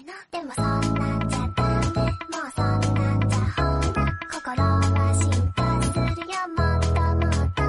[0.00, 3.60] いなでもそんなんじゃダメもうそんなんじゃほ
[3.92, 4.80] ら心は
[5.14, 7.60] 進化するよもっともっと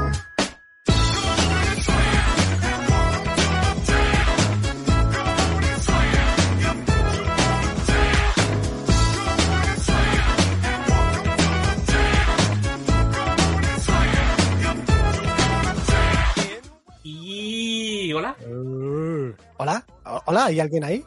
[17.04, 18.36] Y hola.
[19.58, 19.86] Hola,
[20.26, 21.06] hola, ¿hay alguien ahí?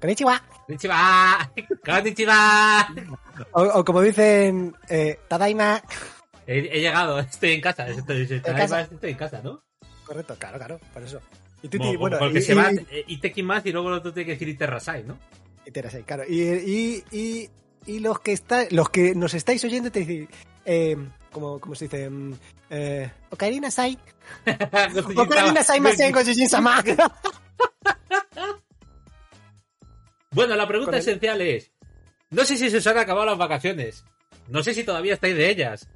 [0.00, 0.40] Konnichiwa.
[0.66, 1.50] Konnichiwa.
[1.84, 2.88] Konnichiwa.
[3.52, 5.82] O, o como dicen, eh, Tadaima.
[6.46, 7.88] He, he llegado, estoy en casa.
[7.88, 8.82] Estoy, estoy, casa?
[8.82, 9.62] estoy en casa, ¿no?
[10.04, 11.20] Correcto, claro, claro, por eso.
[11.62, 14.48] Y bueno, porque y, se va eh, Iteki más y luego tú tienes que decir
[14.48, 15.18] Iterrasai, ¿no?
[15.66, 16.22] y Terasai, claro.
[16.26, 17.50] Y, y, y,
[17.86, 20.28] y los que está, los que nos estáis oyendo te dicen,
[20.64, 20.96] eh,
[21.32, 22.34] como, como se dice, mm,
[22.70, 23.98] eh, Ocarina Sai.
[25.16, 26.82] Ocarina Sai Masen Gojijin Sama.
[30.36, 31.72] Bueno, la pregunta el- esencial es:
[32.28, 34.04] No sé si se os han acabado las vacaciones.
[34.48, 35.88] No sé si todavía estáis de ellas.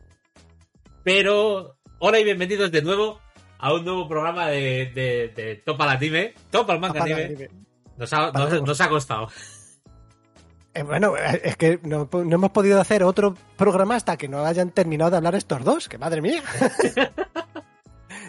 [1.05, 3.21] Pero, hola y bienvenidos de nuevo
[3.59, 6.33] a un nuevo programa de, de, de Top al Anime.
[6.51, 7.51] Top al Manga Anime.
[7.99, 8.63] Nos ha, nos, Vamos.
[8.63, 9.29] nos ha costado.
[10.73, 14.47] Eh, bueno, eh, es que no, no hemos podido hacer otro programa hasta que no
[14.47, 16.43] hayan terminado de hablar estos dos, que madre mía.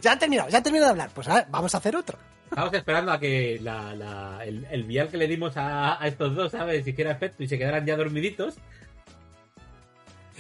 [0.01, 1.09] ya han terminado, ya han terminado de hablar.
[1.13, 2.17] Pues a ver, vamos a hacer otro.
[2.49, 6.35] Estamos esperando a que la, la- el, el vial que le dimos a, a estos
[6.35, 6.85] dos, ¿sabes?
[6.85, 8.55] Hiciera efecto y se quedaran ya dormiditos.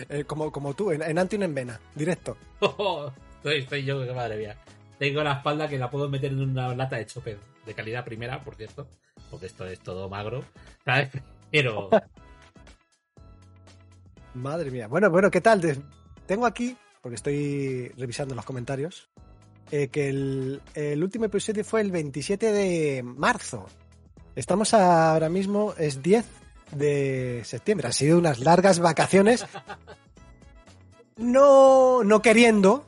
[0.09, 2.35] Eh, como, como tú, en, en Anti en Vena, directo.
[3.37, 4.57] estoy, estoy yo, que madre mía.
[4.99, 8.43] Tengo la espalda que la puedo meter en una lata de chopper de calidad primera,
[8.43, 8.87] por cierto.
[9.29, 10.43] Porque esto es todo magro.
[10.83, 11.09] ¿Sabes?
[11.51, 11.89] Pero.
[14.33, 14.87] Madre mía.
[14.87, 15.61] Bueno, bueno, ¿qué tal?
[16.25, 19.09] Tengo aquí, porque estoy revisando los comentarios,
[19.71, 23.65] eh, que el, el último episodio fue el 27 de marzo.
[24.35, 26.25] Estamos ahora mismo, es 10
[26.71, 27.87] de septiembre.
[27.87, 29.45] Han sido unas largas vacaciones.
[31.17, 32.85] No, no queriendo.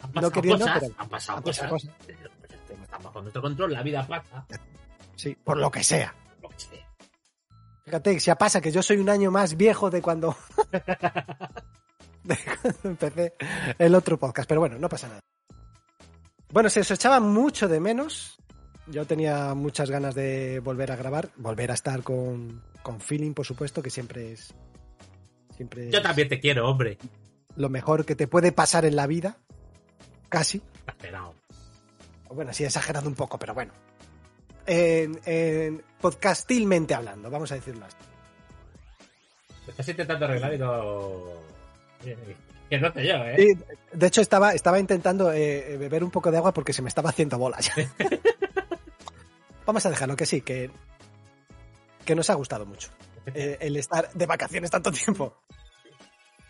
[0.00, 0.80] Han No queriendo, cosas.
[0.82, 1.58] pero han pasado han cosas.
[1.70, 1.90] pasado cosas.
[2.06, 3.72] Pero, pues, esto no está bajo nuestro control.
[3.72, 4.46] La vida pasa.
[5.16, 6.14] Sí, por lo que sea.
[6.42, 6.88] Lo que sea.
[7.84, 10.36] Fíjate, si pasa que yo soy un año más viejo de cuando,
[12.24, 13.34] de cuando empecé
[13.78, 15.20] el otro podcast, pero bueno, no pasa nada.
[16.54, 18.38] Bueno, se os echaba mucho de menos.
[18.86, 23.44] Yo tenía muchas ganas de volver a grabar, volver a estar con, con feeling, por
[23.44, 24.54] supuesto, que siempre es,
[25.56, 26.96] siempre Yo es también te quiero, hombre.
[27.56, 29.36] lo mejor que te puede pasar en la vida,
[30.28, 30.62] casi.
[30.86, 31.34] Exagerado.
[32.28, 33.72] Bueno, sí, exagerado un poco, pero bueno.
[34.64, 37.96] En, en podcastilmente hablando, vamos a decirlo así.
[39.66, 41.32] Estás intentando arreglar y no.
[42.64, 43.56] Eh, Que no sé yo, ¿eh?
[43.92, 47.10] De hecho, estaba, estaba intentando eh, beber un poco de agua porque se me estaba
[47.10, 47.70] haciendo bolas.
[49.66, 50.70] Vamos a dejarlo que sí, que,
[52.04, 52.90] que nos ha gustado mucho
[53.34, 55.36] eh, el estar de vacaciones tanto tiempo.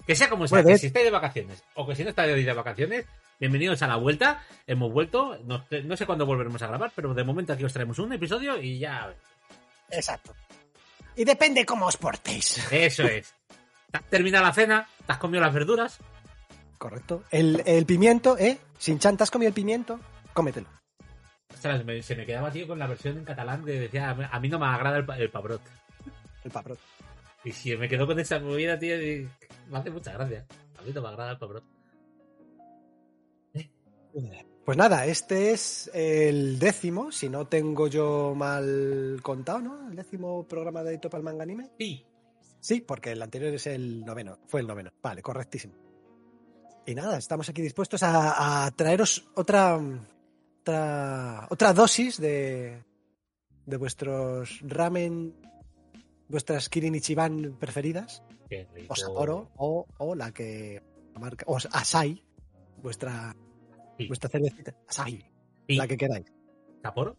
[0.07, 2.11] Que sea como sea, Bueno, que es- si estáis de vacaciones o que si no
[2.11, 3.07] estáis de vacaciones,
[3.39, 4.43] bienvenidos a la vuelta.
[4.67, 7.99] Hemos vuelto, no, no sé cuándo volveremos a grabar, pero de momento aquí os traemos
[7.99, 9.15] un episodio y ya.
[9.91, 10.35] Exacto.
[11.17, 12.67] Y depende cómo os portéis.
[12.73, 13.33] Eso es.
[13.95, 14.89] ¿Te has terminado la cena?
[15.07, 15.99] ¿Te has comido las verduras?
[16.79, 17.23] Correcto.
[17.31, 18.59] El, el pimiento, ¿eh?
[18.77, 20.01] Sin chantas comido el pimiento,
[20.33, 20.67] cómetelo.
[21.55, 24.49] Ostras, me- se me quedaba tío con la versión en catalán que decía, a mí
[24.49, 25.61] no me agrada el, el pabrot.
[26.43, 26.81] El paprot.
[27.45, 29.29] Y si me quedo con esa movida, tío, y-
[29.71, 30.45] me hace mucha gracia.
[30.77, 31.63] A mí no me agrada el pabrot.
[34.65, 39.89] Pues nada, este es el décimo, si no tengo yo mal contado, ¿no?
[39.89, 41.71] El décimo programa de Topal Manga Anime.
[41.79, 42.05] Sí.
[42.65, 44.91] Sí, porque el anterior es el noveno, fue el noveno.
[45.03, 45.75] Vale, correctísimo.
[46.87, 49.79] Y nada, estamos aquí dispuestos a, a traeros otra,
[50.63, 52.83] otra, otra dosis de,
[53.67, 55.35] de vuestros ramen,
[56.27, 58.23] vuestras Kirin Ichiban preferidas,
[58.89, 60.83] o Sapporo, o, o la que
[61.21, 62.25] marca, o Asai,
[62.83, 63.37] vuestra,
[63.99, 64.07] Sí.
[64.09, 65.23] vuestra cervecita, Asai,
[65.69, 65.77] Sí.
[65.77, 66.33] la que queráis.
[66.83, 67.15] ¿Sapporo?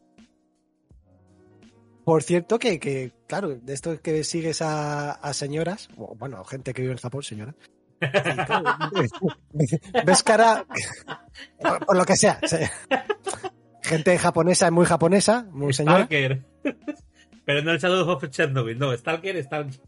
[2.06, 6.81] Por cierto, que, que, claro, de esto que sigues a, a señoras, bueno, gente que
[6.84, 7.56] vive en Japón, señora.
[8.00, 8.63] y, claro,
[10.06, 10.66] ves cara,
[11.60, 12.69] por, por lo que sea, se-
[13.81, 16.06] gente japonesa, muy japonesa, muy señora.
[16.06, 16.44] Stalker.
[17.46, 19.80] Pero no el Shadow of Chernobyl, no, Stalker, Stalker.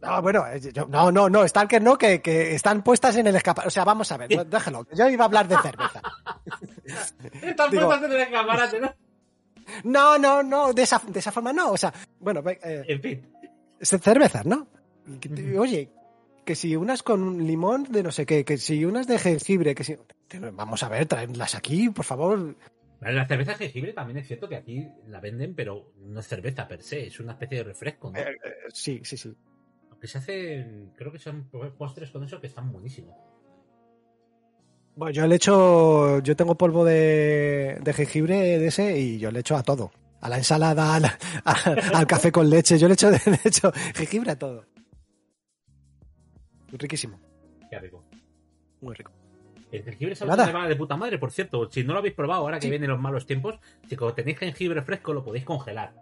[0.00, 3.36] No, bueno, eh, yo- no, no, no, Stalker no, que, que están puestas en el
[3.36, 3.68] escaparate.
[3.68, 4.86] O sea, vamos a ver, déjalo.
[4.92, 6.00] Yo iba a hablar de cerveza.
[7.42, 8.92] Están Digo- puestas en el escaparate, ¿no?
[9.84, 11.72] No, no, no, de esa, de esa forma no.
[11.72, 13.28] O sea, bueno, eh, En fin.
[13.80, 14.68] ce- cervezas, ¿no?
[15.58, 15.90] Oye,
[16.44, 19.84] que si unas con limón de no sé qué, que si unas de jengibre, que
[19.84, 19.96] si...
[20.54, 22.56] Vamos a ver, traedlas aquí, por favor.
[23.00, 26.68] La cerveza de jengibre también es cierto que aquí la venden, pero no es cerveza
[26.68, 28.18] per se, es una especie de refresco, ¿no?
[28.18, 29.34] Eh, eh, sí, sí, sí.
[29.90, 33.16] Aunque se hacen, creo que son postres con eso que están buenísimos.
[34.94, 39.40] Bueno, yo le echo, yo tengo polvo de, de jengibre de ese y yo le
[39.40, 39.90] echo a todo.
[40.20, 41.16] A la ensalada, al, a-
[41.94, 44.64] al café con leche, yo le echo, le echo jengibre a todo.
[46.72, 47.18] Riquísimo,
[47.70, 48.04] Qué rico.
[48.80, 49.12] muy rico.
[49.70, 51.68] El jengibre que va de puta madre, por cierto.
[51.70, 52.70] Si no lo habéis probado ahora que Sí.
[52.70, 53.58] vienen los malos tiempos,
[53.88, 55.94] si tenéis jengibre fresco lo podéis congelar,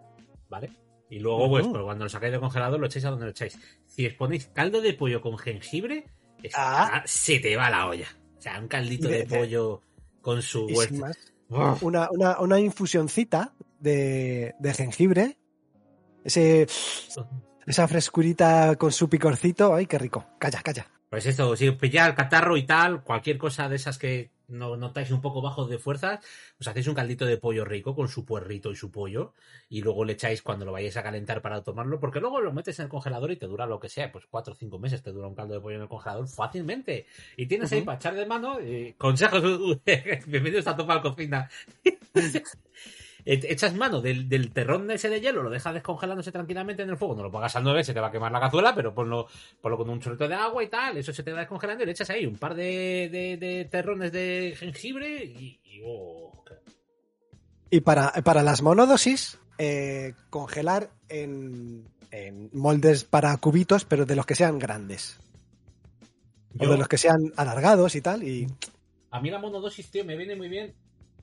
[0.49, 0.69] ¿vale?
[1.09, 3.57] Y luego, pues, pues, cuando lo sacáis del congelador lo echáis a donde lo echáis.
[3.85, 6.05] Si os ponéis caldo de pollo con jengibre,
[6.53, 7.01] Ah.
[7.05, 8.07] se te va la olla.
[8.41, 9.83] O sea, un caldito de, pollo
[10.19, 11.15] con su Y sin más,
[11.47, 15.37] una, una, una infusioncita de, de jengibre,
[16.23, 16.65] ese,
[17.67, 20.25] esa frescurita con su picorcito, ay, qué rico.
[20.39, 20.87] Calla, calla.
[21.07, 25.11] Pues esto, si pilláis el catarro y tal, cualquier cosa de esas que no notáis
[25.11, 26.19] un poco bajos de fuerzas,
[26.59, 29.33] os hacéis un caldito de pollo rico con su puerrito y su pollo,
[29.69, 32.77] y luego le echáis cuando lo vayáis a calentar para tomarlo, porque luego lo metes
[32.79, 35.11] en el congelador y te dura lo que sea, pues cuatro o cinco meses te
[35.11, 37.05] dura un caldo de pollo en el congelador fácilmente.
[37.37, 39.41] Y tienes ahí para echar de mano eh, consejos.
[40.27, 41.49] Bienvenidos a Topa Cocina.
[43.25, 46.97] E- Echas mano del, del terrón ese de hielo, lo dejas descongelándose tranquilamente en el
[46.97, 49.27] fuego, no lo pongas al 9, se te va a quemar la cazuela, pero ponlo,
[49.61, 51.91] ponlo con un chorrito de agua y tal, eso se te va descongelando y le
[51.91, 55.59] echas ahí un par de, de- de terrones de jengibre y...
[55.63, 56.43] y, oh,
[57.69, 64.25] Y para, para las monodosis, eh, congelar en, en moldes para cubitos, pero de los
[64.25, 65.19] que sean grandes.
[66.59, 68.23] O de los que sean alargados y tal.
[68.23, 68.45] Y
[69.11, 70.73] A mí la monodosis, tío, me viene muy bien.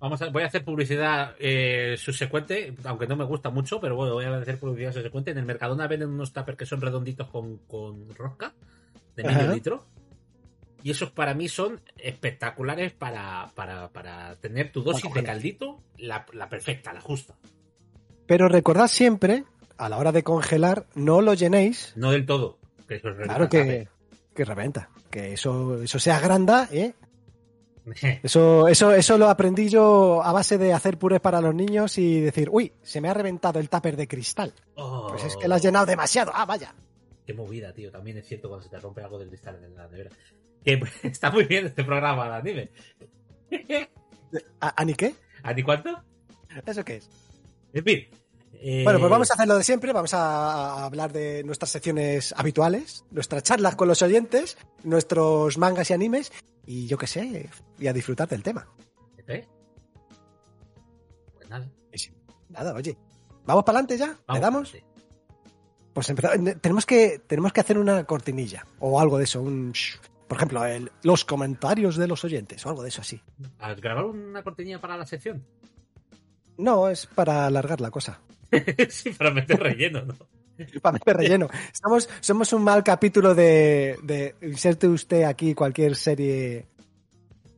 [0.01, 4.15] Vamos a, voy a hacer publicidad eh, subsecuente, aunque no me gusta mucho, pero bueno,
[4.15, 5.33] voy a hacer publicidad subsecuente.
[5.33, 8.55] En el Mercadona venden unos tuppers que son redonditos con, con rosca
[9.17, 9.55] de medio Ajá.
[9.55, 9.87] litro.
[10.85, 16.25] Y esos para mí son espectaculares para, para, para tener tu dosis de caldito, la,
[16.33, 17.35] la perfecta, la justa.
[18.27, 19.45] Pero recordad siempre,
[19.77, 21.93] a la hora de congelar, no lo llenéis.
[21.97, 22.59] No del todo.
[22.87, 23.89] Que eso es Claro que,
[24.35, 24.89] que reventa.
[25.11, 26.95] Que eso, eso se agranda, ¿eh?
[28.23, 32.21] Eso, eso, eso lo aprendí yo a base de hacer purés para los niños y
[32.21, 34.53] decir, uy, se me ha reventado el tupper de cristal.
[34.75, 36.33] Oh, Pues es que lo has llenado demasiado.
[36.35, 36.75] Ah, vaya.
[37.27, 37.91] Qué movida, tío.
[37.91, 40.11] También es cierto cuando se te rompe algo del cristal en la nevera.
[40.65, 42.71] Que está muy bien este programa, anime.
[44.61, 45.15] ¿A, ¿A ni qué?
[45.43, 45.91] ¿A ni cuánto?
[46.67, 47.09] ¿Eso qué es?
[47.73, 48.07] En fin.
[48.55, 49.93] eh, Bueno, pues vamos a hacer lo de siempre.
[49.93, 55.95] Vamos a hablar de nuestras secciones habituales, nuestras charlas con los oyentes, nuestros mangas y
[55.95, 56.33] animes
[56.71, 57.49] y yo qué sé,
[57.79, 58.67] y a disfrutar del tema.
[59.27, 59.47] ¿Eh?
[61.35, 61.69] Pues nada.
[62.51, 62.97] Nada, oye.
[63.45, 64.07] ¿Vamos para adelante ya?
[64.09, 64.69] ¿Le vamos damos?
[64.71, 64.93] adelante.
[65.95, 66.61] Pues empezamos.
[66.61, 69.41] Tenemos que, tenemos que hacer una cortinilla o algo de eso.
[69.43, 69.97] Un, shh.
[70.29, 73.21] por ejemplo, el- los comentarios de los oyentes o algo de eso así.
[73.59, 75.45] ¿A grabar una cortinilla para la sección?
[76.59, 78.21] No, es para alargar la cosa.
[78.91, 80.15] sí, para meter relleno, ¿no?
[80.83, 81.49] Para meter relleno.
[81.73, 86.67] Estamos, somos un mal capítulo de, de inserte usted aquí cualquier serie.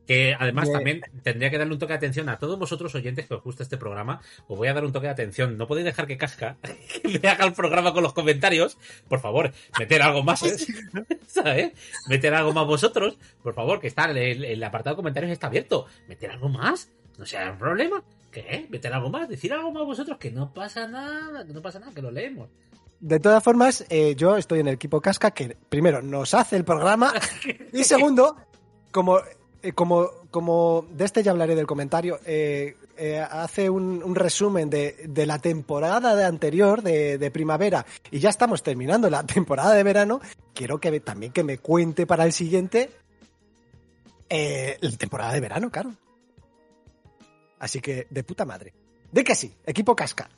[0.07, 3.33] Que además también tendría que darle un toque de atención a todos vosotros oyentes que
[3.33, 4.19] os gusta este programa.
[4.47, 5.57] Os voy a dar un toque de atención.
[5.57, 6.57] No podéis dejar que Casca
[7.01, 8.77] que me haga el programa con los comentarios.
[9.07, 10.43] Por favor, meter algo más.
[10.43, 10.55] ¿eh?
[11.27, 11.71] ¿Sabes?
[12.09, 13.17] Meter algo más vosotros.
[13.41, 15.85] Por favor, que está el, el apartado de comentarios está abierto.
[16.07, 16.89] Meter algo más.
[17.17, 18.03] No sea un problema.
[18.31, 18.65] ¿Qué?
[18.69, 19.29] Meter algo más.
[19.29, 20.17] Decir algo más vosotros.
[20.17, 21.45] Que no pasa nada.
[21.45, 21.93] Que no pasa nada.
[21.93, 22.49] Que lo leemos.
[23.01, 26.63] De todas formas, eh, yo estoy en el equipo Casca que primero nos hace el
[26.63, 27.11] programa
[27.73, 28.37] y segundo,
[28.91, 29.17] como,
[29.63, 32.75] eh, como, como de este ya hablaré del comentario, eh,
[33.31, 38.29] hace un, un resumen de, de la temporada de anterior de, de primavera y ya
[38.29, 40.21] estamos terminando la temporada de verano,
[40.53, 42.91] quiero que también que me cuente para el siguiente
[44.29, 45.91] la temporada de verano, claro.
[47.57, 48.73] Así que de puta madre.
[49.11, 50.29] De que sí, equipo Casca.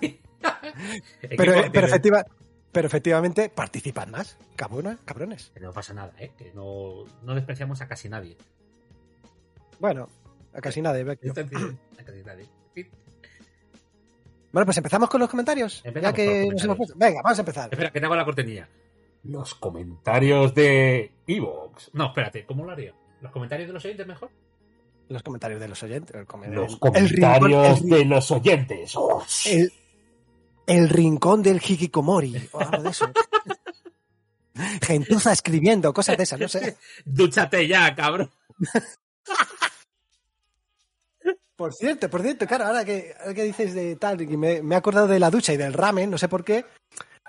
[0.00, 0.02] Pero,
[1.22, 1.86] Equipo pero, activo.
[1.86, 2.24] efectiva-
[2.72, 5.50] pero efectivamente participan más, cabrona- cabrones.
[5.54, 6.30] Que no pasa nada, ¿eh?
[6.38, 8.36] Que no, no despreciamos a casi nadie.
[9.80, 10.08] Bueno,
[10.54, 11.02] a casi nadie.
[11.10, 12.46] a casi nadie.
[14.52, 15.82] Bueno, pues empezamos con los comentarios.
[15.84, 16.98] Ya que los comentarios.
[16.98, 17.68] Venga, vamos a empezar.
[17.72, 18.68] Espera, que te hago la cortinilla.
[19.24, 21.90] Los comentarios de Evox.
[21.92, 22.94] No, espérate, ¿cómo lo haría?
[23.20, 24.30] ¿Los comentarios de los oyentes mejor?
[25.10, 26.14] Los comentarios de los oyentes.
[26.14, 28.92] El, Los comentarios el rincón, el, de los oyentes.
[28.96, 29.72] Oh, el-
[30.66, 32.48] el rincón del hikikomori.
[32.52, 33.06] O algo de eso.
[34.82, 36.76] Gentuza escribiendo, cosas de esas, no sé.
[37.04, 38.30] Dúchate ya, cabrón.
[41.56, 44.74] Por cierto, por cierto, claro, ahora que, ahora que dices de tal, y me, me
[44.74, 46.64] he acordado de la ducha y del ramen, no sé por qué,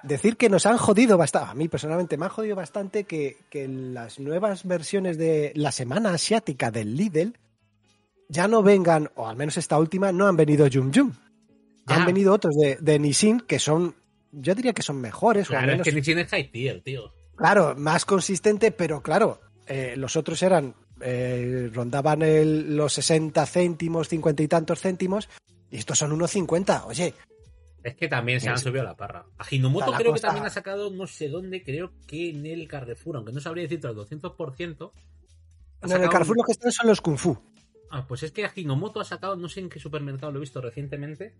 [0.04, 3.68] decir que nos han jodido bastante, a mí personalmente me han jodido bastante que, que
[3.68, 7.38] las nuevas versiones de la semana asiática del Lidl
[8.32, 11.12] ya no vengan, o al menos esta última, no han venido Jum Jum.
[11.88, 11.96] Ya.
[11.96, 13.96] Han venido otros de, de Nissin que son,
[14.32, 17.14] yo diría que son mejores, o al Claro, es que Nissin es high tier, tío.
[17.36, 24.08] claro, más consistente, pero claro, eh, los otros eran, eh, rondaban el- los 60 céntimos,
[24.08, 25.28] 50 y tantos céntimos,
[25.70, 26.86] y estos son unos 50.
[26.86, 27.14] Oye,
[27.84, 29.26] Es que también se han Es- subido a la parra.
[29.40, 33.16] A Hinomoto creo que también ha sacado no sé dónde, creo que en el Carrefour,
[33.18, 34.94] aunque no sabría decirte al 200%.
[35.82, 37.36] ha en el Carrefour un- lo que están son los Kung Fu.
[37.92, 40.42] Ah, pues es que a Hinomoto ha sacado, no sé en qué supermercado lo he
[40.42, 41.34] visto recientemente,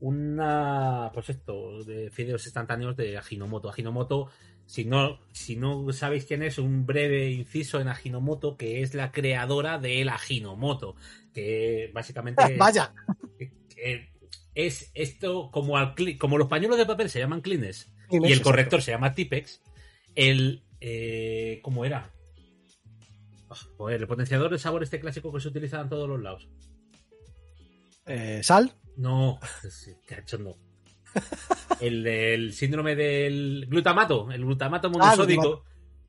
[0.00, 3.68] una, pues esto, de fideos instantáneos de Ajinomoto.
[3.68, 4.28] Ajinomoto,
[4.66, 9.12] si no, si no sabéis quién es, un breve inciso en Ajinomoto, que es la
[9.12, 10.96] creadora del Ajinomoto,
[11.32, 12.42] que básicamente...
[12.58, 12.92] Vaya,
[13.38, 14.10] que
[14.54, 18.82] es esto, como, al como los pañuelos de papel se llaman Kleenex, y el corrector
[18.82, 19.62] se llama Tipex,
[20.14, 20.64] el...
[20.80, 22.10] Eh, ¿Cómo era?
[23.62, 26.48] Ah, joder, el potenciador de sabor este clásico que se utiliza en todos los lados.
[28.06, 29.38] eh, sal, No,
[30.06, 30.56] cachondo.
[31.80, 35.42] El del síndrome del glutamato, el glutamato monosódico.
[35.42, 35.64] glutamato.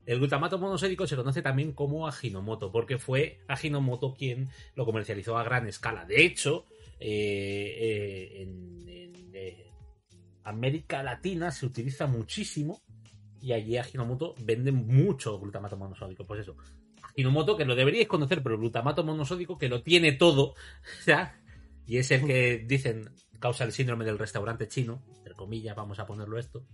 [0.06, 5.44] el glutamato monosódico se conoce también como Ajinomoto, porque fue Ajinomoto quien lo comercializó a
[5.44, 6.04] gran escala.
[6.04, 6.64] De hecho,
[6.98, 9.70] eh, eh, en, en, eh,
[10.44, 12.80] América Latina se utiliza muchísimo
[13.40, 16.26] y allí Ajinomoto vende mucho glutamato monosódico.
[16.26, 16.56] Pues eso,
[17.16, 20.54] Ajinomoto que lo deberíais conocer, pero glutamato monosódico que lo tiene todo,
[21.06, 21.40] ¿ya?
[21.86, 26.06] y es el que dicen causa el síndrome del restaurante chino, entre comillas, vamos a
[26.06, 26.64] ponerlo esto.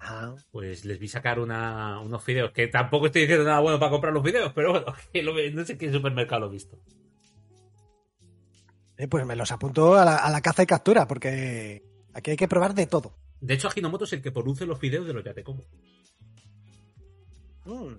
[0.00, 3.90] Ah, Pues les vi sacar una, unos fideos, que tampoco estoy diciendo nada bueno para
[3.90, 6.78] comprar los fideos, pero bueno, que lo no sé qué supermercado lo he visto.
[8.96, 11.82] eh, pues me los apunto a la, a la caza y captura, porque
[12.14, 13.16] aquí hay que probar de todo.
[13.40, 15.62] De hecho, Ajinomoto es el que produce los fideos de los ya te como.
[17.64, 17.94] Mm.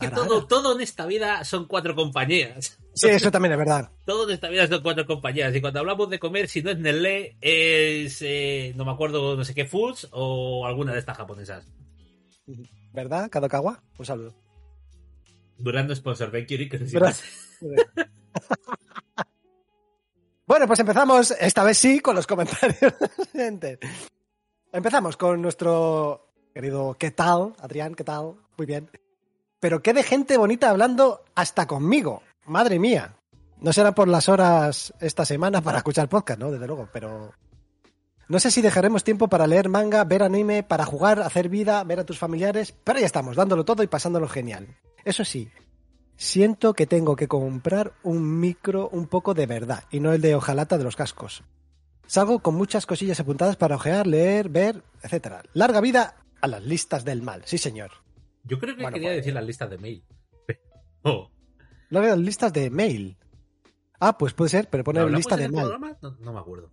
[0.00, 0.46] Es que todo, ara.
[0.48, 2.78] todo en esta vida son cuatro compañías.
[2.94, 3.90] Sí, eso también es verdad.
[4.04, 5.54] Todo en esta vida son cuatro compañías.
[5.54, 8.22] Y cuando hablamos de comer, si no es Nestlé, es.
[8.22, 11.64] eh, no me acuerdo, no sé qué, Foods o alguna de estas japonesas.
[12.92, 13.82] ¿Verdad, Kadokawa?
[13.98, 14.34] Un saludo.
[15.58, 16.58] Durando sponsor, thank you,
[20.46, 22.92] Bueno, pues empezamos, esta vez sí, con los comentarios.
[23.32, 23.78] Gente.
[24.72, 27.54] Empezamos con nuestro querido ¿qué tal?
[27.60, 28.34] Adrián, ¿qué tal?
[28.56, 28.90] Muy bien.
[29.64, 32.20] Pero qué de gente bonita hablando hasta conmigo.
[32.44, 33.16] Madre mía.
[33.62, 36.50] No será por las horas esta semana para escuchar podcast, ¿no?
[36.50, 37.32] Desde luego, pero...
[38.28, 42.00] No sé si dejaremos tiempo para leer manga, ver anime, para jugar, hacer vida, ver
[42.00, 44.68] a tus familiares, pero ya estamos, dándolo todo y pasándolo genial.
[45.02, 45.50] Eso sí,
[46.18, 50.34] siento que tengo que comprar un micro un poco de verdad y no el de
[50.34, 51.42] hojalata de los cascos.
[52.06, 55.42] Salgo con muchas cosillas apuntadas para ojear, leer, ver, etcétera.
[55.54, 58.03] Larga vida a las listas del mal, sí señor.
[58.44, 60.04] Yo creo que Bueno, quería pues- decir las listas de mail.
[61.02, 61.30] Oh.
[61.90, 63.16] Larga las listas de mail.
[64.00, 65.68] Ah, pues puede ser, pero pone ¿Lo hablamos lista de mail.
[66.02, 66.70] No, no me acuerdo.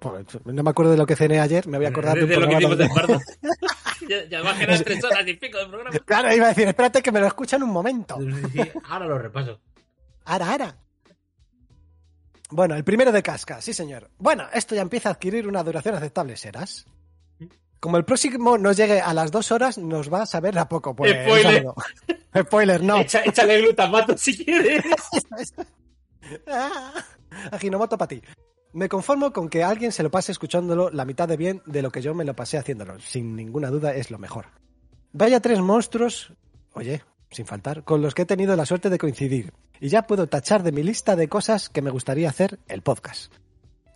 [0.00, 2.28] Pues, no me acuerdo de lo que cené ayer, me voy a acordar de, un
[2.28, 3.18] de lo que hicimos donde- pardo.
[4.08, 5.98] ya, ya va a quedar tres horas y pico de programa.
[6.04, 8.18] Claro, iba a decir, espérate que me lo escuchan un momento.
[8.52, 9.60] Sí, ahora lo repaso.
[10.24, 10.76] Ara, ara.
[12.50, 14.10] Bueno, el primero de casca, sí señor.
[14.18, 16.86] Bueno, esto ya empieza a adquirir una duración aceptable, ¿serás?
[17.86, 20.96] Como el próximo nos llegue a las dos horas, nos va a saber a poco.
[20.96, 21.66] Pues, Spoiler.
[22.36, 22.96] Spoiler, no.
[22.98, 24.82] Echa- échale glutamato si quieres.
[26.48, 26.94] Ah,
[27.52, 28.20] Ajinomoto para ti.
[28.72, 31.92] Me conformo con que alguien se lo pase escuchándolo la mitad de bien de lo
[31.92, 32.98] que yo me lo pasé haciéndolo.
[32.98, 34.46] Sin ninguna duda es lo mejor.
[35.12, 36.32] Vaya tres monstruos,
[36.72, 39.52] oye, sin faltar, con los que he tenido la suerte de coincidir.
[39.78, 43.32] Y ya puedo tachar de mi lista de cosas que me gustaría hacer el podcast.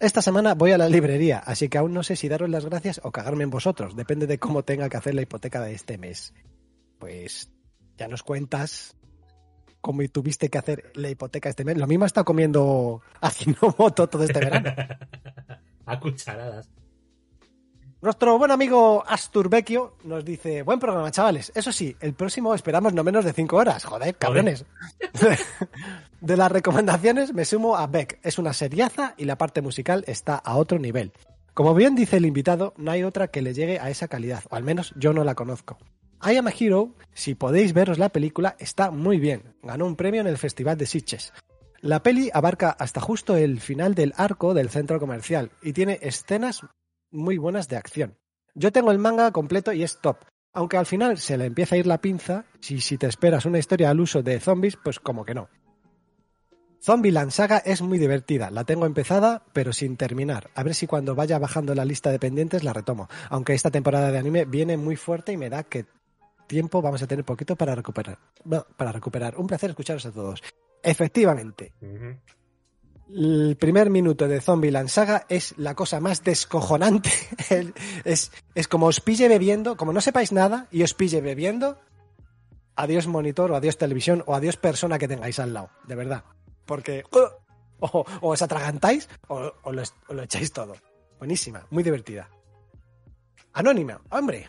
[0.01, 3.03] Esta semana voy a la librería, así que aún no sé si daros las gracias
[3.05, 3.95] o cagarme en vosotros.
[3.95, 6.33] Depende de cómo tenga que hacer la hipoteca de este mes.
[6.99, 7.51] Pues
[7.99, 8.97] ya nos cuentas
[9.83, 11.77] cómo tuviste que hacer la hipoteca este mes.
[11.77, 14.71] Lo mismo ha estado comiendo Ajinomoto todo este verano.
[15.85, 16.71] A cucharadas.
[18.03, 21.53] Nuestro buen amigo Asturvecchio nos dice, buen programa, chavales.
[21.55, 23.85] Eso sí, el próximo esperamos no menos de cinco horas.
[23.85, 24.65] Joder, cabrones.
[26.23, 28.19] De las recomendaciones me sumo a Beck.
[28.23, 31.13] Es una seriaza y la parte musical está a otro nivel.
[31.53, 34.57] Como bien dice el invitado, no hay otra que le llegue a esa calidad, o
[34.57, 35.77] al menos yo no la conozco.
[36.25, 39.43] I Am a Hero, si podéis veros la película, está muy bien.
[39.63, 41.35] Ganó un premio en el Festival de Sitges.
[41.83, 46.63] La peli abarca hasta justo el final del arco del centro comercial y tiene escenas
[47.11, 48.17] muy buenas de acción.
[48.55, 50.19] Yo tengo el manga completo y es top.
[50.53, 53.59] Aunque al final se le empieza a ir la pinza, si, si te esperas una
[53.59, 55.49] historia al uso de zombies, pues como que no.
[56.83, 60.51] Zombieland Saga es muy divertida, la tengo empezada, pero sin terminar.
[60.55, 63.09] A ver si cuando vaya bajando la lista de pendientes la retomo.
[63.29, 65.85] Aunque esta temporada de anime viene muy fuerte y me da que
[66.47, 68.19] tiempo vamos a tener poquito para recuperar.
[68.45, 69.37] Bueno, para recuperar.
[69.37, 70.43] Un placer escucharos a todos.
[70.83, 71.75] Efectivamente.
[73.15, 77.11] El primer minuto de Zombieland Saga es la cosa más descojonante.
[78.05, 81.79] Es, es como os pille bebiendo, como no sepáis nada y os pille bebiendo,
[82.77, 86.25] adiós monitor o adiós televisión o adiós persona que tengáis al lado, de verdad.
[86.65, 87.05] Porque
[87.81, 90.77] o, o os atragantáis o, lo, o lo echáis todo.
[91.19, 92.31] Buenísima, muy divertida.
[93.53, 94.49] Anónima, hombre,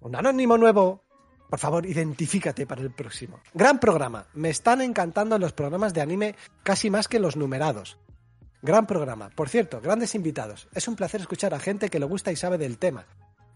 [0.00, 1.04] un anónimo nuevo.
[1.50, 3.40] Por favor, identifícate para el próximo.
[3.52, 4.26] Gran programa.
[4.34, 7.98] Me están encantando los programas de anime casi más que los numerados.
[8.62, 9.30] Gran programa.
[9.30, 10.68] Por cierto, grandes invitados.
[10.74, 13.06] Es un placer escuchar a gente que le gusta y sabe del tema.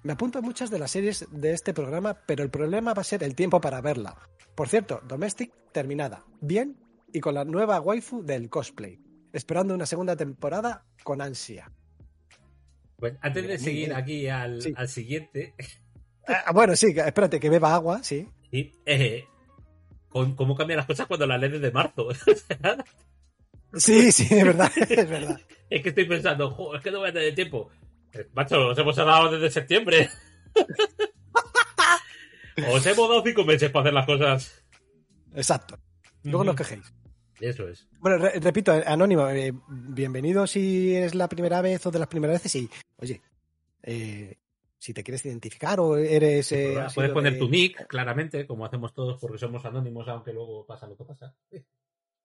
[0.02, 3.04] Me apunto a muchas de las series de este programa, pero el problema va a
[3.04, 4.16] ser el tiempo para verla.
[4.54, 6.24] Por cierto, Domestic terminada.
[6.40, 6.76] Bien
[7.12, 8.98] y con la nueva waifu del cosplay.
[9.32, 11.70] Esperando una segunda temporada con ansia.
[12.96, 14.72] Pues antes de seguir aquí al, Sí.
[14.76, 15.54] al siguiente,
[16.26, 18.28] Ah, bueno, sí, espérate, que beba agua, sí.
[18.50, 19.24] sí, eh,
[20.08, 22.08] ¿cómo cambian las cosas cuando las lees desde marzo?
[23.76, 25.40] Sí, sí, es verdad, es verdad.
[25.68, 27.70] es que estoy pensando, "Jo, es que no voy a tener tiempo.
[28.12, 30.08] Eh, Macho, os hemos dado desde septiembre.
[32.70, 34.64] os hemos dado cinco meses para hacer las cosas.
[35.34, 35.76] Exacto.
[36.22, 36.84] Luego no os quejéis.
[37.40, 37.88] Eso es.
[37.98, 42.36] Bueno, re- repito, Anónimo, eh, bienvenido si es la primera vez o de las primeras
[42.36, 43.20] veces y, oye,
[43.82, 44.38] eh,
[44.84, 46.52] si te quieres identificar o eres...
[46.52, 50.30] eh, has Puedes poner de- tu nick, claramente, como hacemos todos, porque somos anónimos, aunque
[50.30, 51.34] luego pasa lo que pasa.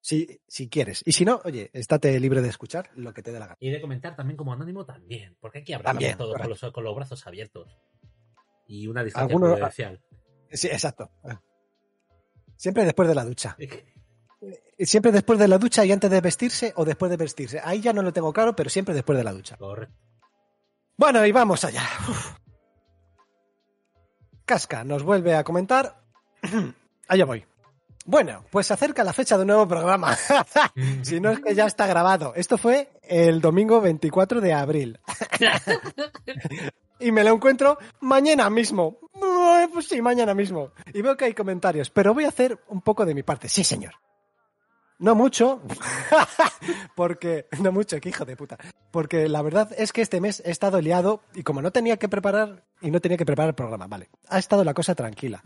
[0.02, 1.02] Si, si quieres.
[1.06, 3.58] Y si no, oye, estate libre de escuchar lo que te dé la gana.
[3.62, 6.84] Y de comentar también como anónimo también, porque aquí hablamos También, todos con los, con
[6.84, 7.78] los brazos abiertos.
[8.68, 10.02] Y una distancia prudencial.
[10.52, 11.12] Sí, exacto.
[12.58, 13.56] Siempre después de la ducha.
[14.80, 17.62] Siempre después de la ducha y antes de vestirse o después de vestirse.
[17.64, 19.56] Ahí ya no lo tengo claro, pero siempre después de la ducha.
[19.56, 19.96] Correcto.
[20.98, 21.84] Bueno, y vamos allá.
[22.10, 22.34] Uf.
[24.50, 26.02] Casca nos vuelve a comentar.
[27.08, 27.46] Allá voy.
[28.04, 30.18] Bueno, pues se acerca la fecha de un nuevo programa.
[31.04, 32.34] si no es que ya está grabado.
[32.36, 35.00] Esto fue el domingo 24 de abril.
[37.00, 38.98] y me lo encuentro mañana mismo.
[39.72, 40.72] Pues sí, mañana mismo.
[40.96, 43.50] Y veo que hay comentarios, pero voy a hacer un poco de mi parte.
[43.50, 43.94] Sí, señor.
[45.00, 45.62] No mucho,
[46.96, 48.58] porque no mucho, que hijo de puta.
[48.92, 52.10] Porque la verdad es que este mes he estado liado y como no tenía que
[52.10, 55.44] preparar y no tenía que preparar el programa, vale, ha estado la cosa tranquila.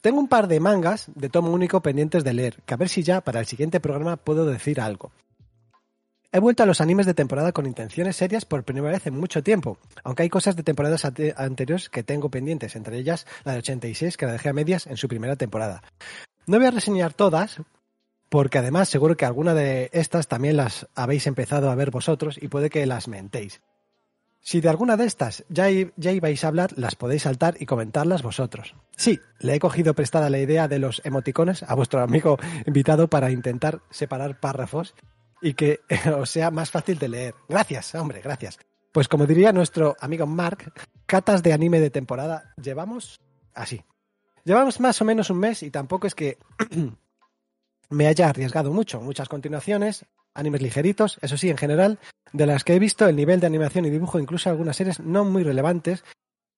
[0.00, 3.02] Tengo un par de mangas de tomo único pendientes de leer, que a ver si
[3.02, 5.12] ya para el siguiente programa puedo decir algo.
[6.34, 9.42] He vuelto a los animes de temporada con intenciones serias por primera vez en mucho
[9.42, 13.58] tiempo, aunque hay cosas de temporadas ante- anteriores que tengo pendientes, entre ellas la de
[13.58, 15.82] 86 que la dejé a medias en su primera temporada.
[16.46, 17.58] No voy a reseñar todas,
[18.32, 22.48] porque además seguro que alguna de estas también las habéis empezado a ver vosotros y
[22.48, 23.60] puede que las mentéis.
[24.40, 25.66] Si de alguna de estas ya,
[25.96, 28.74] ya ibais a hablar, las podéis saltar y comentarlas vosotros.
[28.96, 33.30] Sí, le he cogido prestada la idea de los emoticones a vuestro amigo invitado para
[33.30, 34.94] intentar separar párrafos
[35.42, 35.80] y que
[36.18, 37.34] os sea más fácil de leer.
[37.50, 38.58] Gracias, hombre, gracias.
[38.92, 40.72] Pues como diría nuestro amigo Mark,
[41.04, 43.20] catas de anime de temporada llevamos
[43.52, 43.84] así.
[44.42, 46.38] Llevamos más o menos un mes y tampoco es que
[47.92, 49.00] me haya arriesgado mucho.
[49.00, 51.98] Muchas continuaciones, animes ligeritos, eso sí, en general,
[52.32, 55.24] de las que he visto, el nivel de animación y dibujo, incluso algunas series no
[55.24, 56.04] muy relevantes,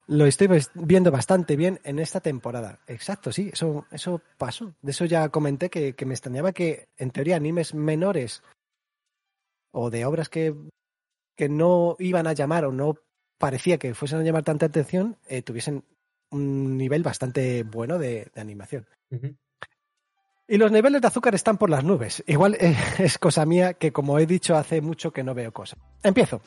[0.07, 2.81] lo estoy viendo bastante bien en esta temporada.
[2.87, 4.75] Exacto, sí, eso, eso pasó.
[4.83, 8.43] De eso ya comenté que, me extrañaba que, en teoría, animes menores
[9.73, 10.55] o de obras que,
[11.37, 12.97] que no iban a llamar o no
[13.39, 15.85] parecía que fuesen a llamar tanta atención, eh, tuviesen
[16.31, 18.87] un nivel bastante bueno de- animación.
[20.47, 22.23] Y los niveles de azúcar están por las nubes.
[22.27, 22.57] Igual
[22.99, 25.79] es cosa mía que, como he dicho, hace mucho que no veo cosas.
[26.03, 26.41] Empiezo.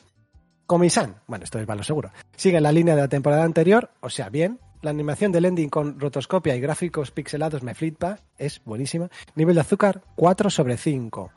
[0.66, 1.16] Comisan.
[1.26, 2.12] Bueno, esto es malo seguro.
[2.36, 4.60] Sigue la línea de la temporada anterior, o sea, bien.
[4.82, 8.20] La animación del ending con rotoscopia y gráficos pixelados me flipa.
[8.36, 9.08] Es buenísima.
[9.34, 11.32] Nivel de azúcar, 4 sobre 5.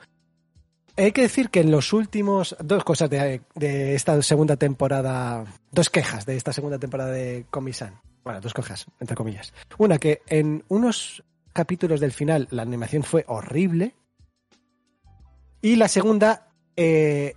[0.98, 2.56] Hay que decir que en los últimos...
[2.60, 5.46] Dos cosas de, de esta segunda temporada...
[5.72, 8.00] Dos quejas de esta segunda temporada de Comisan.
[8.24, 9.54] Bueno, dos quejas, entre comillas.
[9.80, 13.96] Una, que en unos capítulos del final la animación fue horrible.
[15.62, 17.36] Y la segunda, eh,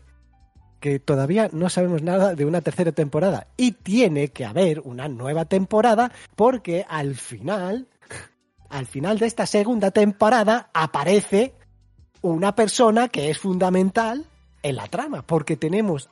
[0.81, 3.46] que todavía no sabemos nada de una tercera temporada.
[3.57, 7.88] Y tiene que haber una nueva temporada porque al final,
[8.68, 11.55] al final de esta segunda temporada aparece
[12.22, 14.27] una persona que es fundamental
[14.62, 15.22] en la trama.
[15.22, 16.09] Porque tenemos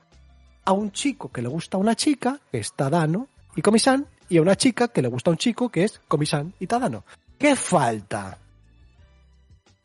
[0.64, 4.38] a un chico que le gusta a una chica, que es Tadano y Comisan, y
[4.38, 7.04] a una chica que le gusta a un chico, que es Comisan y Tadano.
[7.42, 8.38] ¿Qué falta?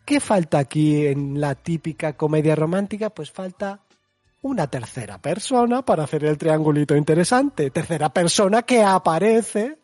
[0.06, 3.10] ¿Qué falta aquí en la típica comedia romántica?
[3.10, 3.80] Pues falta
[4.44, 7.72] una tercera persona para hacer el triangulito interesante.
[7.72, 9.80] Tercera persona que aparece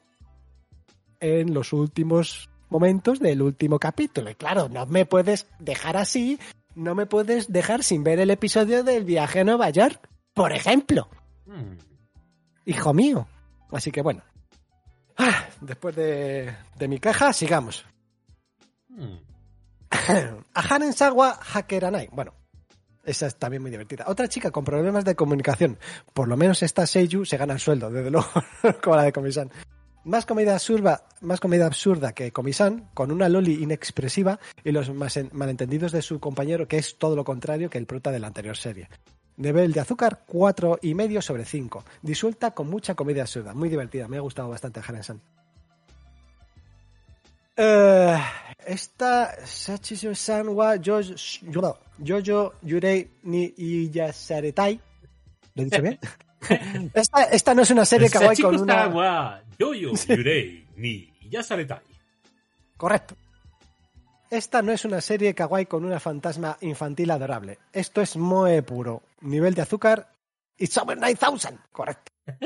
[1.19, 4.29] en los últimos momentos del último capítulo.
[4.29, 6.37] Y claro, no me puedes dejar así,
[6.75, 11.09] no me puedes dejar sin ver el episodio del viaje a Nueva York, por ejemplo.
[11.47, 11.73] Mm.
[12.65, 13.27] Hijo mío.
[13.71, 14.21] Así que bueno.
[15.17, 17.85] Ah, después de, de mi queja, sigamos.
[18.95, 19.17] Mm.
[20.55, 22.09] a Hanen Sawa Hakeranai.
[22.11, 22.33] Bueno,
[23.03, 24.05] esa es también muy divertida.
[24.07, 25.77] Otra chica con problemas de comunicación.
[26.13, 28.29] Por lo menos esta Seiyu se gana el sueldo, desde luego,
[28.81, 29.51] como la de Comisan.
[30.05, 35.93] Más comedia absurda, más comedia absurda que Comisan, con una loli inexpresiva y los malentendidos
[35.93, 38.89] de su compañero, que es todo lo contrario que el prota de la anterior serie.
[39.37, 41.83] Nivel de azúcar, cuatro y medio sobre 5.
[42.01, 43.53] Disuelta con mucha comedia absurda.
[43.53, 44.07] Muy divertida.
[44.07, 45.19] Me ha gustado bastante Hanen-san.
[47.55, 48.17] Eh,
[48.65, 51.15] esta Sachisu-san wa Jojo,
[51.51, 54.79] yo- Jojo Yurei ni Iyasaretai.
[55.55, 55.99] ¿Lo he dicho bien?
[56.93, 58.87] esta, esta no es una serie kawaii con una...
[58.87, 61.81] wa Yoyo Yurei ni Yasaretai.
[62.77, 63.15] Correcto.
[64.33, 67.59] Esta no es una serie kawaii con una fantasma infantil adorable.
[67.71, 69.03] Esto es moe puro.
[69.21, 70.09] Nivel de azúcar,
[70.57, 71.59] it's over 9000.
[71.71, 72.11] Correcto.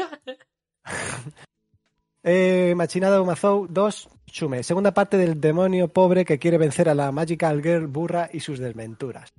[2.23, 4.63] eh, Machinado Mazou 2, Chume.
[4.63, 8.59] Segunda parte del demonio pobre que quiere vencer a la Magical Girl burra y sus
[8.59, 9.31] desventuras.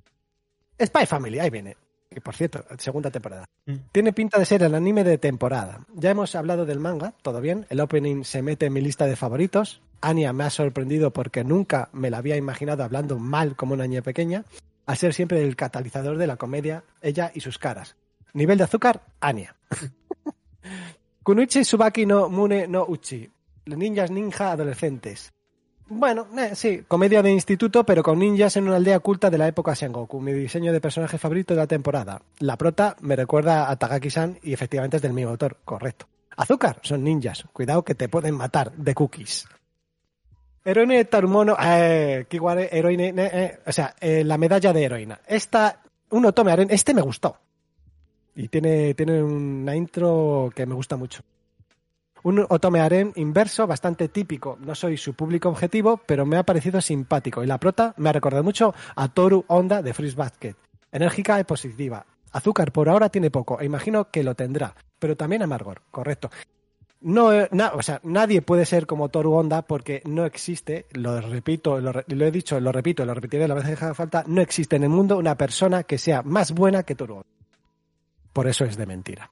[0.82, 1.76] Spy Family, ahí viene.
[2.10, 3.44] Y por cierto, segunda temporada.
[3.66, 3.74] Mm.
[3.92, 5.80] Tiene pinta de ser el anime de temporada.
[5.94, 7.66] Ya hemos hablado del manga, todo bien.
[7.68, 9.82] El opening se mete en mi lista de favoritos.
[10.00, 14.02] Anya me ha sorprendido porque nunca me la había imaginado hablando mal como una niña
[14.02, 14.44] pequeña,
[14.86, 17.96] al ser siempre el catalizador de la comedia, ella y sus caras.
[18.32, 19.56] Nivel de azúcar, Anya.
[21.22, 23.28] Kunuichi Subaki no Mune no Uchi.
[23.66, 25.30] Ninjas ninja adolescentes.
[25.90, 29.48] Bueno, eh, sí, comedia de instituto, pero con ninjas en una aldea oculta de la
[29.48, 30.20] época Sengoku.
[30.20, 32.20] Mi diseño de personaje favorito de la temporada.
[32.40, 36.06] La prota me recuerda a Tagaki-san y efectivamente es del mismo autor, correcto.
[36.36, 37.44] Azúcar, son ninjas.
[37.52, 39.46] Cuidado que te pueden matar de cookies.
[40.64, 45.20] Heroine Tarumono, eh, Kiware, heroine, eh, eh, o sea, eh, la medalla de heroína.
[45.26, 47.38] Esta, un Otome Aren, este me gustó.
[48.34, 51.22] Y tiene, tiene una intro que me gusta mucho.
[52.28, 54.58] Un Otome Aren inverso, bastante típico.
[54.60, 57.42] No soy su público objetivo, pero me ha parecido simpático.
[57.42, 60.54] Y la prota me ha recordado mucho a Toru Honda de Freeze Basket.
[60.92, 62.04] Enérgica y positiva.
[62.32, 64.74] Azúcar por ahora tiene poco, e imagino que lo tendrá.
[64.98, 66.30] Pero también amargor, correcto.
[67.00, 71.22] No, eh, na- o sea, nadie puede ser como Toru Honda porque no existe, lo
[71.22, 74.42] repito, lo, lo he dicho, lo repito, lo repetiré la vez que haga falta, no
[74.42, 77.28] existe en el mundo una persona que sea más buena que Toru Honda.
[78.34, 79.30] Por eso es de mentira.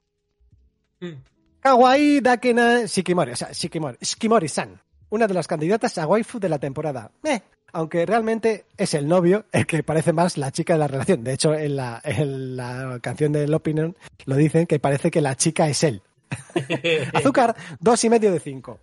[0.99, 1.36] Mm.
[1.67, 6.59] Kawaii Dakena Shikimori, o sea, Shikimori, Shikimori-san, una de las candidatas a waifu de la
[6.59, 7.11] temporada.
[7.25, 7.41] Eh,
[7.73, 11.25] aunque realmente es el novio el que parece más la chica de la relación.
[11.25, 15.35] De hecho, en la, en la canción del Opinion lo dicen que parece que la
[15.35, 16.01] chica es él.
[17.13, 18.79] Azúcar, dos y medio de cinco.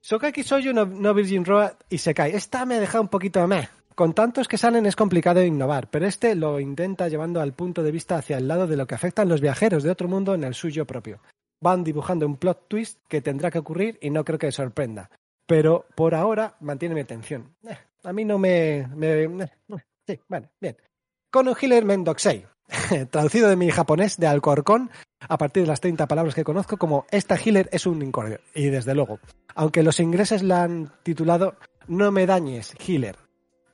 [0.00, 2.34] Sokaki Soyu no, no Virgin Road y Sekai.
[2.34, 3.68] Esta me ha dejado un poquito meh.
[3.94, 7.92] Con tantos que salen es complicado innovar, pero este lo intenta llevando al punto de
[7.92, 10.54] vista hacia el lado de lo que afectan los viajeros de otro mundo en el
[10.54, 11.20] suyo propio.
[11.64, 15.08] Van dibujando un plot twist que tendrá que ocurrir y no creo que sorprenda.
[15.46, 17.56] Pero por ahora mantiene mi atención.
[17.66, 18.86] Eh, a mí no me...
[18.94, 19.48] me- eh,
[20.06, 20.76] sí, bueno, bien.
[21.30, 22.44] Kono Hiller Mendoxei.
[23.10, 24.90] Traducido de mi japonés de Alcorcón
[25.26, 28.40] a partir de las 30 palabras que conozco como esta healer es un incordio.
[28.54, 29.18] Y desde luego,
[29.54, 31.56] aunque los ingleses la han titulado
[31.88, 33.16] No me dañes, healer.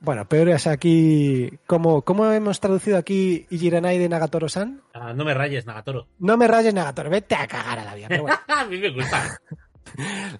[0.01, 1.59] Bueno, peor es aquí...
[1.67, 4.81] ¿Cómo, cómo hemos traducido aquí Ijiranai de Nagatoro-san?
[4.95, 6.07] Ah, no me rayes, Nagatoro.
[6.17, 8.07] No me rayes Nagatoro, vete a cagar a la vida.
[8.09, 8.35] Bueno.
[8.47, 9.39] a mí me gusta.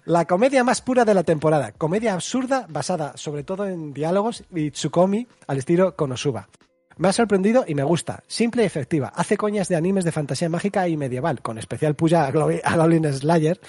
[0.04, 1.70] La comedia más pura de la temporada.
[1.70, 6.48] Comedia absurda basada sobre todo en diálogos y Tsukomi al estilo Konosuba.
[6.96, 8.24] Me ha sorprendido y me gusta.
[8.26, 9.12] Simple y efectiva.
[9.14, 13.60] Hace coñas de animes de fantasía mágica y medieval, con especial puya a Goblin Slayer,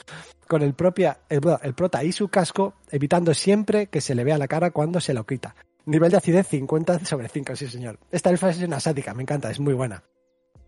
[0.48, 4.40] con el, propia, el, el prota y su casco, evitando siempre que se le vea
[4.40, 5.56] la cara cuando se lo quita.
[5.86, 8.00] Nivel de acidez 50 sobre 5, sí señor.
[8.12, 10.04] Esta elfa es una sádica, me encanta, es muy buena.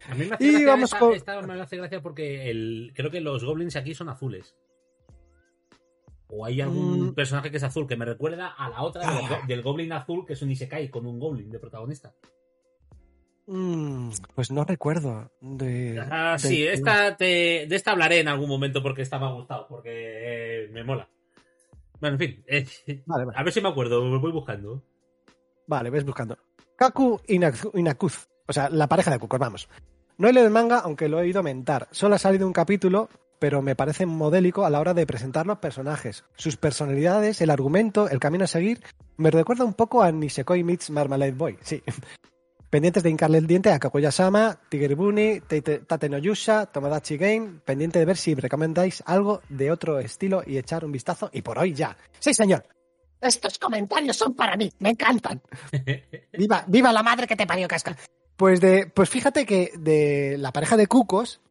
[0.10, 2.92] A mí me hace Y gracia vamos esta, con- esta me hace gracia porque el,
[2.96, 4.56] creo que los goblins aquí son azules.
[6.28, 7.14] O hay algún Mm.
[7.16, 9.42] personaje que es azul que me recuerda a la otra del, Ah.
[9.48, 12.14] del goblin azul que es un Isekai con un goblin de protagonista.
[13.48, 15.32] Mm, pues no recuerdo.
[15.40, 19.26] De, Ah, de- sí, esta te- de esta hablaré en algún momento porque esta me
[19.28, 19.92] ha gustado, porque
[20.66, 21.08] eh, me mola.
[22.02, 22.66] Bueno, en fin, eh,
[23.06, 23.38] Vale, vale.
[23.38, 24.84] a ver si me acuerdo, lo voy buscando.
[25.68, 26.38] Vale, ves buscando.
[26.76, 28.28] Kaku Inaku- Inakuz.
[28.48, 29.68] O sea, la pareja de Kukor, vamos.
[30.18, 31.88] No he leído el manga, aunque lo he oído mentar.
[31.92, 35.58] Solo ha salido un capítulo, pero me parece modélico a la hora de presentar los
[35.58, 36.24] personajes.
[36.36, 38.82] Sus personalidades, el argumento, el camino a seguir,
[39.18, 41.82] me recuerda un poco a Nisekoi meets Marmalade Boy, sí.
[42.70, 48.00] Pendientes de hincarle el diente a Kaguya-sama, Tiger Bunny, Tate no Yusha, Tomodachi Game, pendiente
[48.00, 51.30] de ver si recomendáis algo de otro estilo y echar un vistazo.
[51.32, 51.96] Y por hoy ya.
[52.20, 52.66] Sí, señor.
[53.26, 55.42] Estos comentarios son para mí, me encantan.
[56.34, 57.96] Viva, viva la madre que te parió casca.
[58.36, 61.42] Pues de, pues fíjate que de la pareja de cucos,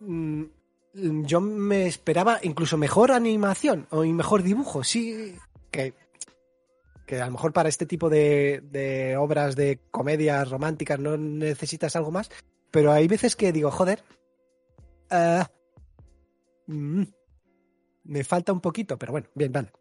[0.00, 0.44] mm,
[0.92, 4.84] yo me esperaba incluso mejor animación o mejor dibujo.
[4.84, 5.36] Sí,
[5.70, 5.94] que,
[7.06, 11.96] que a lo mejor para este tipo de, de obras de comedias románticas no necesitas
[11.96, 12.30] algo más,
[12.70, 14.02] pero hay veces que digo, joder,
[15.10, 15.48] ah,
[16.66, 17.02] mm,
[18.04, 19.72] me falta un poquito, pero bueno, bien, vale.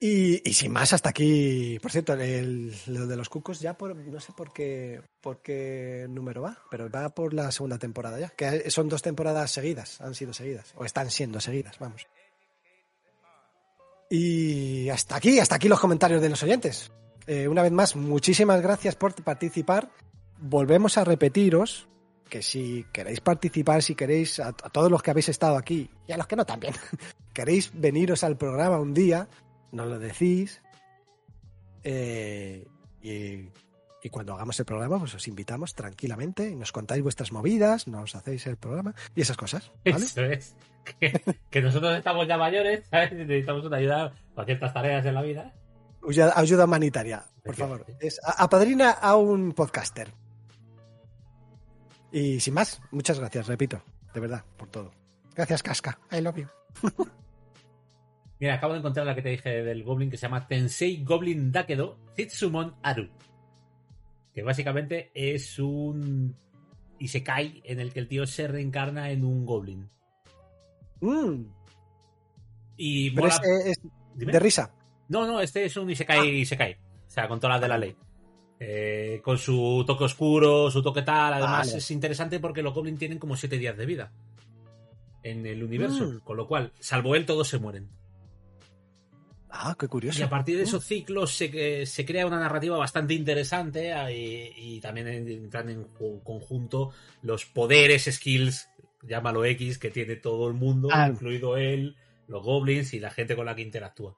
[0.00, 1.78] Y, sin más, hasta aquí.
[1.80, 6.06] Por cierto, el- lo de los cucos ya por, no sé por qué, por qué
[6.10, 8.28] número va, pero va por la segunda temporada ya.
[8.30, 12.06] Que son dos temporadas seguidas, han sido seguidas, o están siendo seguidas, vamos.
[14.10, 16.92] Y hasta aquí, hasta aquí los comentarios de los oyentes.
[17.26, 19.90] Eh, una vez más, muchísimas gracias por participar.
[20.38, 21.88] Volvemos a repetiros
[22.28, 26.16] que si queréis participar, si queréis, a todos los que habéis estado aquí, y a
[26.16, 26.74] los que no también,
[27.32, 29.28] queréis veniros al programa un día,
[29.74, 30.62] nos lo decís.
[31.82, 32.66] eh,
[33.02, 33.48] y,
[34.02, 38.14] y cuando hagamos el programa, pues os invitamos tranquilamente y nos contáis vuestras movidas, nos
[38.14, 39.70] hacéis el programa y esas cosas.
[39.84, 39.96] ¿vale?
[40.04, 40.56] Eso es.
[41.00, 43.10] Que, que nosotros estamos ya mayores, ¿sabes?
[43.12, 45.54] Y Necesitamos una ayuda para ciertas tareas en la vida.
[46.06, 47.86] Ayuda, ayuda humanitaria, por favor.
[48.00, 50.12] Es, a- apadrina a un podcaster.
[52.12, 53.82] Y sin más, muchas gracias, repito,
[54.12, 54.90] de verdad, por todo.
[55.34, 55.98] Gracias, Casca.
[56.12, 56.48] I love you.
[58.40, 61.52] Mira, acabo de encontrar la que te dije del Goblin que se llama Tensei Goblin
[61.52, 63.08] Dakedo Zitsumon Aru.
[64.34, 66.36] Que básicamente es un
[66.98, 69.88] Isekai en el que el tío se reencarna en un Goblin.
[71.00, 71.44] Mm,
[72.76, 73.80] Y mola- es,
[74.14, 74.74] de risa.
[75.08, 76.74] No, no, este es un Isekai Isekai.
[77.06, 77.94] O sea, con todas las de la ley.
[78.58, 81.34] Eh, con su toque oscuro, su toque tal.
[81.34, 81.78] Además, Vale.
[81.78, 84.12] es interesante porque los Goblins tienen como 7 días de vida
[85.22, 86.06] en el universo.
[86.06, 86.18] Mm.
[86.20, 87.88] Con lo cual, salvo él, todos se mueren.
[89.56, 90.18] Ah, qué curioso.
[90.18, 94.76] Y a partir de esos ciclos se, se crea una narrativa bastante interesante eh, y,
[94.76, 96.90] y también entran en ju- conjunto
[97.22, 98.68] los poderes, skills,
[99.02, 101.08] llámalo X, que tiene todo el mundo, Ah.
[101.08, 101.94] incluido él,
[102.26, 104.16] los goblins y la gente con la que interactúa.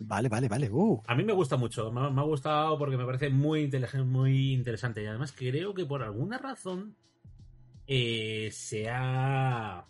[0.00, 0.68] Vale, vale, vale.
[0.68, 3.62] Uh, A mí me gusta mucho, me, ha- me ha gustado porque me parece muy
[3.62, 6.96] inteligente, muy interesante y además creo que por alguna razón
[7.86, 9.86] eh, se ha...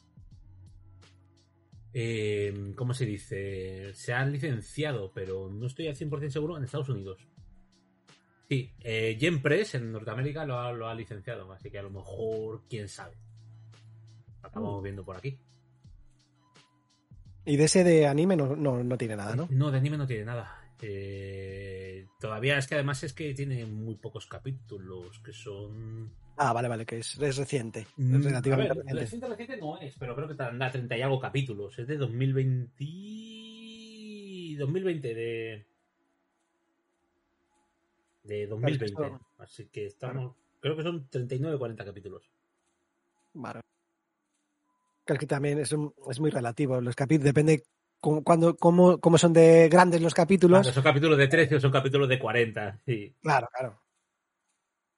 [1.94, 3.92] eh, ¿Cómo se dice?
[3.94, 7.18] Se han licenciado, pero no estoy al 100% seguro, en Estados Unidos.
[8.48, 11.90] Sí, eh, Gen Press en Norteamérica lo ha, lo ha licenciado, así que a lo
[11.90, 13.16] mejor, quién sabe.
[14.42, 15.38] Lo acabamos viendo por aquí.
[17.44, 19.48] y de ese de anime no, no, no tiene nada, ¿no?
[19.50, 20.61] No, de anime no tiene nada.
[20.82, 26.12] Eh, todavía es que además es que tiene muy pocos capítulos, que son...
[26.36, 27.80] Ah, vale, vale, que es, es reciente.
[27.80, 29.00] Es Mm, relativamente ver, reciente.
[29.04, 31.78] reciente, reciente no es, pero creo que tendrá 30 y algo capítulos.
[31.78, 34.56] Es de 2020...
[34.58, 35.66] 2020, de...
[38.24, 38.94] De 2020.
[38.96, 40.34] Claro, Así que estamos...
[40.60, 42.30] Creo que son 39 o 40 capítulos.
[43.34, 43.60] Vale.
[45.04, 46.80] Creo que también es, un- es muy relativo.
[46.80, 47.64] Los capítulos, depende
[48.02, 50.60] cómo, cuando, cómo, cómo son de grandes los capítulos.
[50.60, 52.80] Claro, son capítulos de 13 o son capítulos de 40.
[52.84, 53.14] Sí.
[53.22, 53.80] Claro, claro.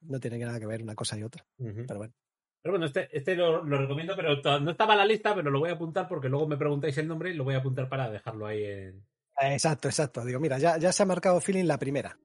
[0.01, 1.45] No tiene nada que ver una cosa y otra.
[1.57, 2.13] Pero bueno.
[2.61, 5.59] Pero bueno, este, este lo, lo recomiendo, pero no estaba en la lista, pero lo
[5.59, 8.09] voy a apuntar porque luego me preguntáis el nombre y lo voy a apuntar para
[8.09, 8.97] dejarlo ahí en...
[9.39, 10.25] Eh, Exacto, exacto.
[10.25, 12.17] Digo, mira, ya, ya se ha marcado feeling la primera.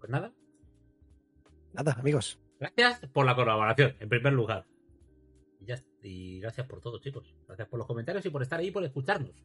[0.00, 0.32] Pues nada,
[1.72, 2.38] Nada, amigos.
[2.60, 4.66] gracias por la colaboración, en primer lugar.
[5.60, 7.34] Y, ya- y gracias por todo, chicos.
[7.46, 9.30] Gracias por los comentarios y por estar ahí y por escucharnos.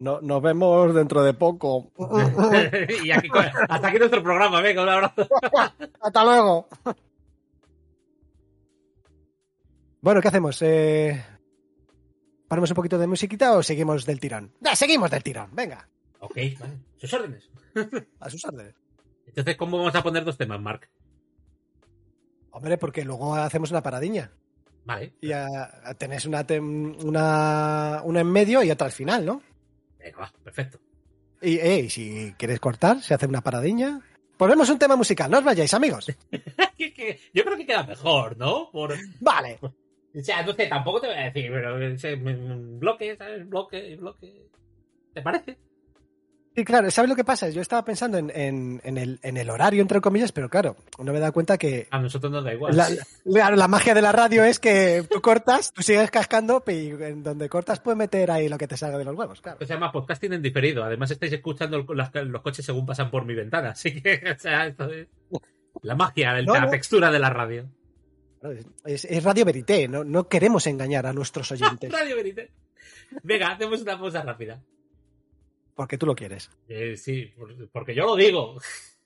[0.00, 1.90] No, nos vemos dentro de poco.
[3.04, 3.28] y aquí,
[3.68, 5.26] hasta aquí nuestro programa, venga, un abrazo.
[6.00, 6.68] Hasta luego.
[10.00, 10.62] Bueno, ¿qué hacemos?
[10.62, 11.20] Eh,
[12.46, 14.52] ¿Paramos un poquito de musiquita o seguimos del tirón?
[14.60, 15.50] ¡Ya, seguimos del tirón!
[15.52, 15.88] Venga,
[16.20, 16.78] Ok, vale.
[16.96, 17.50] Sus órdenes.
[18.20, 18.76] a sus órdenes.
[19.26, 20.88] Entonces, ¿cómo vamos a poner dos temas, Mark?
[22.52, 24.30] Hombre, porque luego hacemos una paradiña.
[24.88, 25.12] Vale.
[25.20, 26.46] Y ah, tenés una,
[27.04, 29.42] una, una en medio y otra al final, ¿no?
[29.98, 30.80] Venga, va, perfecto.
[31.42, 34.00] Y, eh, si quieres cortar, se hace una paradiña.
[34.38, 36.06] Ponemos un tema musical, no os vayáis, amigos.
[37.34, 38.70] Yo creo que queda mejor, ¿no?
[38.72, 39.58] Por, Vale.
[39.60, 43.46] O sea, no sé, tampoco te voy a decir, pero mm, bloque, ¿sabes?
[43.46, 44.48] Bloque, bloque.
[45.12, 45.58] ¿Te parece?
[46.58, 47.48] Sí, claro, ¿sabes lo que pasa?
[47.50, 51.56] Yo estaba pensando en, el, horario, entre comillas, pero claro, no me he dado cuenta
[51.56, 51.86] que...
[51.92, 52.76] A nosotros nos da igual.
[53.24, 57.22] La, la, magia de la radio es que tú cortas, tú sigues cascando y en
[57.22, 59.54] donde cortas puedes meter ahí lo que te salga de los huevos, claro.
[59.54, 60.82] Esto se llama podcasting diferido.
[60.82, 62.10] Además estáis escuchando los,
[62.42, 65.06] coches según pasan por mi ventana, así que, o sea, esto es...
[65.82, 67.70] La magia, el, la textura de la radio.
[68.84, 71.92] Es, Radio Verité, no, queremos engañar a nuestros oyentes.
[71.92, 72.50] radio Verité.
[73.22, 74.60] Venga, hacemos una pausa rápida
[75.78, 76.50] porque tú lo quieres.
[76.68, 77.32] Eh, sí,
[77.70, 78.56] porque yo lo digo.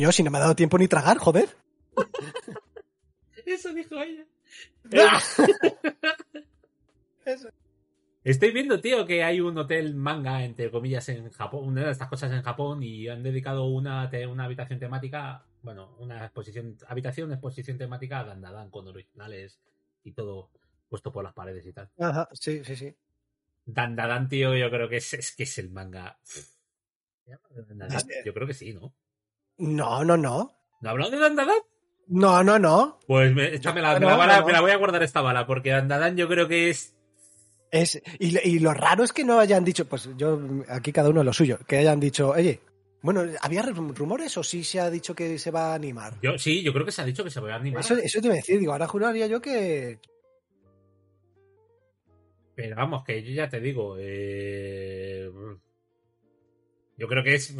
[0.00, 1.50] Coño, si no me ha dado tiempo ni tragar, joder.
[3.44, 4.24] Eso dijo ella.
[4.96, 5.20] ¡Ah!
[7.26, 7.50] Eso.
[8.24, 12.08] Estoy viendo, tío, que hay un hotel manga, entre comillas, en Japón, una de estas
[12.08, 17.76] cosas en Japón, y han dedicado una, una habitación temática, bueno, una exposición, habitación, exposición
[17.76, 19.60] temática a Dandadan, con originales
[20.02, 20.48] y todo
[20.88, 21.90] puesto por las paredes y tal.
[21.98, 22.96] Ajá, sí, sí, sí.
[23.66, 26.18] Dandadan, tío, yo creo que es, es que es el manga.
[28.24, 28.94] Yo creo que sí, ¿no?
[29.60, 30.52] No, no, no.
[30.80, 31.58] ¿No hablamos de Dandadán?
[32.08, 32.98] No, no, no.
[33.06, 36.28] Pues me, échame la, bala, me la voy a guardar esta bala, porque Dandadán yo
[36.28, 36.96] creo que es
[37.70, 41.22] es, y, y, lo raro es que no hayan dicho, pues yo, aquí cada uno
[41.22, 42.60] lo suyo, que hayan dicho, oye,
[43.02, 46.14] bueno, ¿había rumores o sí se ha dicho que se va a animar?
[46.20, 47.80] Yo, sí, yo creo que se ha dicho que se va a animar.
[47.80, 50.00] Eso, te iba a decir, digo, ahora juraría yo que.
[52.54, 55.30] Pero vamos, que yo ya te digo, eh...
[56.98, 57.56] yo creo que es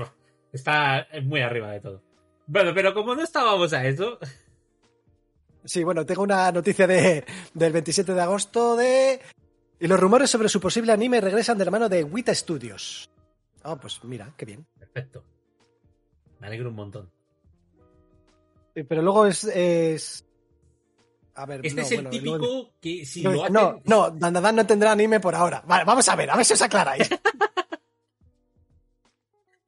[0.52, 2.02] Está muy arriba de todo.
[2.46, 4.18] Bueno, pero como no estábamos a eso.
[5.64, 7.24] Sí, bueno, tengo una noticia de,
[7.54, 9.20] del 27 de agosto de...
[9.78, 13.08] Y los rumores sobre su posible anime regresan de la mano de Wita Studios.
[13.62, 14.66] Ah, pues mira, qué bien.
[14.78, 15.22] Perfecto.
[16.38, 17.10] Me alegro un montón.
[18.74, 19.44] Eh, Pero luego es...
[19.44, 20.24] es...
[21.34, 23.52] A ver, Este no, es el bueno, típico luego- que si No, lo hacen.
[23.54, 25.62] no, no, Dandadan no tendrá anime por ahora.
[25.66, 27.08] Vale, vamos a ver, a ver si os aclaráis.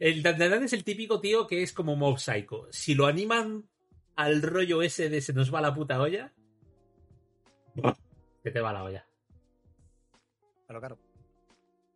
[0.05, 2.67] El Dandadan es el típico tío que es como Mob Psycho.
[2.73, 3.69] Si lo animan
[4.17, 6.33] al rollo ese de se nos va la puta olla.
[8.43, 9.07] Que te va la olla.
[10.67, 10.99] Claro, claro.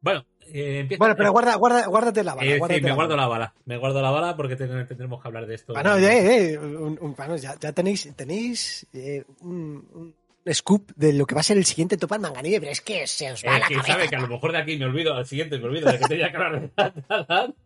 [0.00, 0.98] Bueno, eh, empieza.
[1.00, 2.48] Bueno, pero guarda, guarda, guárdate la bala.
[2.48, 3.22] Eh, sí, me la guardo bala.
[3.22, 3.54] la bala.
[3.64, 5.72] Me guardo la bala porque ten- tendremos que hablar de esto.
[5.72, 10.14] Bueno, eh, eh, un- un- bueno, ya, ya tenéis, tenéis eh, un,
[10.46, 13.04] un scoop de lo que va a ser el siguiente Topal Manganime, pero es que
[13.08, 13.94] se os va Eh, la quién cabeza.
[13.94, 16.04] sabe que a lo mejor de aquí me olvido, al siguiente me olvido de que
[16.06, 17.54] tenía que hablar de.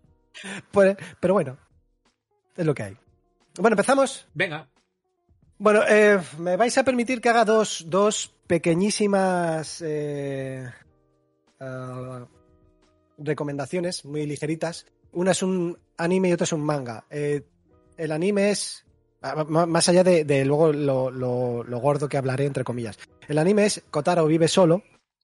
[0.71, 1.59] Pues, pero bueno,
[2.57, 2.97] es lo que hay.
[3.59, 4.27] Bueno, empezamos.
[4.35, 4.69] Venga.
[5.59, 10.67] Bueno, eh, me vais a permitir que haga dos, dos pequeñísimas eh,
[11.61, 12.27] ah,
[13.19, 14.87] recomendaciones muy ligeritas.
[15.13, 17.05] Una es un anime y otra es un manga.
[17.11, 17.43] Eh,
[17.99, 18.87] el anime es,
[19.23, 22.99] ah, más allá de, de luego lo, lo- lo gordo que hablaré, entre comillas.
[23.29, 24.83] El anime es Kotaro vive solo,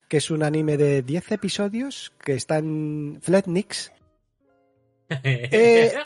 [0.09, 3.93] que es un anime de 10 episodios que está en Fletnix.
[5.09, 5.93] Eh,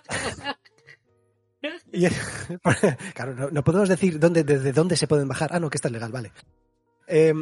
[3.14, 5.50] claro, no, no podemos decir dónde, desde dónde se pueden bajar.
[5.52, 6.32] Ah, no, que está legal, vale.
[7.06, 7.34] Eh,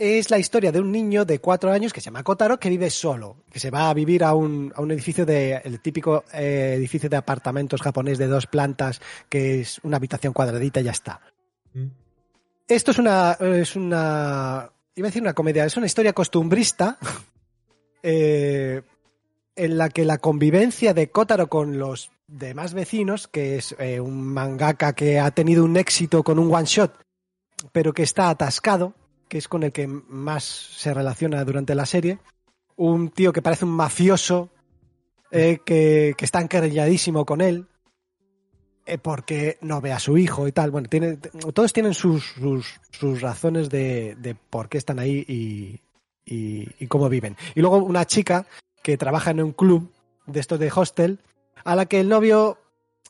[0.00, 2.88] es la historia de un niño de cuatro años que se llama Kotaro que vive
[2.88, 6.72] solo, que se va a vivir a un, a un edificio de, el típico eh,
[6.76, 11.20] edificio de apartamentos japonés de dos plantas, que es una habitación cuadradita y ya está.
[12.66, 16.96] Esto es una, es una, iba a decir una comedia, es una historia costumbrista
[18.02, 18.80] eh,
[19.56, 24.22] en la que la convivencia de Kotaro con los demás vecinos, que es eh, un
[24.22, 26.94] mangaka que ha tenido un éxito con un one shot,
[27.72, 28.94] pero que está atascado,
[29.28, 32.18] que es con el que más se relaciona durante la serie,
[32.76, 34.50] un tío que parece un mafioso,
[35.30, 37.66] eh, que, que está encarrilladísimo con él,
[38.86, 40.70] eh, porque no ve a su hijo y tal.
[40.70, 42.34] Bueno, tiene, todos tienen sus,
[42.90, 45.80] sus, razones de, de por qué están ahí y,
[46.24, 47.36] y cómo viven.
[47.54, 48.46] Y luego una chica
[48.82, 49.92] que trabaja en un club
[50.26, 51.20] de estos de hostel,
[51.64, 52.58] a la que el novio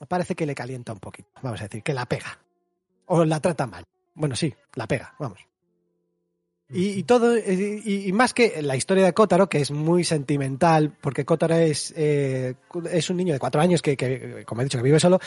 [0.08, 2.38] parece que le calienta un poquito, vamos a decir, que la pega.
[3.06, 3.84] O la trata mal.
[4.14, 5.40] Bueno, sí, la pega, vamos.
[6.72, 11.24] Y, todo, eh, y, más que la historia de Kotaro, que es muy sentimental, porque
[11.24, 12.54] Kotaro es, eh,
[12.92, 15.18] es un niño de cuatro años que, que, como he dicho, que vive solo,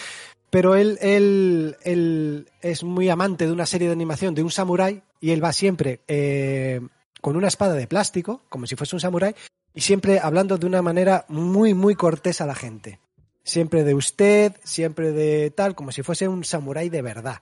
[0.50, 5.04] pero él, él, él es muy amante de una serie de animación de un samurái
[5.20, 6.80] y él va siempre eh,
[7.20, 9.36] con una espada de plástico, como si fuese un samurái,
[9.74, 13.00] y siempre hablando de una manera muy, muy cortés a la gente.
[13.44, 17.42] Siempre de usted, siempre de tal, como si fuese un samurái de verdad.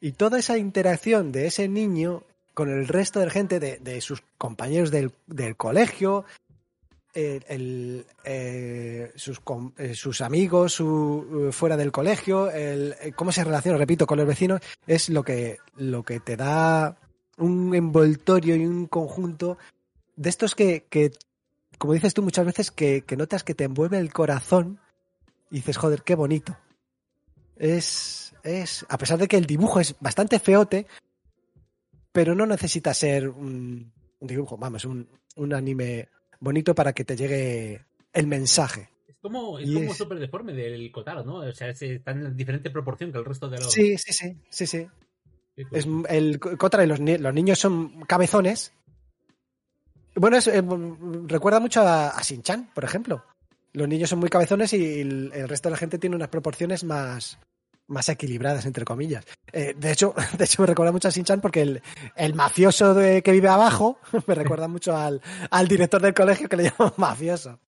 [0.00, 2.24] Y toda esa interacción de ese niño
[2.54, 6.24] con el resto de la gente, de, de sus compañeros del, del colegio,
[7.14, 9.40] eh, sus,
[9.76, 12.48] eh, sus amigos su, eh, fuera del colegio,
[13.16, 16.96] cómo se relaciona, repito, con los vecinos, es lo que, lo que te da
[17.38, 19.58] un envoltorio y un conjunto
[20.18, 21.12] de estos que, que
[21.78, 24.80] como dices tú muchas veces, que, que notas que te envuelve el corazón
[25.50, 26.56] y dices, joder, qué bonito.
[27.56, 30.86] Es, es, a pesar de que el dibujo es bastante feote,
[32.12, 36.08] pero no necesita ser un, un dibujo, vamos, un, un anime
[36.40, 38.88] bonito para que te llegue el mensaje.
[39.06, 41.36] Es como, es Y como es- súper deforme del Kotaro, ¿no?
[41.36, 43.72] O sea, es, está en diferente proporción que el resto de los.
[43.72, 44.88] Sí, sí, sí, sí, sí.
[45.56, 48.72] Sí, Es, el Kotra y los, los niños son cabezones.
[50.18, 50.62] Bueno, eh,
[51.26, 53.24] recuerda mucho a, a Shin-Chan, por ejemplo.
[53.72, 57.38] Los niños son muy cabezones y el, resto de la gente tiene unas proporciones más,
[57.86, 59.24] más equilibradas, entre comillas.
[59.52, 61.82] Eh, de, hecho, de hecho, me recuerda mucho a Shin-Chan porque el,
[62.16, 66.56] el mafioso de, que vive abajo me recuerda mucho al, al director del colegio que
[66.56, 67.60] le llaman mafioso.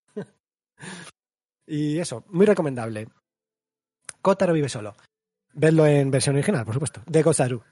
[1.66, 3.08] y eso, muy recomendable.
[4.22, 4.96] Kotaro vive solo.
[5.52, 7.62] Verlo en versión original, por supuesto, de Gozaru.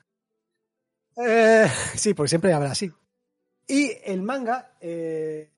[1.17, 2.93] Eh, sí, porque siempre habla así.
[3.69, 4.73] Y el manga.
[4.81, 5.51] eh,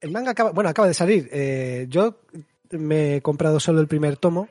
[0.00, 0.52] el manga acaba.
[0.52, 1.28] Bueno, acaba de salir.
[1.32, 2.20] Eh, yo
[2.72, 4.48] me he comprado solo el primer tomo.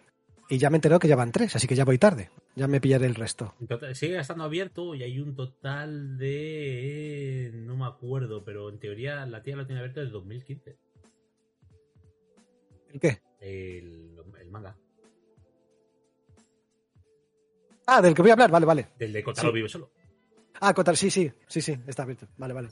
[0.51, 2.32] y ya me enteró que ya van tres, así que ya voy tarde.
[2.55, 3.53] Ya me pillaré el resto.
[3.93, 7.51] Sigue estando abierto y hay un total de.
[7.53, 10.76] No me acuerdo, pero en teoría la tía lo tiene abierto desde 2015.
[12.91, 13.22] ¿El qué?
[13.39, 14.76] El, el manga.
[17.86, 18.88] Ah, del que voy a hablar, vale, vale.
[18.97, 19.53] Del de Kotaro Sí.
[19.55, 19.91] vive solo.
[20.62, 22.28] Ah, Kotar, sí, sí, sí, sí, está abierto.
[22.38, 22.70] Vale, vale.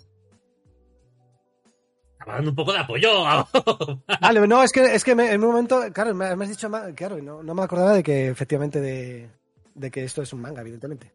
[2.19, 3.09] Estaba dando un poco de apoyo.
[4.21, 6.69] Vale, no, es que, es que me- en un momento, claro, me, me has dicho,
[6.95, 9.29] claro, no, no me acordaba de que efectivamente de,
[9.75, 11.13] de que esto es un manga, evidentemente.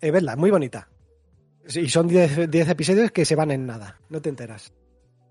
[0.00, 0.88] Eh, vedla, muy bonita.
[1.74, 4.72] Y son 10 10 episodios que se van en nada, no te enteras.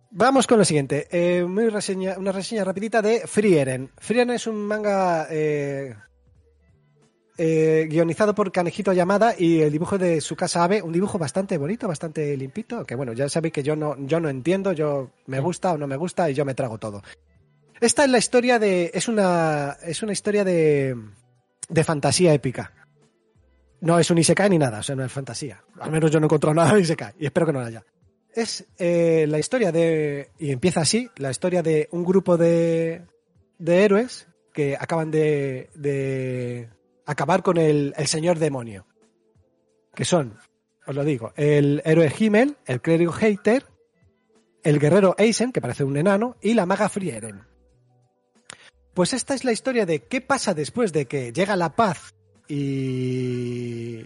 [0.09, 3.91] Vamos con lo siguiente, eh, muy reseña, una reseña rapidita de Frieren.
[3.97, 5.95] Frieren es un manga eh,
[7.37, 11.57] eh, guionizado por Kanejito Yamada y el dibujo de su casa Abe, un dibujo bastante
[11.57, 15.39] bonito, bastante limpito, que bueno, ya sabéis que yo no, yo no entiendo, yo me
[15.39, 17.03] gusta o no me gusta y yo me trago todo.
[17.79, 20.95] Esta es la historia de, es una, es una historia de,
[21.69, 22.73] de fantasía épica.
[23.81, 25.63] No es un Isekai ni nada, o sea, no es fantasía.
[25.79, 27.85] Al menos yo no he encontrado nada de Isekai y espero que no lo haya.
[28.33, 33.03] Es eh, la historia de, y empieza así, la historia de un grupo de,
[33.59, 36.69] de héroes que acaban de, de
[37.07, 38.85] acabar con el, señor demonio.
[39.95, 40.37] Que son,
[40.85, 43.65] os lo digo, el héroe Himmel, el clérigo Hater,
[44.61, 47.41] el guerrero Eisen, que parece un enano, y la maga Frieren.
[48.93, 52.13] Pues esta es la historia de qué pasa después de que llega la paz
[52.47, 54.05] y,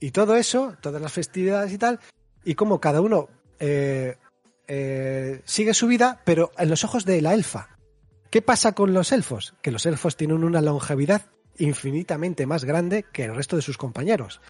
[0.00, 2.00] y todo eso, todas las festividades y tal,
[2.44, 3.28] y cómo cada uno
[3.58, 4.16] eh,
[4.66, 7.76] eh, sigue su vida, pero en los ojos de la elfa.
[8.30, 9.54] ¿Qué pasa con los elfos?
[9.62, 11.22] Que los elfos tienen una longevidad
[11.60, 14.40] infinitamente más grande que el resto de sus compañeros.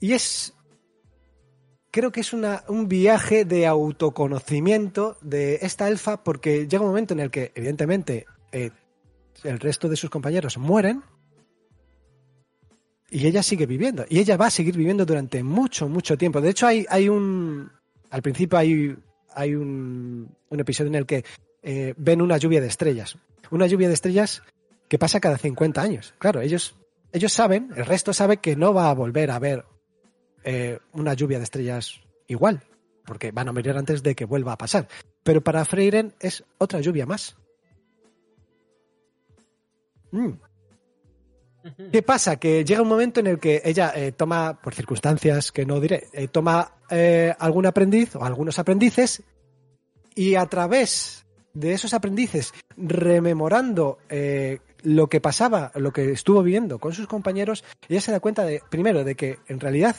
[0.00, 0.52] Y es.
[1.90, 7.14] Creo que es una, un viaje de autoconocimiento de esta elfa, porque llega un momento
[7.14, 8.70] en el que, evidentemente, eh,
[9.44, 11.02] el resto de sus compañeros mueren
[13.10, 14.04] y ella sigue viviendo.
[14.08, 16.40] Y ella va a seguir viviendo durante mucho, mucho tiempo.
[16.40, 17.70] De hecho, hay, hay un.
[18.10, 18.94] Al principio hay,
[19.34, 21.24] hay un, un episodio en el que
[21.62, 23.16] eh, ven una lluvia de estrellas.
[23.50, 24.42] Una lluvia de estrellas
[24.88, 26.14] que pasa cada 50 años.
[26.18, 26.76] Claro, ellos,
[27.12, 29.64] ellos saben, el resto sabe que no va a volver a ver
[30.44, 32.62] eh, una lluvia de estrellas igual,
[33.04, 34.88] porque van a morir antes de que vuelva a pasar.
[35.22, 37.36] Pero para Freiren es otra lluvia más.
[40.12, 40.32] Mm.
[41.90, 42.36] ¿Qué pasa?
[42.36, 46.06] Que llega un momento en el que ella eh, toma, por circunstancias que no diré,
[46.12, 46.72] eh, toma
[47.40, 49.24] algún aprendiz o algunos aprendices
[50.14, 51.26] y a través
[51.56, 57.64] de esos aprendices, rememorando eh, lo que pasaba, lo que estuvo viviendo con sus compañeros,
[57.88, 59.96] ella se da cuenta de, primero, de que en realidad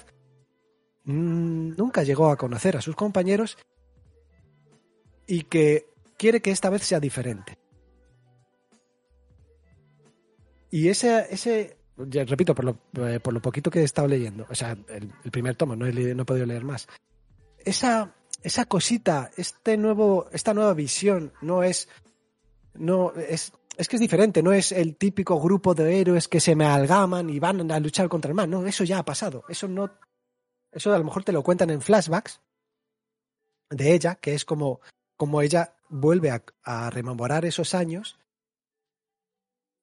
[1.03, 3.57] mm, nunca llegó a conocer a sus compañeros
[5.27, 7.57] y que quiere que esta vez sea diferente.
[10.71, 12.77] Y ese, ese repito, por lo,
[13.09, 15.85] eh, por lo poquito que he estado leyendo, o sea, el, el primer tomo, no
[15.85, 16.87] he, no he podido leer más,
[17.65, 21.89] esa, esa cosita, este nuevo, esta nueva visión, no es,
[22.73, 26.55] no es, es que es diferente, no es el típico grupo de héroes que se
[26.55, 29.67] me amalgaman y van a luchar contra el mal, no, eso ya ha pasado, eso
[29.67, 29.91] no,
[30.71, 32.41] eso a lo mejor te lo cuentan en flashbacks
[33.69, 34.81] de ella, que es como,
[35.15, 38.17] como ella vuelve a, rememorar esos años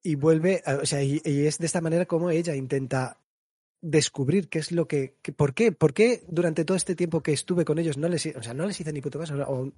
[0.02, 3.18] y vuelve, o sea, y, es de esta manera como ella intenta
[3.80, 7.32] descubrir qué es lo que, que- por qué, por qué durante todo este tiempo que
[7.32, 9.72] estuve con ellos no les, o sea, no les hice ni puto caso, o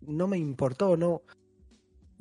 [0.00, 1.22] no me importó, no,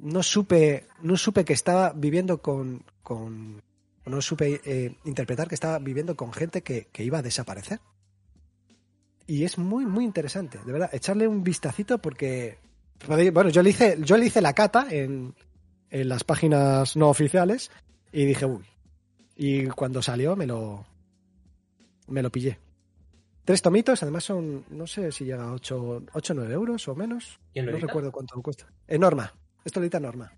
[0.01, 3.61] no supe, no supe que estaba viviendo con, con
[4.05, 7.79] no supe eh, interpretar que estaba viviendo con gente que, que iba a desaparecer.
[9.27, 12.57] Y es muy, muy interesante, de verdad, echarle un vistacito porque,
[13.07, 15.35] bueno, yo le hice, yo le hice la cata en,
[15.89, 17.71] en las páginas no oficiales
[18.11, 18.65] y dije, uy.
[19.35, 20.85] Y cuando salió me lo,
[22.07, 22.59] me lo pillé.
[23.45, 27.39] Tres tomitos, además son, no sé si llega a 8 o 9 euros o menos.
[27.53, 28.67] ¿Quién lo No recuerdo cuánto cuesta.
[28.87, 29.03] En
[29.65, 30.31] Edita Norma.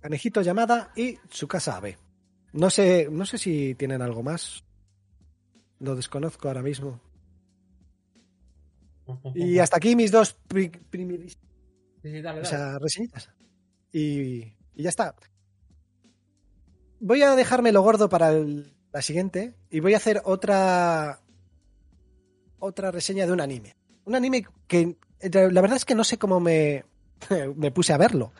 [0.00, 1.98] Canejito llamada y su casa ave.
[2.52, 4.64] No sé, no sé si tienen algo más.
[5.80, 7.00] Lo desconozco ahora mismo.
[9.34, 10.70] Y hasta aquí mis dos pri-
[12.02, 13.30] Sí, o sea, reseñitas.
[13.92, 14.40] Y,
[14.74, 15.14] y ya está.
[17.00, 21.20] Voy a dejarme lo gordo para el- la siguiente y voy a hacer otra
[22.60, 23.76] otra reseña de un anime.
[24.08, 26.84] Un anime que la verdad es que no sé cómo me,
[27.56, 28.32] me puse a verlo.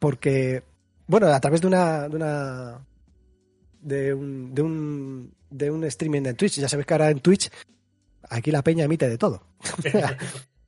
[0.00, 0.64] Porque,
[1.06, 2.86] bueno, a través de una, de una
[3.80, 6.58] de un, de un de un streaming de Twitch.
[6.58, 7.50] Ya sabéis que ahora en Twitch
[8.28, 9.46] aquí la peña emite de todo.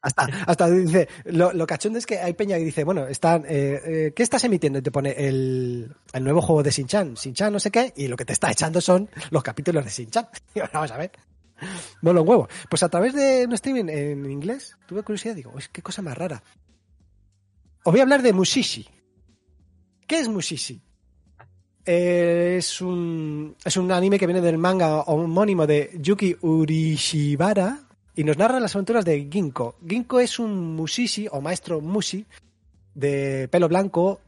[0.03, 3.81] Hasta, hasta dice, lo, lo cachondo es que hay peña que dice, bueno, están, eh,
[3.85, 4.79] eh, ¿qué estás emitiendo?
[4.79, 8.17] Y te pone el, el nuevo juego de Shin-Chan, Shin-Chan no sé qué, y lo
[8.17, 10.07] que te está echando son los capítulos de
[10.55, 11.11] bueno, vamos a ver.
[12.03, 12.49] Bueno, un huevo.
[12.69, 16.17] Pues a través de un streaming en inglés, tuve curiosidad, digo, "Uy, qué cosa más
[16.17, 16.43] rara.
[17.85, 18.87] Os voy a hablar de Mushishi.
[20.07, 20.83] ¿Qué es Mushishi?
[21.85, 27.87] Eh, es un, es un anime que viene del manga homónimo de Yuki Urishibara
[28.17, 29.77] y nos narra las aventuras de Ginko.
[29.87, 32.27] Ginko es un mushishi o maestro mushi
[32.95, 34.21] de pelo blanco,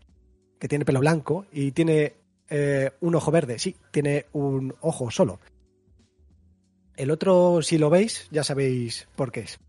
[0.61, 2.15] que tiene pelo blanco y tiene
[2.49, 3.59] eh, un ojo verde.
[3.59, 5.41] Sí, tiene un ojo solo.
[6.99, 9.61] El otro, si lo veis, ya sabéis por qué es.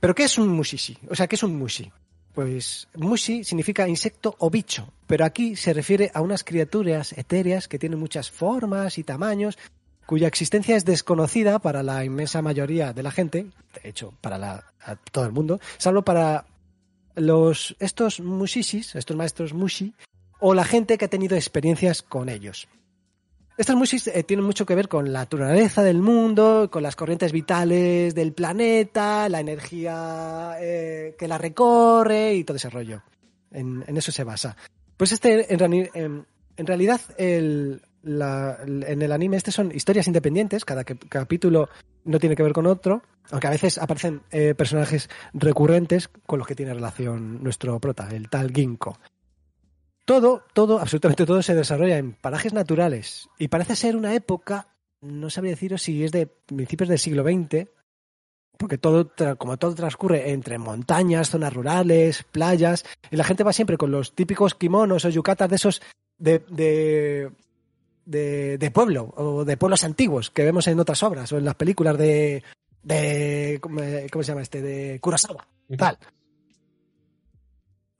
[0.00, 0.98] ¿Pero qué es un mushishi?
[1.08, 1.92] O sea, ¿qué es un mushi?
[2.34, 7.78] Pues mushi significa insecto o bicho, pero aquí se refiere a unas criaturas etéreas que
[7.78, 9.58] tienen muchas formas y tamaños,
[10.06, 13.46] cuya existencia es desconocida para la inmensa mayoría de la gente,
[13.80, 14.72] de hecho, para
[15.12, 16.46] todo el mundo, salvo para
[17.14, 19.94] los estos mushishis, estos maestros mushi,
[20.40, 22.66] o la gente que ha tenido experiencias con ellos.
[23.58, 27.32] Estos mushis eh, tienen mucho que ver con la naturaleza del mundo, con las corrientes
[27.32, 33.02] vitales del planeta, la energía eh, que la recorre y todo ese rollo.
[33.50, 34.56] En, eso se basa.
[34.96, 36.24] Pues este, en, reali- en-
[36.56, 41.68] en realidad, en el anime este son historias independientes, cada capítulo
[42.04, 46.48] no tiene que ver con otro, aunque a veces aparecen eh, personajes recurrentes con los
[46.48, 48.98] que tiene relación nuestro prota, el tal Ginko.
[50.08, 54.68] Todo, todo, absolutamente todo se desarrolla en parajes naturales y parece ser una época,
[55.02, 57.68] no sabría deciros si es de principios del siglo XX,
[58.56, 63.76] porque todo, como todo transcurre entre montañas, zonas rurales, playas, y la gente va siempre
[63.76, 65.82] con los típicos kimonos o yucatas de esos
[66.16, 67.30] de, de,
[68.06, 71.54] de, de pueblo o de pueblos antiguos que vemos en otras obras o en las
[71.54, 72.42] películas de,
[72.82, 74.62] de ¿cómo, cómo se llama este?
[74.62, 75.46] De Kurosawa,
[75.76, 75.98] tal.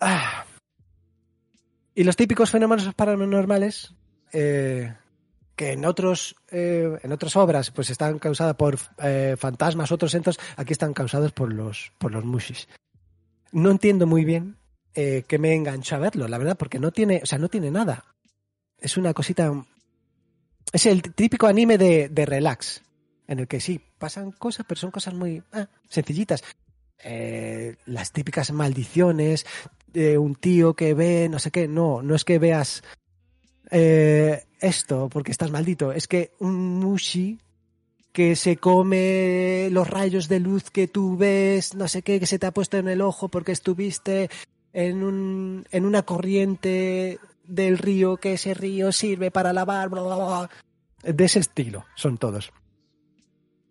[0.00, 0.46] Ah.
[1.99, 3.92] Y los típicos fenómenos paranormales
[4.32, 4.94] eh,
[5.57, 10.38] que en otros eh, en otras obras pues están causadas por eh, fantasmas, otros entos,
[10.57, 12.68] aquí están causados por los por los mushis.
[13.51, 14.59] No entiendo muy bien
[14.94, 17.72] eh, que me enganchó a verlo, la verdad, porque no tiene, o sea, no tiene
[17.72, 18.05] nada.
[18.78, 19.53] Es una cosita.
[20.72, 22.80] Es el típico anime de, de relax,
[23.26, 26.44] en el que sí pasan cosas, pero son cosas muy ah, sencillitas.
[27.86, 29.46] Las típicas maldiciones
[29.93, 32.82] de un tío que ve, no sé qué, no, no es que veas
[33.70, 37.39] eh, esto porque estás maldito, es que un mushi
[38.12, 42.39] que se come los rayos de luz que tú ves, no sé qué, que se
[42.39, 44.30] te ha puesto en el ojo porque estuviste
[44.72, 50.16] en, un, en una corriente del río, que ese río sirve para lavar, bla, bla,
[50.16, 50.51] bla.
[51.03, 52.53] De ese estilo, son todos.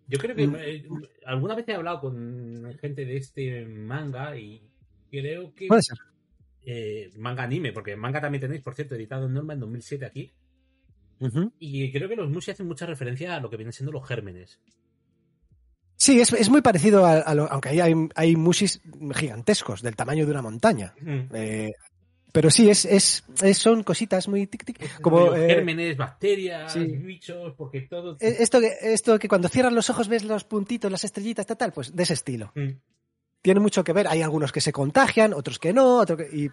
[0.08, 0.56] Yo creo que Mm.
[0.56, 0.84] eh,
[1.26, 4.67] alguna vez he hablado con gente de este manga y
[5.10, 5.98] creo que Puede ser.
[6.64, 10.32] eh, manga anime, porque manga también tenéis, por cierto, editado en Norma en 2007 aquí.
[11.58, 14.60] Y creo que los mushi hacen mucha referencia a lo que vienen siendo los gérmenes.
[15.96, 18.80] Sí, es, es muy parecido a, a lo, aunque ahí hay, hay mushis
[19.16, 20.94] gigantescos, del tamaño de una montaña.
[21.34, 21.72] Eh,
[22.30, 25.00] pero sí, es, es, es- son cositas muy tic tic.
[25.00, 26.84] Como eh, gérmenes, bacterias, sí.
[26.84, 28.16] bichos, porque todo.
[28.20, 31.72] esto, que, esto que cuando cierras los ojos ves los puntitos, las estrellitas, tal, tal,
[31.72, 32.52] pues de ese estilo.
[32.54, 32.68] Mm.
[33.48, 34.06] Tiene mucho que ver.
[34.08, 36.50] Hay algunos que se contagian, otros que no, otro que- y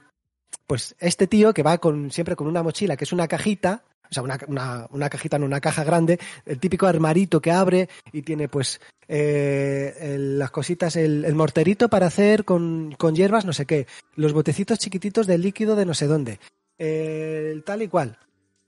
[0.65, 4.13] pues este tío que va con siempre con una mochila que es una cajita, o
[4.13, 8.21] sea, una, una, una cajita, no una caja grande, el típico armarito que abre y
[8.21, 8.79] tiene pues
[9.09, 13.87] eh, el- las cositas, el, el morterito para hacer con, con hierbas, no sé qué,
[14.15, 16.39] los botecitos chiquititos de líquido de no sé dónde,
[16.77, 18.17] eh, el tal y cual.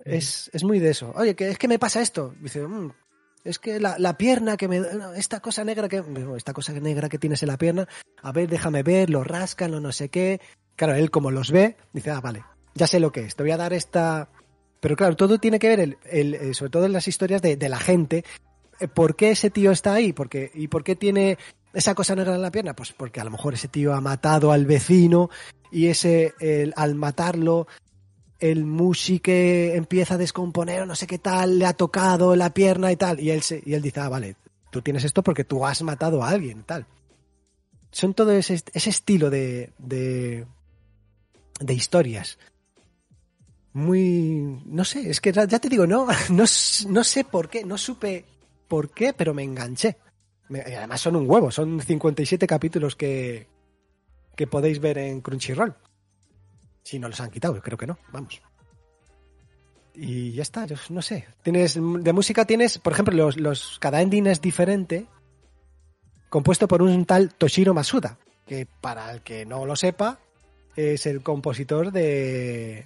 [0.04, 1.14] Es, es muy de eso.
[1.16, 2.34] Oye, que es que me pasa esto.
[2.42, 2.92] Dice, "Mm,
[3.50, 4.82] es que la, la pierna que me.
[5.16, 6.04] Esta cosa negra que.
[6.36, 7.88] Esta cosa negra que tienes en la pierna.
[8.22, 10.40] A ver, déjame ver, lo rascan, lo no sé qué.
[10.76, 12.44] Claro, él como los ve, dice, ah, vale,
[12.76, 13.36] ya sé lo que es.
[13.36, 14.30] Te voy a dar esta.
[14.80, 17.70] Pero claro, todo tiene que ver, el, eh, sobre todo en las historias de, de
[17.70, 18.24] la gente.
[18.80, 20.14] eh, ¿Por qué ese tío está ahí?
[20.14, 21.38] Porque, ¿Y por qué tiene
[21.74, 22.76] esa cosa negra en la pierna?
[22.76, 25.30] Pues porque a lo mejor ese tío ha matado al vecino
[25.72, 27.68] y ese, el- al matarlo,
[28.40, 32.54] el mushi que empieza a descomponer o no sé qué tal, le ha tocado la
[32.54, 33.20] pierna y tal.
[33.20, 34.36] Y él, se, y él dice, ah, vale,
[34.72, 36.86] tú tienes esto porque tú has matado a alguien tal.
[37.92, 40.46] Son todo ese, ese estilo de, de,
[41.60, 42.38] de historias.
[43.74, 44.62] Muy...
[44.66, 46.44] No sé, es que ya te digo, no, no,
[46.90, 48.26] no sé por qué, no supe
[48.68, 49.98] por qué, pero me enganché.
[50.50, 53.48] Me- además son un huevo, son 57 capítulos que,
[54.36, 55.76] que podéis ver en Crunchyroll.
[56.88, 58.42] Si no los han quitado, creo que no, vamos.
[59.94, 61.28] Y ya está, yo no sé.
[61.44, 65.06] Tienes, de música tienes, por ejemplo, los, los, cada ending es diferente.
[66.30, 70.20] compuesto por un tal Toshiro Masuda, que para el que no lo sepa,
[70.78, 72.86] es el compositor de,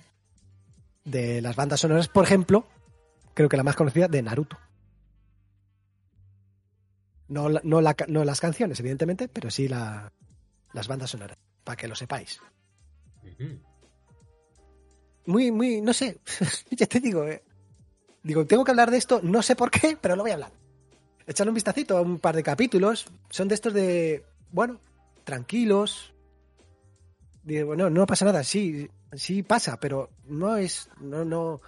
[1.05, 2.65] de las bandas sonoras, por ejemplo,
[3.35, 4.57] creo que la más conocida, de Naruto.
[7.27, 10.11] No, no, la no las canciones, evidentemente, pero sí la-
[10.73, 12.39] las bandas sonoras, para que lo sepáis.
[13.23, 13.59] Ujú.
[15.26, 16.19] Muy, muy, no sé,
[16.72, 17.43] ya te digo, eh.
[18.24, 20.51] digo, tengo que hablar de esto, no sé por qué, pero lo voy a hablar.
[21.28, 24.80] Echar un vistacito a un par de capítulos, son de estos de, bueno,
[25.24, 26.13] tranquilos.
[27.43, 31.61] Digo, no, no pasa nada, sí, sí pasa, pero no es, no, no,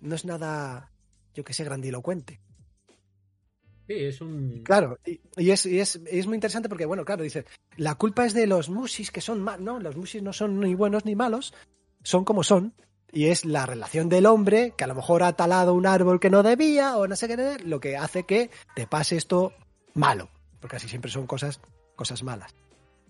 [0.00, 0.90] no es nada,
[1.34, 2.40] yo que sé, grandilocuente.
[3.86, 4.62] Sí, es un.
[4.64, 7.46] Claro, y, y es, y es, y es muy interesante porque, bueno, claro, dice,
[7.76, 9.64] la culpa es de los musis que son malos.
[9.64, 11.54] No, los musis no son ni buenos ni malos,
[12.02, 12.74] son como son.
[13.12, 16.30] Y es la relación del hombre que a lo mejor ha talado un árbol que
[16.30, 19.52] no debía o no sé qué, lo que hace que te pase esto
[19.94, 20.28] malo.
[20.60, 21.60] Porque así siempre son cosas,
[21.96, 22.54] cosas malas.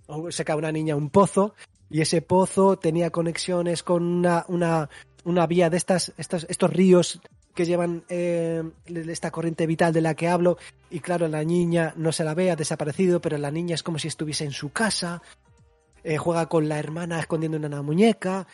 [0.06, 1.54] O se cae una niña a un pozo
[1.90, 4.88] y ese pozo tenía conexiones con una, una,
[5.24, 7.20] una vía de estas, estos, ríos
[7.54, 10.58] que llevan eh, esta corriente vital de la que hablo
[10.90, 13.98] y claro, la niña no se la ve, ha desaparecido, pero la niña es como
[13.98, 15.22] si estuviese en su casa,
[16.04, 18.46] eh, juega con la hermana escondiendo una muñeca,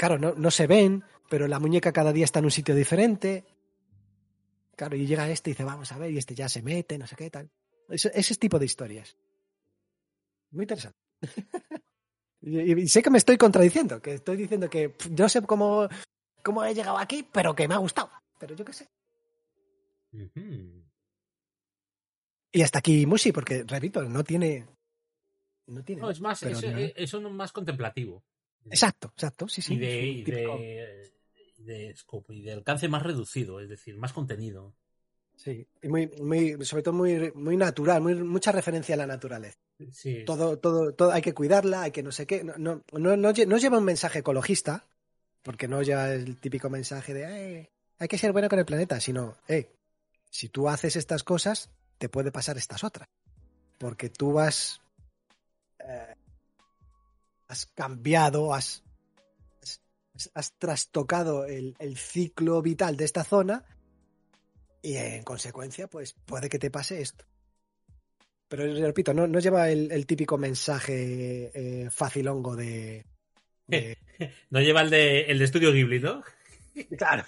[0.00, 3.44] claro, no, no se ven, pero la muñeca cada día está en un sitio diferente,
[4.76, 7.06] claro, y llega este y dice, vamos a ver, y este ya se mete, no
[7.06, 7.50] sé qué tal.
[7.88, 9.14] Ese, ese tipo de historias.
[10.52, 10.96] Muy interesante.
[12.40, 15.86] y, y sé que me estoy contradiciendo, que estoy diciendo que pff, yo sé cómo,
[16.42, 18.10] cómo he llegado aquí, pero que me ha gustado.
[18.38, 18.88] Pero yo qué sé.
[22.52, 24.66] Y hasta aquí Mushi, porque repito, no tiene.
[25.66, 26.02] No tiene.
[26.02, 28.24] No, es más, pero es, no- es- más contemplativo.
[28.68, 29.74] Exacto, exacto, sí, sí.
[29.74, 31.12] y, de, y, de,
[31.58, 34.74] y de scope, y de alcance más reducido, es decir, más contenido.
[35.36, 39.58] Sí, y muy, muy, sobre todo muy, muy natural, muy, mucha referencia a la naturaleza.
[39.92, 42.44] Sí, Todo, todo, todo, hay que cuidarla, hay que no sé qué.
[42.44, 44.84] No, no, no, no, lle- no lleva un mensaje ecologista,
[45.42, 47.22] porque no lleva el típico mensaje de
[47.60, 49.72] "Eh, hay que ser bueno con el planeta, sino, eh,
[50.30, 53.08] si tú haces estas cosas, te puede pasar estas otras.
[53.78, 54.80] Porque tú eh,
[57.50, 58.82] has cambiado, has,
[60.14, 63.64] has, has trastocado el, el ciclo vital de esta zona
[64.82, 67.24] y en consecuencia, pues puede que te pase esto.
[68.48, 73.04] Pero repito, no, no lleva el, el típico mensaje eh, facilongo de,
[73.66, 73.98] de-
[74.50, 76.22] no lleva el de, el de Estudio Ghibli, ¿no?
[76.96, 77.24] Claro,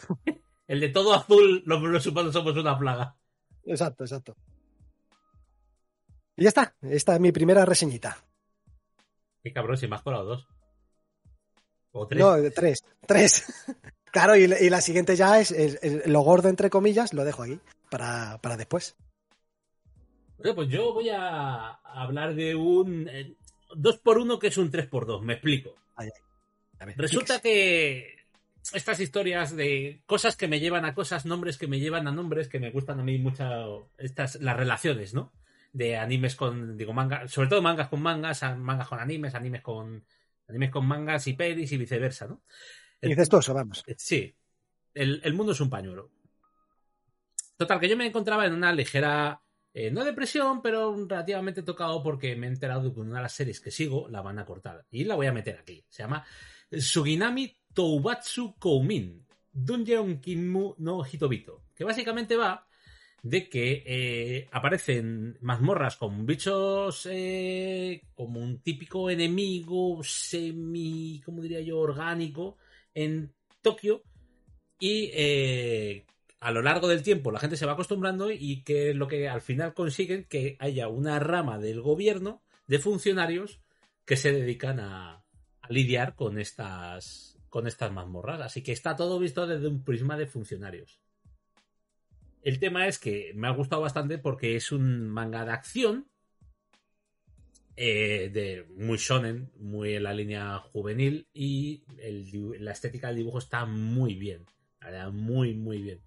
[0.69, 3.17] El de todo azul, los, los humanos somos una plaga.
[3.65, 4.37] exacto, exacto.
[6.37, 8.17] Y ya está, esta es mi primera reseñita.
[9.43, 10.47] Qué cabrón, si me has colado dos.
[11.93, 12.21] O tres.
[12.21, 13.45] No, tres, tres.
[14.13, 17.45] Claro, y, y la siguiente ya es, es- es lo gordo, entre comillas, lo dejo
[17.45, 17.59] ahí
[17.91, 18.95] para, para después.
[20.37, 23.09] Bueno, pues yo voy a hablar de un
[23.75, 25.75] 2 por 1 que es un 3 por 2 me explico.
[26.97, 28.17] Resulta que
[28.75, 32.49] estas historias de cosas que me llevan a cosas, nombres que me llevan a nombres,
[32.49, 35.33] que me gustan a mí mucho estas las relaciones, ¿no?
[35.73, 40.05] De animes con, digo, manga, sobre todo mangas con mangas, mangas con animes, animes con
[40.49, 42.43] animes con mangas y pelis y viceversa, ¿no?
[43.01, 43.83] Incestuoso, vamos.
[43.97, 44.35] Sí,
[44.95, 46.11] el, el mundo es un pañuelo.
[47.57, 49.41] Total, que yo me encontraba en una ligera,
[49.73, 53.33] eh, no depresión, pero relativamente tocado porque me he enterado de que una de las
[53.33, 54.85] series que sigo la van a cortar.
[54.91, 55.85] Y la voy a meter aquí.
[55.89, 56.25] Se llama
[56.71, 61.65] Suginami Toubatsu Koumin, Dungeon Kinmu no Hitobito.
[61.75, 62.67] Que básicamente va
[63.23, 71.61] de que eh, aparecen mazmorras con bichos eh, como un típico enemigo semi, ¿cómo diría
[71.61, 72.57] yo?, orgánico
[72.95, 74.03] en Tokio
[74.81, 76.05] y eh,
[76.41, 79.29] a lo largo del tiempo la gente se va acostumbrando y que es lo que
[79.29, 83.61] al final consiguen que haya una rama del gobierno de funcionarios
[84.05, 85.25] que se dedican a,
[85.61, 88.41] a lidiar con estas con estas mazmorras.
[88.41, 90.99] Así que está todo visto desde un prisma de funcionarios.
[92.43, 96.09] El tema es que me ha gustado bastante porque es un manga de acción
[97.77, 101.85] eh, de muy shonen, muy en la línea juvenil y
[102.59, 104.45] la estética del dibujo está muy bien,
[105.13, 106.01] muy muy bien.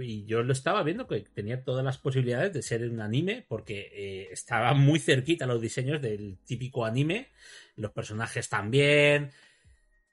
[0.00, 3.88] Y yo lo estaba viendo que tenía todas las posibilidades de ser un anime porque
[3.92, 7.28] eh, estaba muy cerquita los diseños del típico anime,
[7.76, 9.30] los personajes también.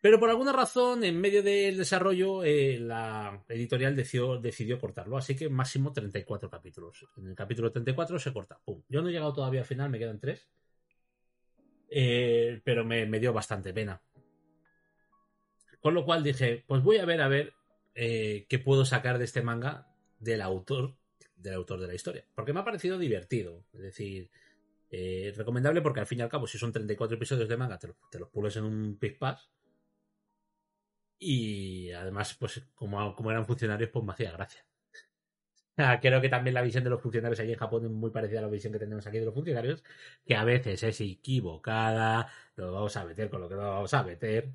[0.03, 5.15] Pero por alguna razón, en medio del desarrollo, eh, la editorial decidió, cortarlo.
[5.15, 7.07] Así que máximo 34 capítulos.
[7.15, 8.59] En el capítulo 34 se corta.
[8.65, 8.83] Pum.
[8.89, 10.49] Yo no he llegado todavía al final, me quedan tres.
[11.89, 14.01] Eh, pero me, dio bastante pena.
[15.79, 17.53] Con lo cual dije, pues voy a ver a ver
[17.95, 19.87] eh, qué puedo sacar de este manga
[20.19, 20.97] del autor,
[21.37, 22.25] del autor de la historia.
[22.35, 23.63] Porque me ha parecido divertido.
[23.71, 24.29] Es decir,
[25.37, 27.95] recomendable porque al fin y al cabo, si son 34 episodios de manga, te, lo-
[28.11, 29.49] te los pules en un Pass.
[31.26, 34.65] Y además, pues como, como eran funcionarios, pues me hacía gracia.
[36.01, 38.41] Creo que también la visión de los funcionarios allí en Japón es muy parecida a
[38.43, 39.84] la visión que tenemos aquí de los funcionarios,
[40.26, 44.03] que a veces es equivocada, lo vamos a meter con lo que no vamos a
[44.03, 44.49] meter.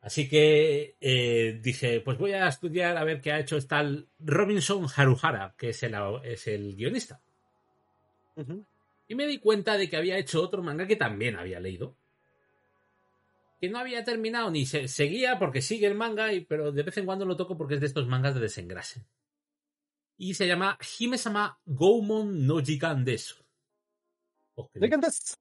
[0.00, 4.86] Así que eh, dije, pues voy a estudiar a ver qué ha hecho tal Robinson
[4.94, 7.20] Haruhara, que es el, es el guionista.
[9.08, 11.96] Y me di cuenta de que había hecho otro manga que también había leído.
[13.60, 16.96] Que no había terminado ni se, seguía porque sigue el manga, y, pero de vez
[16.98, 19.06] en cuando lo toco porque es de estos mangas de desengrase.
[20.16, 23.42] Y se llama Hime-sama Goumon no Jikan Desu.
[25.00, 25.40] Das-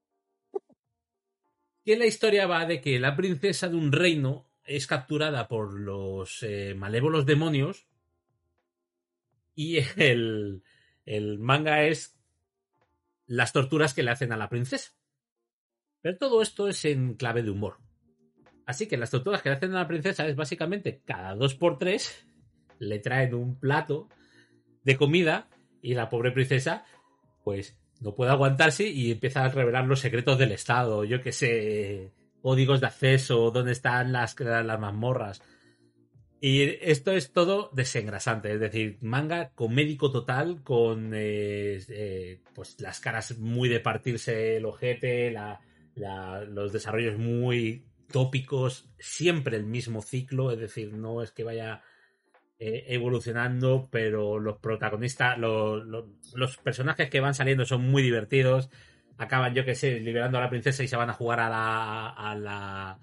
[1.86, 6.41] que la historia va de que la princesa de un reino es capturada por los
[6.41, 7.86] eh, malévolos demonios
[9.53, 10.64] y el,
[11.05, 12.18] el manga es
[13.28, 14.93] las torturas que le hacen a la princesa.
[16.01, 17.82] Pero todo esto es en clave de humor.
[18.66, 21.78] Así que las torturas que le hacen a la princesa es básicamente cada dos por
[21.78, 22.26] tres
[22.80, 24.07] le traen un plato
[24.84, 25.49] de comida
[25.82, 26.86] y la pobre princesa
[27.43, 32.11] pues no puede aguantarse y empieza a revelar los secretos del Estado, yo que sé,
[32.41, 35.41] códigos de acceso, dónde están las, las mazmorras.
[36.41, 42.99] Y esto es todo desengrasante, es decir, manga comédico total, con eh, eh, pues las
[42.99, 45.61] caras muy de partirse el ojete, la-
[46.45, 51.82] los desarrollos muy tópicos, siempre el mismo ciclo, es decir, no es que vaya
[52.59, 58.70] eh, evolucionando, pero los protagonistas, lo- lo- los personajes que van saliendo son muy divertidos.
[59.18, 62.09] Acaban, yo que sé, liberando a la princesa y se van a jugar a la,
[62.09, 62.99] a la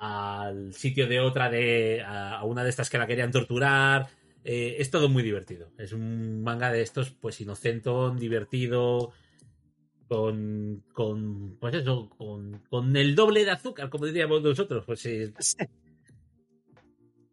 [0.00, 4.08] al sitio de otra de a, a una de estas que la querían torturar.
[4.44, 5.70] Eh, es todo muy divertido.
[5.78, 9.12] Es un manga de estos, pues inocentón, divertido,
[10.12, 14.84] con, con pues eso, con, con el doble de azúcar, como diríamos nosotros.
[14.84, 15.32] Pues sí,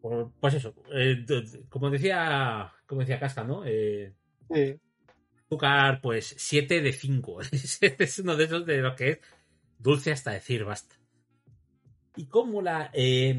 [0.40, 1.26] pues eso, eh,
[1.68, 3.66] como decía, como decía Casca, ¿no?
[3.66, 4.14] Eh,
[4.52, 4.80] Sí.
[5.46, 7.42] azúcar, pues 7 de 5.
[7.52, 9.20] Este es uno de esos de los que es
[9.78, 10.96] dulce hasta decir basta.
[12.16, 13.36] Y como la eh,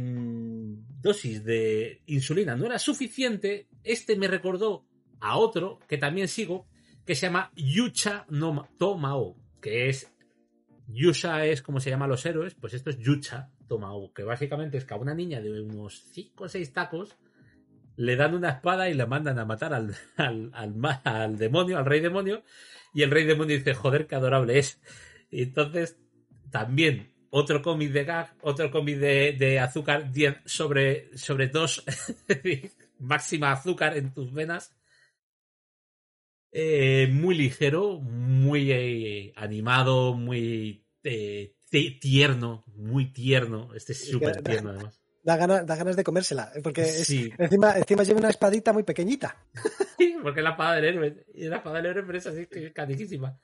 [1.01, 4.85] dosis de insulina no era suficiente, este me recordó
[5.19, 6.69] a otro que también sigo,
[7.11, 10.15] que se llama Yucha no Ma- Tomao, que es
[10.87, 14.85] Yusha es como se llaman los héroes, pues esto es Yucha Tomao, que básicamente es
[14.85, 17.17] que a una niña de unos 5 o 6 tacos
[17.97, 20.53] le dan una espada y la mandan a matar al, al,
[21.03, 22.45] al demonio, al rey demonio,
[22.95, 24.81] y el rey demonio dice, joder, qué adorable es.
[25.33, 25.99] Y entonces,
[26.53, 31.85] también, otro cómic de gag, otro cómic de, de azúcar 10 sobre, sobre 2,
[33.01, 34.77] máxima azúcar en tus venas.
[36.53, 43.73] Eh, muy ligero, muy eh, animado, muy eh, ti- tierno, muy tierno.
[43.75, 45.01] Este es súper tierno además.
[45.23, 49.37] Da, ganas, da ganas de comérsela, porque es- encima, encima lleva una espadita muy pequeñita.
[49.99, 51.27] Sí, porque es la espada del héroe.
[51.35, 53.39] Y la espada del héroe, pero es así que es caniquísima.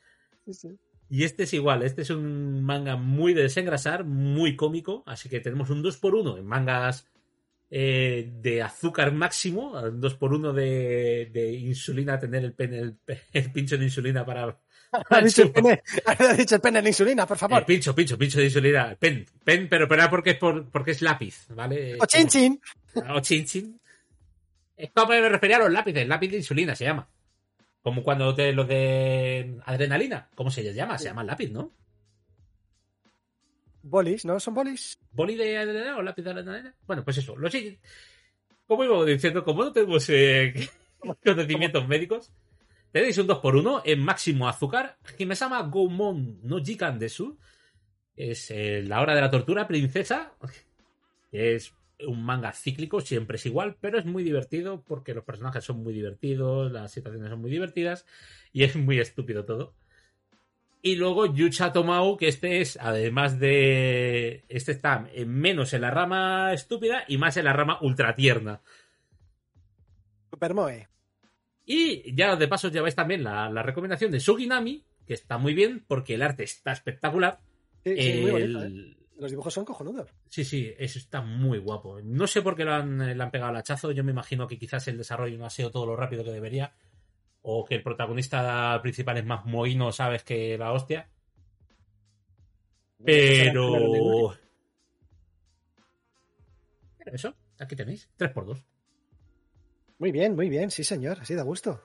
[0.44, 0.68] Sí, sí.
[1.08, 5.38] Y este es igual, este es un manga muy de desengrasar, muy cómico, así que
[5.38, 7.06] tenemos un 2x1 en mangas
[7.70, 12.98] eh, de azúcar máximo, un 2x1 de, de insulina, tener el, pen,
[13.32, 14.56] el, pincho de insulina para...
[15.10, 15.82] Ha dicho el pene,
[16.38, 17.66] dicho el pene en la insulina, por Eh, favor.
[17.66, 21.02] pincho, pincho, pincho de insulina, pen, pen, pero, pero era porque es, por, porque es
[21.02, 21.98] lápiz, ¿vale?
[22.00, 22.60] O chin chin.
[23.08, 23.80] O chin chin.
[24.76, 27.08] Es como me refería a los lápices, lápiz de insulina se llama.
[27.82, 30.98] Como cuando te, los de adrenalina, ¿cómo se les llama?
[30.98, 31.72] Se llama lápiz, ¿no?
[33.88, 34.40] Bolis, ¿no?
[34.40, 34.98] ¿Son bolis?
[35.12, 36.74] ¿Boli de adrenalina o lápiz de adrenalina?
[36.86, 37.36] Bueno, pues eso.
[37.36, 37.78] Lo sé.
[38.66, 40.68] Como iba diciendo, como no tenemos eh,
[41.24, 42.32] conocimientos médicos,
[42.90, 44.98] tenéis un 2x1 en máximo azúcar.
[45.18, 47.38] Himesama Goumon no Jikan Desu.
[48.16, 50.32] Es eh, la hora de la tortura, princesa.
[51.30, 55.82] Es un manga cíclico, siempre es igual, pero es muy divertido porque los personajes son
[55.82, 58.04] muy divertidos, las situaciones son muy divertidas
[58.52, 59.74] y es muy estúpido todo.
[60.86, 64.44] Y luego Yucha Tomau, que este es, además de.
[64.48, 68.60] Este está en menos en la rama estúpida y más en la rama ultra tierna.
[70.30, 70.86] Supermoe.
[71.64, 75.84] Y ya de paso lleváis también la, la recomendación de Suginami, que está muy bien
[75.88, 77.40] porque el arte está espectacular.
[77.82, 78.96] Sí, sí, muy bonito, ¿eh?
[79.18, 80.08] Los dibujos son cojonudos.
[80.28, 82.00] Sí, sí, eso está muy guapo.
[82.00, 83.90] No sé por qué lo han, le han pegado el hachazo.
[83.90, 86.74] Yo me imagino que quizás el desarrollo no ha sido todo lo rápido que debería.
[87.48, 91.08] O que el protagonista principal es más mohino, sabes, que la hostia.
[93.04, 94.34] Pero.
[97.06, 98.08] Eso, aquí tenéis.
[98.18, 98.64] 3x2.
[99.98, 101.80] Muy bien, muy bien, sí señor, así da gusto.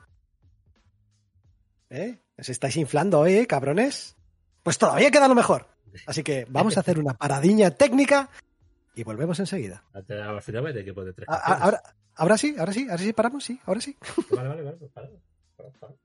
[1.89, 2.18] ¿Eh?
[2.39, 4.16] Os estáis inflando hoy, ¿eh, cabrones?
[4.64, 5.68] Pues todavía queda lo mejor.
[6.07, 8.30] Así que vamos a hacer una paradiña técnica
[8.95, 9.84] y volvemos enseguida.
[9.93, 11.30] Al final me equipo de tres.
[11.30, 11.84] A- a- Ahora,
[12.16, 13.95] ahora sí, ahora sí, ahora sí paramos, sí, ahora sí.
[14.32, 14.78] Vale, vale, vale.
[14.78, 15.20] Pues paramos.
[15.62, 15.99] Paramos, paramos.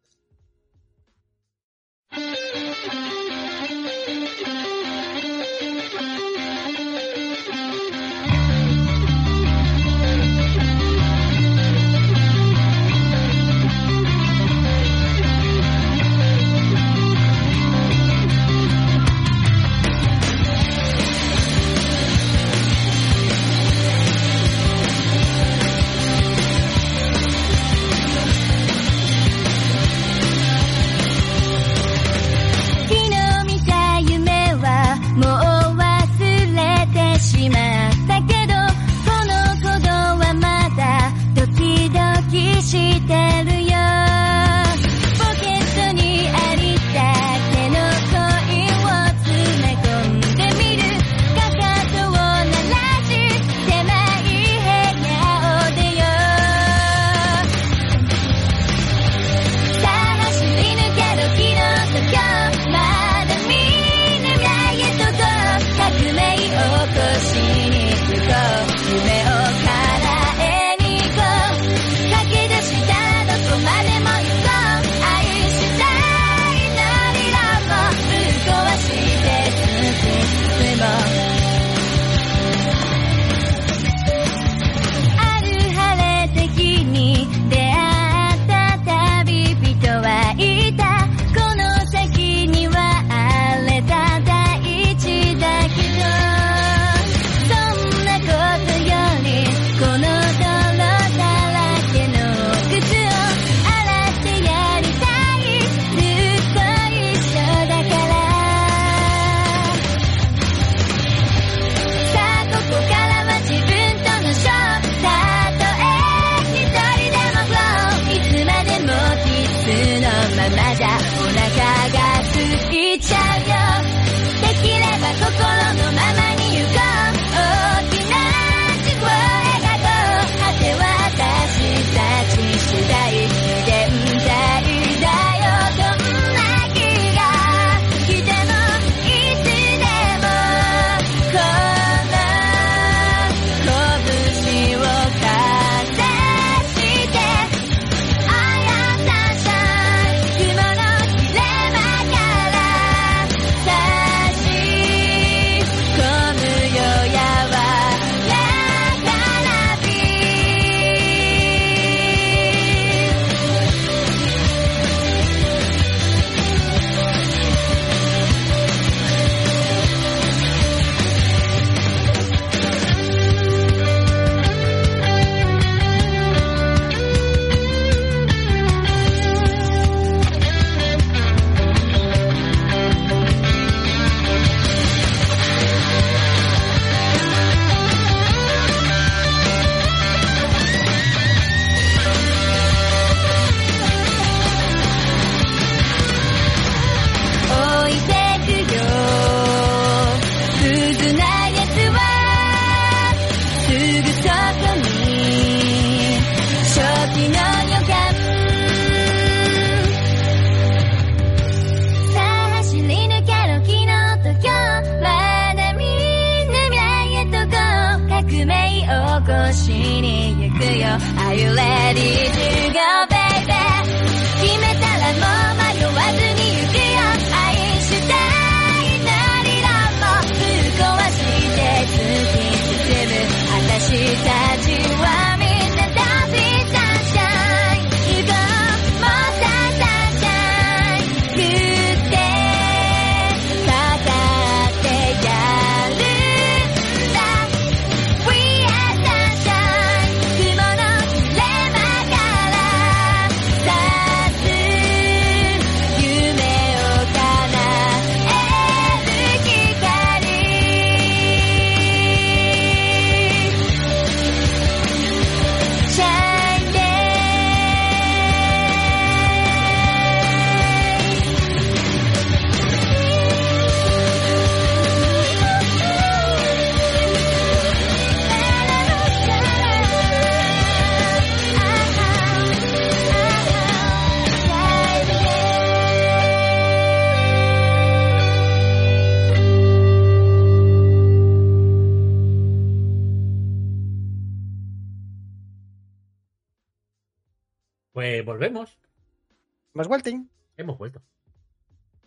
[300.57, 301.03] Hemos vuelto.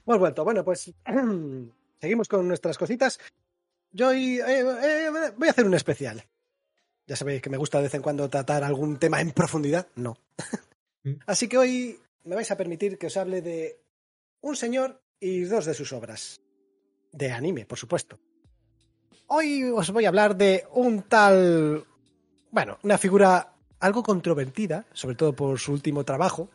[0.06, 0.44] Hemos vuelto.
[0.44, 0.94] Bueno, pues
[2.02, 3.20] seguimos con nuestras cositas.
[3.92, 6.24] Yo hoy, eh, eh, voy a hacer un especial.
[7.08, 9.88] Ya sabéis que me gusta de vez en cuando tratar algún tema en profundidad.
[9.96, 10.18] No.
[11.04, 11.14] Mm.
[11.26, 13.80] Así que hoy me vais a permitir que os hable de
[14.42, 16.40] un señor y dos de sus obras.
[17.12, 18.20] De anime, por supuesto.
[19.28, 21.86] Hoy os voy a hablar de un tal...
[22.52, 26.50] Bueno, una figura algo controvertida, sobre todo por su último trabajo.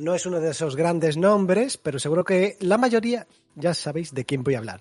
[0.00, 4.24] No es uno de esos grandes nombres, pero seguro que la mayoría ya sabéis de
[4.24, 4.80] quién voy a hablar.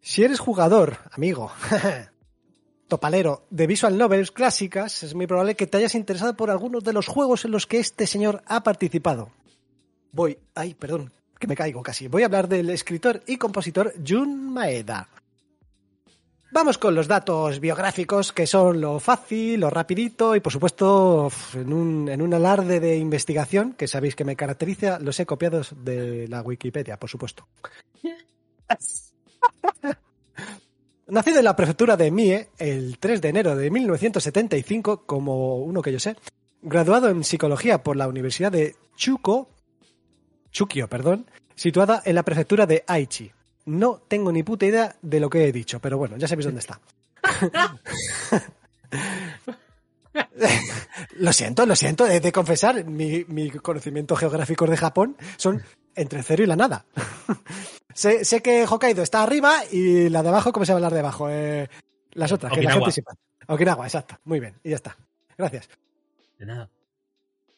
[0.00, 1.52] Si eres jugador, amigo,
[2.88, 6.94] topalero de visual novels clásicas, es muy probable que te hayas interesado por algunos de
[6.94, 9.28] los juegos en los que este señor ha participado.
[10.12, 12.08] Voy, ay, perdón, que me caigo casi.
[12.08, 15.10] Voy a hablar del escritor y compositor Jun Maeda.
[16.52, 21.72] Vamos con los datos biográficos, que son lo fácil, lo rapidito y por supuesto en
[21.72, 26.28] un, en un alarde de investigación, que sabéis que me caracteriza, los he copiado de
[26.28, 27.48] la Wikipedia, por supuesto.
[31.06, 35.92] Nacido en la prefectura de Mie el 3 de enero de 1975, como uno que
[35.92, 36.16] yo sé,
[36.60, 39.48] graduado en psicología por la Universidad de Chuko,
[40.50, 43.32] Chukio, perdón, situada en la prefectura de Aichi.
[43.64, 46.60] No tengo ni puta idea de lo que he dicho, pero bueno, ya sabéis dónde
[46.60, 46.80] está.
[51.16, 55.62] lo siento, lo siento, he de confesar, mi, mi conocimiento geográfico de Japón son
[55.94, 56.84] entre el cero y la nada.
[57.94, 61.00] sé, sé que Hokkaido está arriba y la de abajo, ¿cómo se llama la de
[61.00, 61.28] abajo?
[61.30, 61.68] Eh,
[62.12, 62.86] las otras, que la Okinawa.
[62.86, 63.14] gente sepa.
[63.46, 64.18] Okinawa, exacto.
[64.24, 64.96] Muy bien, y ya está.
[65.36, 65.68] Gracias.
[66.38, 66.68] De nada.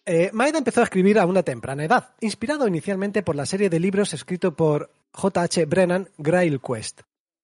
[0.06, 3.80] Eh, Maeda empezó a escribir a una temprana edad, inspirado inicialmente por la serie de
[3.80, 5.64] libros escrito por J.H.
[5.66, 7.02] Brennan, Grail Quest.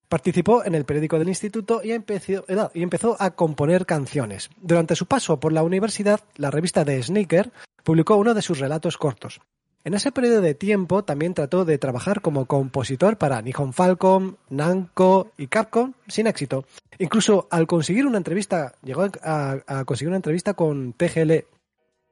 [0.08, 4.50] Participó en el periódico del instituto y empezó, eh, y empezó a componer canciones.
[4.60, 7.52] Durante su paso por la universidad, la revista de Sneaker
[7.84, 9.40] publicó uno de sus relatos cortos.
[9.84, 15.30] En ese periodo de tiempo también trató de trabajar como compositor para Nihon Falcom, Namco
[15.38, 16.66] y Capcom sin éxito.
[16.98, 21.44] Incluso al conseguir una entrevista, llegó a, a conseguir una entrevista con TGL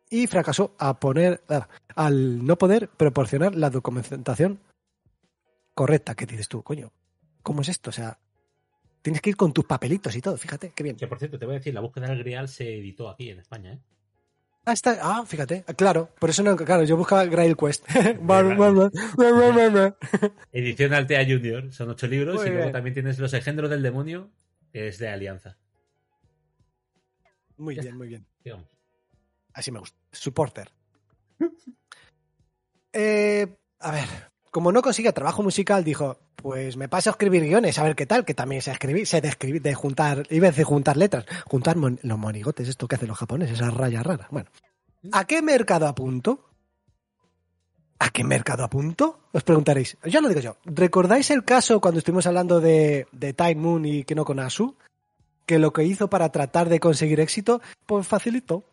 [0.08, 1.42] y fracasó a poner,
[1.94, 4.60] al no poder proporcionar la documentación
[5.78, 6.16] correcta.
[6.16, 6.90] ¿Qué dices tú, coño?
[7.40, 7.90] ¿Cómo es esto?
[7.90, 8.18] O sea,
[9.00, 10.96] tienes que ir con tus papelitos y todo, fíjate, qué bien.
[10.96, 13.38] Que por cierto, te voy a decir, la búsqueda del Grial se editó aquí en
[13.38, 13.78] España, ¿eh?
[14.64, 17.86] Ah, está, ah, fíjate, claro, por eso no, claro, yo buscaba Grail Quest.
[20.52, 22.72] Edición Altea Junior, son ocho libros Muy y luego bien.
[22.72, 24.32] también tienes Los Engendros del Demonio,
[24.72, 25.56] que es de Alianza.
[27.56, 28.26] Muy bien, muy bien.
[28.44, 28.66] Digamos.
[29.54, 29.96] Así me gusta.
[30.10, 30.72] Supporter.
[32.94, 33.46] Eh,
[33.80, 34.08] a ver,
[34.50, 38.06] como no consigue trabajo musical, dijo, pues me paso a escribir guiones, a ver qué
[38.06, 42.18] tal, que también sé escribir, sé de de juntar, iba a juntar letras, juntar los
[42.18, 44.28] monigotes, esto que hacen los japoneses, esas rayas raras.
[44.30, 44.50] Bueno,
[45.12, 46.44] ¿a qué mercado apunto?
[47.98, 49.20] ¿A qué mercado apunto?
[49.32, 49.96] Os preguntaréis.
[50.04, 50.56] Ya lo digo yo.
[50.64, 54.76] ¿Recordáis el caso cuando estuvimos hablando de, Time Moon y Kino Konasu?
[55.46, 58.64] Que lo que hizo para tratar de conseguir éxito, pues facilitó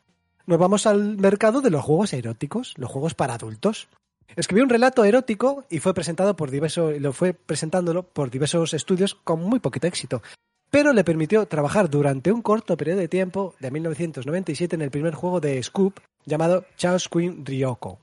[0.47, 3.88] nos vamos al mercado de los juegos eróticos, los juegos para adultos.
[4.36, 9.15] Escribió un relato erótico y fue presentado por diversos, lo fue presentándolo por diversos estudios
[9.15, 10.22] con muy poquito éxito.
[10.69, 15.14] Pero le permitió trabajar durante un corto periodo de tiempo, de 1997, en el primer
[15.14, 17.99] juego de Scoop llamado Chaos Queen Ryoko.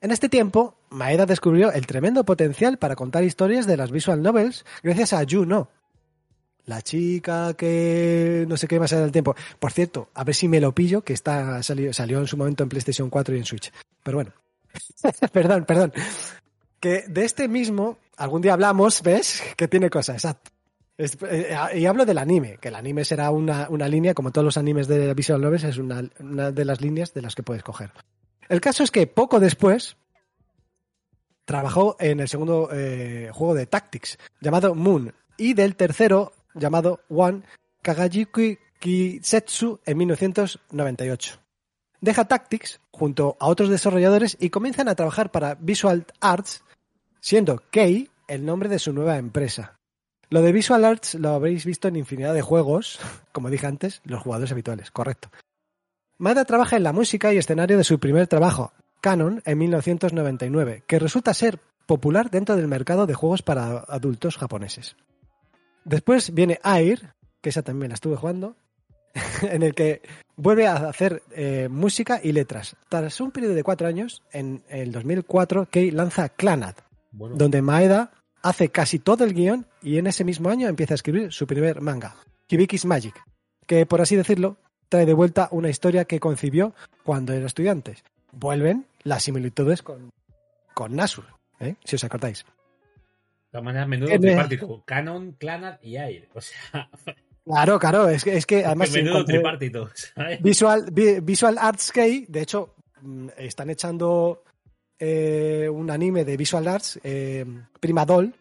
[0.00, 4.64] En este tiempo, Maeda descubrió el tremendo potencial para contar historias de las visual novels
[4.82, 5.68] gracias a Juno,
[6.64, 9.36] la chica que no sé qué más allá del tiempo.
[9.58, 12.62] Por cierto, a ver si me lo pillo, que está salió, salió en su momento
[12.62, 13.72] en PlayStation 4 y en Switch.
[14.02, 14.32] Pero bueno.
[15.32, 15.92] perdón, perdón.
[16.78, 19.42] Que de este mismo, algún día hablamos, ¿ves?
[19.56, 20.50] Que tiene cosas, exacto.
[20.98, 24.58] Eh, y hablo del anime, que el anime será una, una línea, como todos los
[24.58, 27.92] animes de Visual Novels, es una, una de las líneas de las que puedes coger.
[28.48, 29.96] El caso es que poco después
[31.46, 37.42] trabajó en el segundo eh, juego de Tactics, llamado Moon, y del tercero, llamado One
[37.82, 41.40] Kagayuki Kisetsu, en 1998.
[42.00, 46.62] Deja Tactics junto a otros desarrolladores y comienzan a trabajar para Visual Arts,
[47.20, 49.78] siendo Kei el nombre de su nueva empresa.
[50.30, 53.00] Lo de Visual Arts lo habréis visto en infinidad de juegos,
[53.32, 55.30] como dije antes, los jugadores habituales, correcto.
[56.16, 60.98] Mada trabaja en la música y escenario de su primer trabajo, Canon, en 1999, que
[60.98, 64.96] resulta ser popular dentro del mercado de juegos para adultos japoneses.
[65.84, 68.56] Después viene Air, que esa también la estuve jugando,
[69.42, 70.02] en el que
[70.36, 72.76] vuelve a hacer eh, música y letras.
[72.88, 76.74] Tras un periodo de cuatro años, en el 2004, Kei lanza Clanad,
[77.12, 78.12] Bueno, donde Maeda
[78.42, 81.80] hace casi todo el guion y en ese mismo año empieza a escribir su primer
[81.80, 82.16] manga,
[82.48, 83.22] Hibiki's Magic,
[83.66, 84.56] que por así decirlo
[84.88, 86.74] trae de vuelta una historia que concibió
[87.04, 87.96] cuando era estudiante.
[88.32, 90.10] Vuelven las similitudes con,
[90.74, 91.26] con Nasur,
[91.60, 91.74] ¿eh?
[91.84, 92.44] si os acordáis.
[92.44, 94.82] De todas maneras, menudo me- tripartito.
[94.86, 96.28] Canon, Clanad y Air.
[96.34, 96.88] O sea,
[97.44, 99.88] Claro, claro, es que, es que además menudo encontré tripartito.
[100.14, 100.42] ¿sabes?
[100.42, 104.44] Visual, Vi- Visual Arts Key, de hecho, mm, están echando
[104.98, 107.44] eh, un anime de Visual Arts, eh,
[107.80, 108.34] Prima Doll,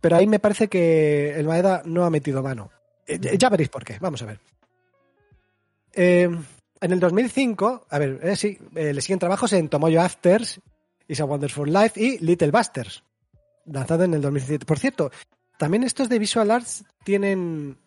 [0.00, 2.70] pero ahí me parece que el Maeda no ha metido mano.
[3.06, 4.38] Eh, ya- veréis por qué, vamos a ver.
[5.94, 6.28] Eh,
[6.80, 10.60] en el 2005, a ver, eh, sí, le siguen trabajos en Tomoyo Afters,
[11.08, 13.02] Is a Wonderful Life y Little Busters,
[13.64, 14.66] lanzado en el 2017.
[14.66, 15.10] Por cierto,
[15.58, 17.78] también estos de Visual Arts tienen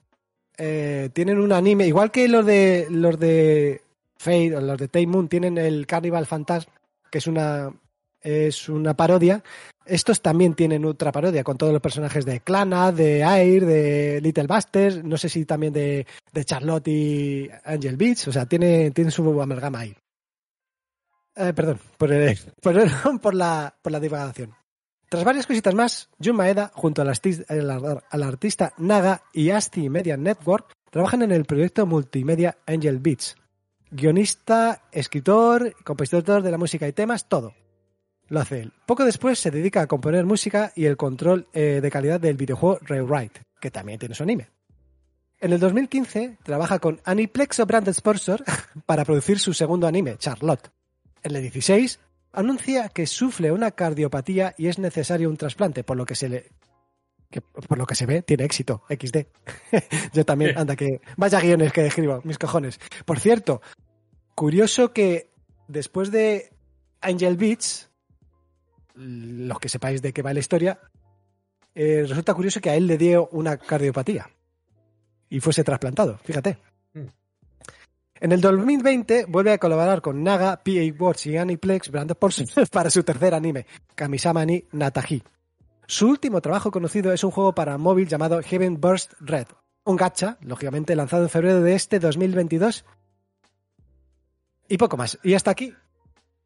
[0.59, 3.81] eh, tienen un anime, igual que los de los de
[4.17, 6.69] Fate o los de Tay Moon tienen el Carnival Phantasm,
[7.09, 7.71] que es una
[8.21, 9.41] es una parodia.
[9.85, 14.45] Estos también tienen otra parodia con todos los personajes de Clana, de Air, de Little
[14.45, 19.09] Busters, no sé si también de, de Charlotte y Angel Beats, o sea, tiene, tiene
[19.09, 19.95] su amalgama ahí.
[21.35, 22.91] Eh, perdón, por, el- por, el-
[23.21, 24.53] por la, por la divagación.
[25.09, 29.89] Tras varias cositas más, Jun Maeda, junto al, artis- al- al artista Naga y Asti
[29.89, 33.35] Media Network, trabajan en el proyecto multimedia Angel Beats.
[33.89, 37.55] Guionista, escritor, compositor de la música y temas, todo.
[38.27, 38.73] Lo hace él.
[38.85, 42.77] Poco después se dedica a componer música y el control eh, de calidad del videojuego
[42.83, 44.49] Rewrite, que también tiene su anime.
[45.39, 48.43] En el 2015 trabaja con Aniplex o Branded Sponsor
[48.85, 50.69] para producir su segundo anime, Charlotte.
[51.23, 51.99] En el 16
[52.31, 56.49] anuncia que sufre una cardiopatía y es necesario un trasplante, por lo que se le
[57.29, 59.27] que por lo que se ve tiene éxito, XD.
[60.13, 62.79] Yo también, anda que vaya guiones que escribo, mis cojones.
[63.05, 63.61] Por cierto,
[64.33, 65.29] curioso que
[65.67, 66.51] después de
[67.01, 67.91] Angel Beats,
[68.95, 70.79] los que sepáis de qué va la historia,
[71.75, 74.27] eh, resulta curioso que a él le dio una cardiopatía
[75.29, 76.57] y fuese trasplantado, fíjate.
[78.21, 82.89] En el 2020 vuelve a colaborar con Naga, PA Watch y Aniplex Brand Sponsors para
[82.89, 83.65] su tercer anime,
[83.95, 85.23] Kamisama ni Natahi.
[85.87, 89.47] Su último trabajo conocido es un juego para móvil llamado Heaven Burst Red,
[89.85, 92.85] un gacha, lógicamente lanzado en febrero de este 2022.
[94.67, 95.17] Y poco más.
[95.23, 95.73] Y hasta aquí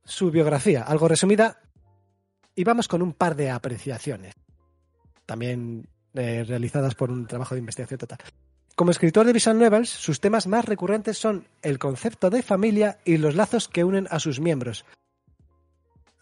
[0.05, 1.59] su biografía, algo resumida.
[2.55, 4.35] Y vamos con un par de apreciaciones,
[5.25, 8.19] también eh, realizadas por un trabajo de investigación total.
[8.75, 13.17] Como escritor de visual novels, sus temas más recurrentes son el concepto de familia y
[13.17, 14.85] los lazos que unen a sus miembros.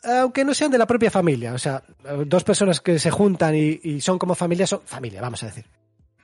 [0.03, 1.83] Aunque no sean de la propia familia, o sea,
[2.25, 5.65] dos personas que se juntan y, son como familia son familia, vamos a decir.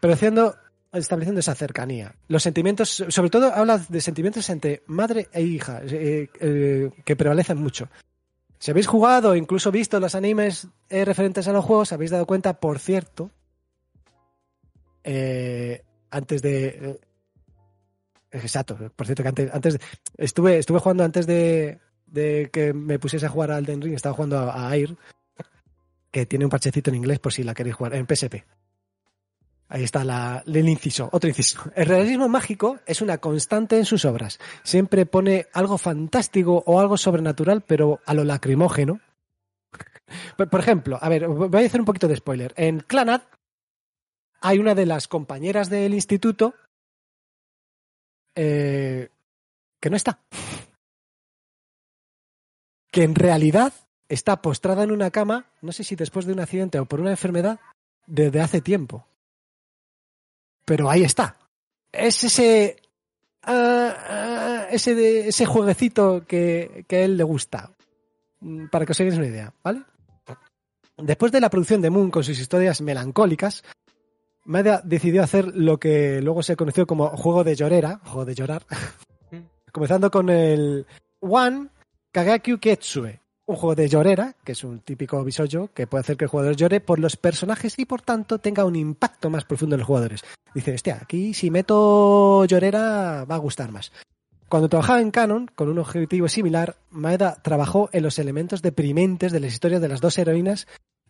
[0.02, 0.56] Pero haciendo,
[0.91, 2.16] estableciendo esa cercanía.
[2.28, 7.60] Los sentimientos, sobre todo habla de sentimientos entre madre e hija, eh, eh, que prevalecen
[7.60, 7.88] mucho.
[8.60, 12.26] Si habéis jugado o incluso visto los animes eh, referentes a los juegos, habéis dado
[12.26, 13.30] cuenta, por cierto,
[15.04, 15.84] eh,
[16.18, 16.68] antes de.
[16.68, 16.99] eh,
[18.31, 19.80] exacto, por cierto que antes, antes
[20.18, 24.15] estuve, estuve jugando antes de, de que me pusiese a jugar a Elden Ring, estaba
[24.15, 24.95] jugando a, a Air,
[26.11, 28.44] que tiene un parchecito en inglés por si la queréis jugar, en PSP.
[29.69, 31.60] Ahí está la, el inciso, otro inciso.
[31.76, 34.39] El realismo mágico es una constante en sus obras.
[34.64, 39.02] Siempre pone algo fantástico o algo sobrenatural, pero a lo lacrimógeno.
[40.38, 42.53] Por ejemplo, a ver, voy a hacer un poquito de spoiler.
[42.56, 43.23] En Clanad
[44.42, 46.54] hay una de las compañeras del instituto
[48.36, 49.10] eh,
[49.80, 50.20] que no está.
[52.92, 53.74] Que en realidad
[54.10, 57.12] está postrada en una cama, no sé si después de un accidente o por una
[57.12, 57.60] enfermedad,
[58.06, 59.06] desde hace tiempo.
[60.66, 61.38] Pero ahí está.
[61.92, 62.78] Es ese.
[63.44, 67.72] ah, ah, ese, de- ese jueguecito que, que a él le gusta.
[68.42, 69.84] Mm, Para que os hagáis una idea, ¿vale?
[70.98, 73.64] Después de la producción de Moon con sus historias melancólicas,
[74.48, 78.65] Maeda decidió hacer lo que luego se conoció como juego de llorera, juego de llorar,
[79.74, 80.86] comenzando con el
[81.19, 81.68] One
[82.14, 86.24] Kagakyu Ketsue, un juego de llorera, que es un típico bisoyo que puede hacer que
[86.24, 89.80] el jugador llore por los personajes y por tanto tenga un impacto más profundo en
[89.80, 90.24] los jugadores.
[90.56, 93.91] Dice, hostia, aquí si meto llorera va a gustar más.
[94.48, 99.41] Cuando trabajaba en Canon, con un objetivo similar, Maeda trabajó en los elementos deprimentes de
[99.41, 100.68] las historias de las dos heroínas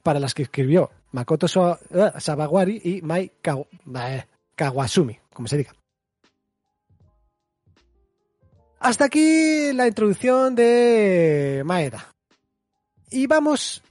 [0.07, 4.23] para las que escribió Makoto So- eh, Sabawari y Mai eh,
[4.55, 5.75] Kawasumi, como se diga.
[8.79, 12.15] Hasta aquí la introducción de Maeda.
[13.11, 13.83] Y vamos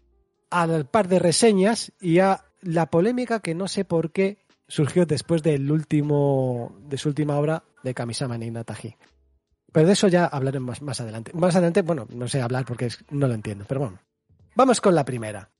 [0.48, 4.38] al par de reseñas y a la polémica que no sé por qué
[4.68, 8.96] surgió después del último de su última obra de Kamisama ni Natahi.
[9.70, 11.32] Pero de eso ya hablaremos más, más adelante.
[11.34, 13.98] Más adelante, bueno, no sé hablar porque no lo entiendo, pero bueno.
[14.54, 15.50] Vamos con la primera.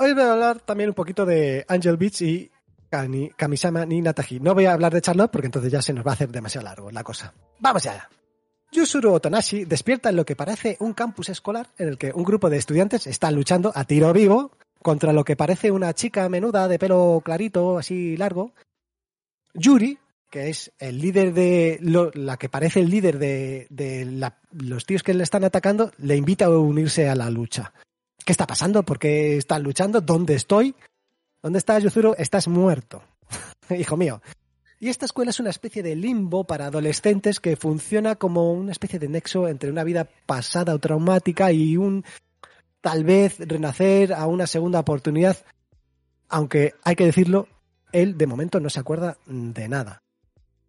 [0.00, 2.48] Hoy voy a hablar también un poquito de Angel Beats y
[3.36, 4.38] Kamisama ni Nataji.
[4.38, 6.66] No voy a hablar de Charlotte porque entonces ya se nos va a hacer demasiado
[6.66, 7.34] largo la cosa.
[7.58, 8.08] Vamos allá.
[8.70, 12.48] Yusuru Otonashi despierta en lo que parece un campus escolar en el que un grupo
[12.48, 14.52] de estudiantes están luchando a tiro vivo
[14.82, 18.52] contra lo que parece una chica menuda de pelo clarito, así largo.
[19.52, 19.98] Yuri,
[20.30, 21.80] que es el líder de
[22.14, 23.66] la que parece el líder de,
[24.52, 27.72] los tíos que le están atacando, le invita a unirse a la lucha.
[28.24, 28.82] ¿Qué está pasando?
[28.82, 30.00] ¿Por qué están luchando?
[30.00, 30.74] ¿Dónde estoy?
[31.42, 32.14] ¿Dónde estás, Yuzuru?
[32.18, 33.02] Estás muerto.
[33.70, 34.20] Hijo mío.
[34.80, 38.98] Y esta escuela es una especie de limbo para adolescentes que funciona como una especie
[38.98, 42.04] de nexo entre una vida pasada o traumática y un
[42.80, 45.36] tal vez renacer a una segunda oportunidad.
[46.28, 47.48] Aunque hay que decirlo,
[47.92, 50.02] él de momento no se acuerda de nada.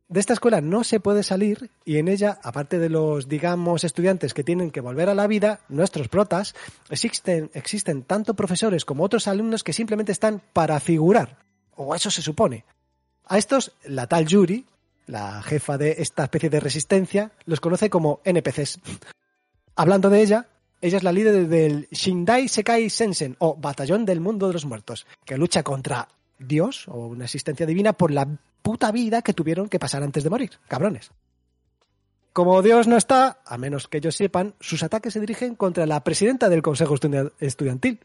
[0.09, 4.33] De esta escuela no se puede salir y en ella, aparte de los, digamos, estudiantes
[4.33, 6.55] que tienen que volver a la vida, nuestros protas,
[6.89, 11.37] existen, existen tanto profesores como otros alumnos que simplemente están para figurar.
[11.75, 12.65] O eso se supone.
[13.25, 14.65] A estos, la tal Yuri,
[15.05, 18.79] la jefa de esta especie de resistencia, los conoce como NPCs.
[19.75, 20.47] Hablando de ella,
[20.81, 25.05] ella es la líder del Shindai Sekai Sensen, o Batallón del Mundo de los Muertos,
[25.23, 26.07] que lucha contra
[26.39, 28.27] Dios o una existencia divina por la
[28.61, 31.11] puta vida que tuvieron que pasar antes de morir, cabrones.
[32.33, 36.03] Como Dios no está, a menos que ellos sepan, sus ataques se dirigen contra la
[36.03, 37.99] presidenta del Consejo Estudia- Estudiantil,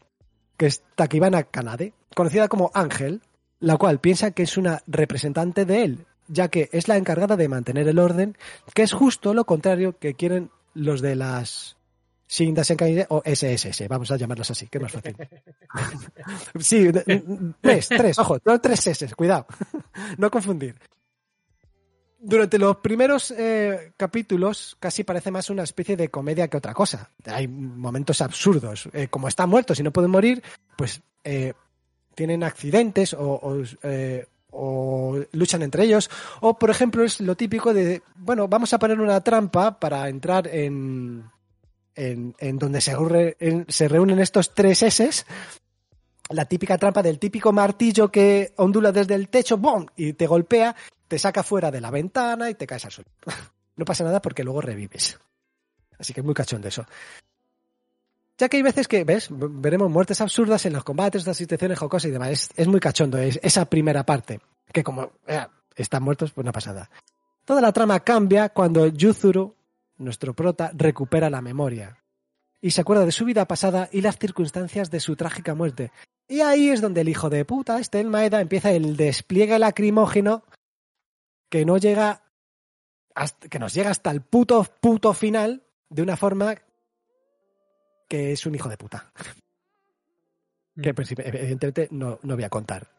[0.57, 3.21] que es Takibana Kanade, conocida como Ángel,
[3.59, 7.47] la cual piensa que es una representante de él, ya que es la encargada de
[7.47, 8.37] mantener el orden,
[8.73, 11.77] que es justo lo contrario que quieren los de las
[12.27, 15.15] Shinda Senkai o SSS, vamos a llamarlas así, que es más fácil.
[16.59, 16.91] sí,
[17.61, 19.45] tres, tres, ojo, no tres S, cuidado,
[20.17, 20.75] no confundir.
[22.19, 27.11] Durante los primeros eh, capítulos casi parece más una especie de comedia que otra cosa.
[27.25, 28.89] Hay momentos absurdos.
[28.93, 30.41] Eh, como están muertos y no pueden morir,
[30.75, 31.53] pues eh,
[32.15, 33.61] tienen accidentes o, o,
[34.49, 36.09] o luchan entre ellos.
[36.41, 40.47] O, por ejemplo, es lo típico de, bueno, vamos a poner una trampa para entrar
[40.47, 41.25] en,
[41.95, 42.95] en, donde se,
[43.67, 45.25] se reúnen estos tres S.
[46.29, 49.85] La típica trampa del típico martillo que ondula desde el techo, ¡bom!
[49.95, 50.75] y te golpea,
[51.07, 53.11] te saca fuera de la ventana y te caes al suelo.
[53.77, 55.19] No pasa nada porque luego revives.
[55.99, 56.85] Así que muy cachondo eso.
[58.37, 59.27] Ya que hay veces que, ¿ves?
[59.29, 62.49] Veremos muertes absurdas en los combates, las situaciones jocosas y demás.
[62.55, 64.39] Es, muy cachondo es, esa primera parte.
[64.71, 65.45] Que como eh,
[65.75, 66.89] están muertos, pues no pasa nada.
[67.45, 69.55] Toda la trama cambia cuando Yuzuru,
[69.97, 72.03] nuestro prota, recupera la memoria.
[72.61, 75.91] Y se acuerda de su vida pasada y las circunstancias de su trágica muerte.
[76.27, 80.43] Y ahí es donde el hijo de puta, este el Maeda, empieza el despliegue lacrimógeno
[81.49, 82.23] que no llega
[83.13, 86.55] hasta- que nos llega hasta el puto puto final de una forma
[88.09, 89.11] que es un hijo de puta.
[90.81, 92.94] Que pues, evidentemente no, no voy a contar.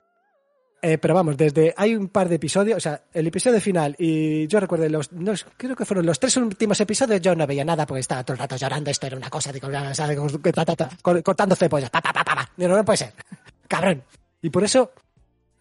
[0.86, 4.46] Eh, pero vamos, desde hay un par de episodios, o sea, el episodio final y
[4.46, 7.84] yo recuerdo los, no, creo que fueron los tres últimos episodios, yo no veía nada
[7.84, 9.68] porque estaba todo el rato llorando, esto era una cosa, digo,
[11.02, 12.00] cortando cebollas, pa.
[12.56, 13.14] Digo, no puede ser,
[13.66, 14.04] cabrón.
[14.40, 14.92] Y por eso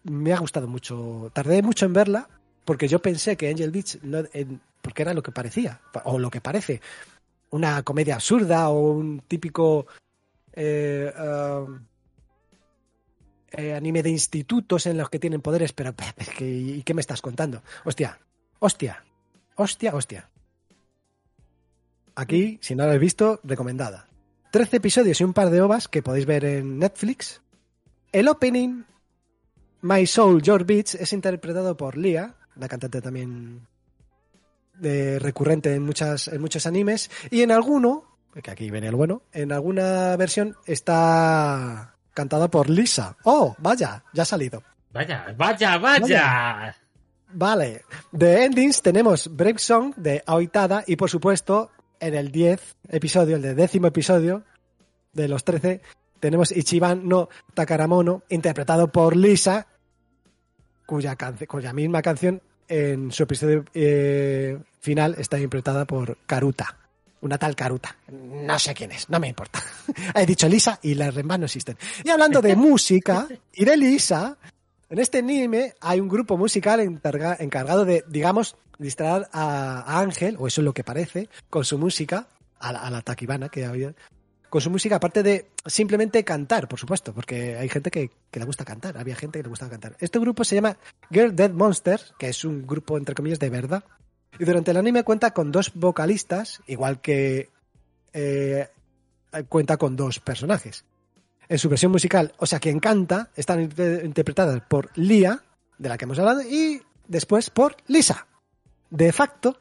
[0.04, 2.28] me ha gustado mucho, tardé mucho en verla
[2.64, 4.22] porque yo pensé que Angel Beach, no,
[4.80, 6.80] porque era lo que parecía, o lo que parece,
[7.50, 9.88] una comedia absurda o un típico
[10.52, 11.80] eh, um,
[13.52, 17.00] eh, anime de institutos en los que tienen poderes, pero es que, ¿y qué me
[17.00, 17.62] estás contando?
[17.84, 18.18] Hostia,
[18.58, 19.04] hostia,
[19.56, 20.30] hostia, hostia.
[22.14, 24.08] Aquí, si no lo habéis visto, recomendada.
[24.52, 27.42] 13 episodios y un par de ovas que podéis ver en Netflix.
[28.10, 28.84] El opening,
[29.82, 33.66] My Soul, Your Beats, es interpretado por Lia, la cantante también
[34.78, 37.10] de recurrente en, muchas, en muchos animes.
[37.30, 43.14] Y en alguno, que aquí viene el bueno, en alguna versión está cantada por Lisa.
[43.24, 44.02] ¡Oh, vaya!
[44.14, 44.62] Ya ha salido.
[44.90, 46.74] Vaya, vaya, vaya.
[47.28, 47.82] Vale.
[48.10, 51.70] De endings tenemos Break Song de Aoitada y por supuesto
[52.00, 54.44] en el 10 episodio, el de décimo episodio
[55.12, 55.82] de los 13,
[56.18, 59.66] tenemos Ichiban no Takaramono interpretado por Lisa,
[60.86, 61.16] cuya,
[61.46, 66.78] cuya misma canción en su episodio eh, final está interpretada por Karuta.
[67.20, 67.96] Una tal Karuta.
[68.12, 69.62] No sé quién es, no me importa.
[70.14, 71.76] He dicho Lisa y las demás no existen.
[72.04, 74.36] Y hablando de música y de Lisa,
[74.88, 80.46] en este anime hay un grupo musical encarga- encargado de, digamos, distraer a, Ángel, o
[80.46, 82.28] eso es lo que parece, con su música,
[82.58, 83.94] a la, a que había,
[84.48, 88.46] con su música, aparte de simplemente cantar, por supuesto, porque hay gente que, que le
[88.46, 89.96] gusta cantar, había gente que le gusta cantar.
[90.00, 90.76] Este grupo se llama
[91.10, 93.84] Girl Dead Monster, que es un grupo, entre comillas, de verdad,
[94.38, 97.50] y durante el anime cuenta con dos vocalistas, igual que
[98.12, 98.68] eh,
[99.48, 100.84] cuenta con dos personajes
[101.48, 105.42] en su versión musical, o sea, quien canta, están inter- interpretadas por Lia,
[105.78, 108.26] de la que hemos hablado, y después por Lisa.
[108.90, 109.58] De facto,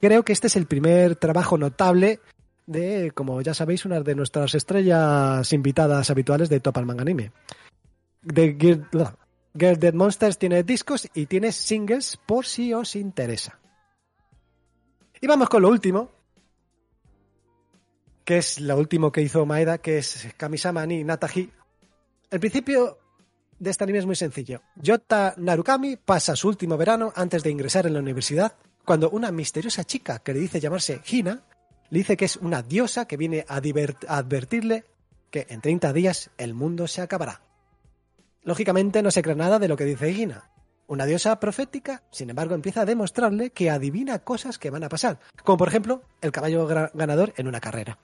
[0.00, 2.20] creo que este es el primer trabajo notable
[2.66, 7.32] de, como ya sabéis, una de nuestras estrellas invitadas habituales de Top al Manga Anime.
[8.22, 8.56] De
[9.58, 13.58] Girl Dead Monsters tiene discos y tiene singles por si os interesa.
[15.20, 16.10] Y vamos con lo último,
[18.24, 21.50] que es lo último que hizo Maeda, que es Kamisama ni Natahi.
[22.30, 22.98] El principio
[23.58, 24.60] de este anime es muy sencillo.
[24.76, 29.84] Yota Narukami pasa su último verano antes de ingresar en la universidad, cuando una misteriosa
[29.84, 31.42] chica que le dice llamarse Hina,
[31.88, 34.84] le dice que es una diosa que viene a advertirle
[35.30, 37.45] que en 30 días el mundo se acabará.
[38.46, 40.52] Lógicamente no se cree nada de lo que dice Hina.
[40.86, 45.18] Una diosa profética, sin embargo, empieza a demostrarle que adivina cosas que van a pasar,
[45.42, 46.64] como por ejemplo el caballo
[46.94, 47.98] ganador en una carrera.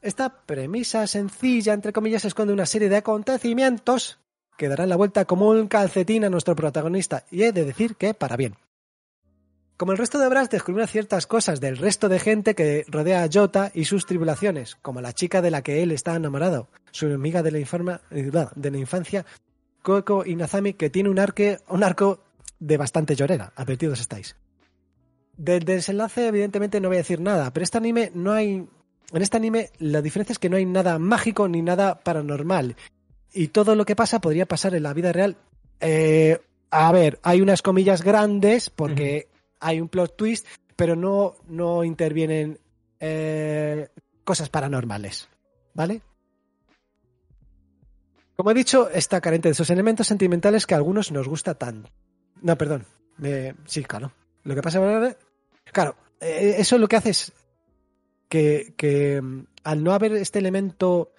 [0.00, 4.18] Esta premisa sencilla, entre comillas, esconde una serie de acontecimientos
[4.56, 8.14] que darán la vuelta como un calcetín a nuestro protagonista, y he de decir que
[8.14, 8.56] para bien.
[9.76, 13.28] Como el resto de obras, descubrimos ciertas cosas del resto de gente que rodea a
[13.32, 17.42] Jota y sus tribulaciones, como la chica de la que él está enamorado, su amiga
[17.42, 19.26] de la, informa- eh, de la infancia,
[19.82, 22.20] Koko Inazami, que tiene un, arque, un arco
[22.60, 24.36] de bastante llorera, advertidos estáis.
[25.36, 28.68] Del desenlace, evidentemente, no voy a decir nada, pero este anime no hay.
[29.12, 32.76] En este anime, la diferencia es que no hay nada mágico ni nada paranormal.
[33.32, 35.36] Y todo lo que pasa podría pasar en la vida real.
[35.80, 36.40] Eh,
[36.70, 39.28] a ver, hay unas comillas grandes porque
[39.64, 40.46] hay un plot twist,
[40.76, 42.58] pero no, no intervienen
[43.00, 43.88] eh,
[44.24, 45.28] cosas paranormales.
[45.74, 46.02] ¿Vale?
[48.36, 51.90] Como he dicho, está carente de esos elementos sentimentales que a algunos nos gusta tanto.
[52.42, 52.84] No, perdón.
[53.16, 54.12] Me- sí, claro.
[54.42, 55.16] Lo que pasa
[55.72, 57.32] Claro, eh, eso lo que hace es
[58.28, 61.12] que, que mm, al no haber este elemento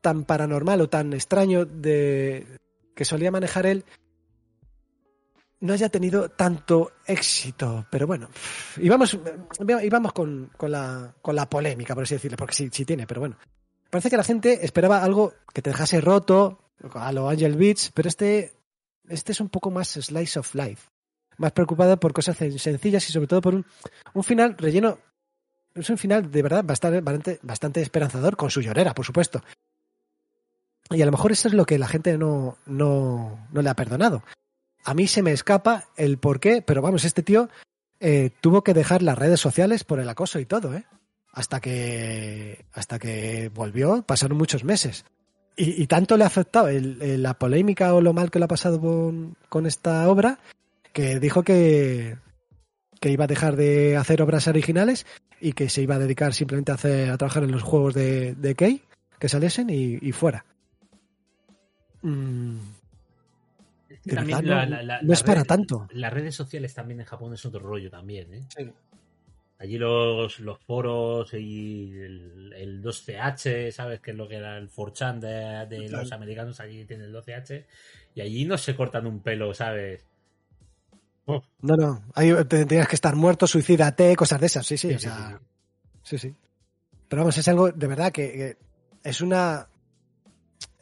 [0.00, 2.46] tan paranormal o tan extraño de
[2.94, 3.84] que solía manejar él,
[5.60, 7.86] no haya tenido tanto éxito.
[7.90, 8.28] Pero bueno,
[8.88, 9.18] vamos,
[9.82, 13.06] y vamos con, con la, con la polémica, por así decirlo, porque sí, sí tiene,
[13.06, 13.36] pero bueno.
[13.90, 16.60] Parece que la gente esperaba algo que te dejase roto,
[16.94, 18.54] a lo Angel Beats, pero este,
[19.08, 20.88] este es un poco más slice of life.
[21.38, 23.66] Más preocupado por cosas sen- sencillas y sobre todo por un,
[24.14, 24.98] un final relleno.
[25.74, 29.42] Es un final de verdad bastante, bastante, bastante esperanzador, con su llorera, por supuesto.
[30.90, 33.74] Y a lo mejor eso es lo que la gente no, no, no le ha
[33.74, 34.22] perdonado.
[34.84, 37.48] A mí se me escapa el por qué, pero vamos, este tío
[38.00, 40.84] eh, tuvo que dejar las redes sociales por el acoso y todo, ¿eh?
[41.32, 45.04] Hasta que, hasta que volvió, pasaron muchos meses.
[45.56, 48.80] Y, tanto le ha afectado el- la polémica o lo mal que le ha pasado
[48.80, 50.38] con, esta obra,
[50.94, 52.16] que dijo que,
[53.02, 55.06] iba a dejar de hacer obras originales
[55.38, 58.34] y que se iba a dedicar simplemente a, hacer, a trabajar en los juegos de,
[58.34, 58.82] de Kei
[59.18, 60.46] que saliesen y, fuera.
[62.02, 62.56] Mm,
[64.04, 65.88] que también verdad, la- no- la- la- no la es para red- tanto.
[65.92, 68.72] Las redes sociales también en Japón es otro rollo también, ¿eh?
[69.58, 74.00] Allí los, los foros y el, el 12H, ¿sabes?
[74.00, 76.02] Que es lo que era el 4chan de, de Claro.
[76.04, 77.66] los americanos, allí tiene el 12H.
[78.14, 80.06] Y allí no se cortan un pelo, ¿sabes?
[81.26, 84.88] Oh, No, no, ahí te- tienes que estar muerto, suicídate, cosas de esas, sí, sí,
[84.88, 85.38] sí, o sí, sea,
[86.02, 86.16] sí.
[86.16, 86.34] sí, sí.
[87.08, 88.56] Pero vamos, es algo de verdad que, que
[89.08, 89.68] es una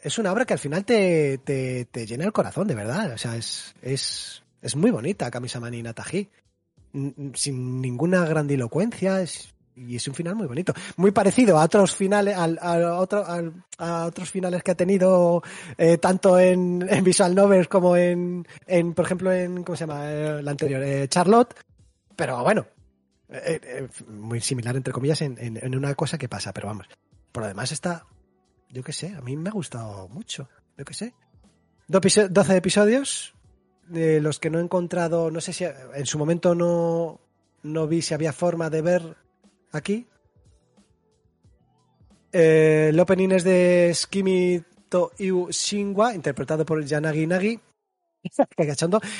[0.02, 3.12] es una obra que al final te, te, te llena el corazón, de verdad.
[3.12, 6.28] O sea, es, es, es muy bonita Kamisamani Nataji.
[7.34, 9.20] Sin ninguna grandilocuencia.
[9.22, 10.72] es- y es un final muy bonito.
[10.96, 13.24] Muy parecido a otros finales, al, a, otro-
[13.78, 15.40] a otros finales que ha tenido
[15.76, 20.00] eh, tanto en, en Visual Novels como en, en, por ejemplo, en, ¿cómo se llama?
[20.12, 21.54] Eh, la anterior, eh, Charlotte.
[22.16, 22.66] Pero bueno,
[24.08, 26.86] muy similar entre comillas en- en una cosa que pasa, pero vamos.
[27.30, 28.04] Por lo demás está,
[28.70, 31.14] yo qué sé, a mí me ha gustado mucho, yo qué sé.
[31.86, 33.34] Do- episo- 12 episodios,
[33.86, 37.20] de los que no he encontrado, no sé si en su momento no,
[37.62, 39.16] no vi si había forma de ver
[39.72, 40.06] aquí.
[42.32, 47.60] Eh, el opening es de Skimi to Iu Shinwa, interpretado por Yanagi Nagi.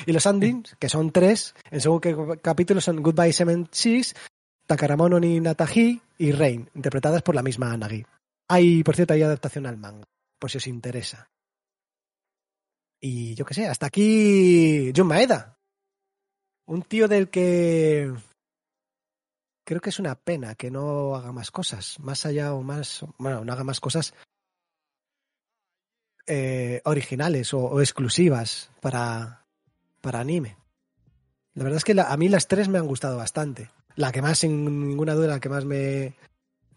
[0.07, 4.15] Y los endings, que son tres, en según qué capítulo son Goodbye Seven Seas,
[4.67, 8.05] Takaramono ni Natahi y Rain, interpretadas por la misma Nagi.
[8.49, 10.07] Hay, por cierto, hay adaptación al manga,
[10.39, 11.31] por si os interesa.
[13.01, 15.59] Y yo qué sé, hasta aquí Jun Maeda.
[16.67, 18.13] Un tío del que
[19.65, 23.45] creo que es una pena que no haga más cosas, más allá o más, bueno,
[23.45, 24.15] no haga más cosas
[26.27, 29.47] eh, originales o, exclusivas para,
[30.01, 30.57] para anime.
[31.55, 33.71] La verdad es que a mí las tres me han gustado bastante.
[33.95, 36.15] La que más, sin ninguna duda, la que más me,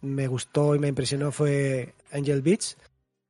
[0.02, 2.78] me gustó y me impresionó fue Angel Beats,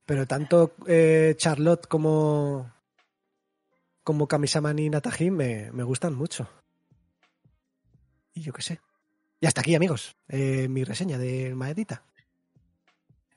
[0.05, 2.71] pero tanto eh, Charlotte como
[4.03, 6.49] como Kamisama ni Natajin me, me gustan mucho.
[8.33, 8.79] Y yo qué sé.
[9.39, 12.03] Y hasta aquí, amigos, eh, mi reseña de Maedita.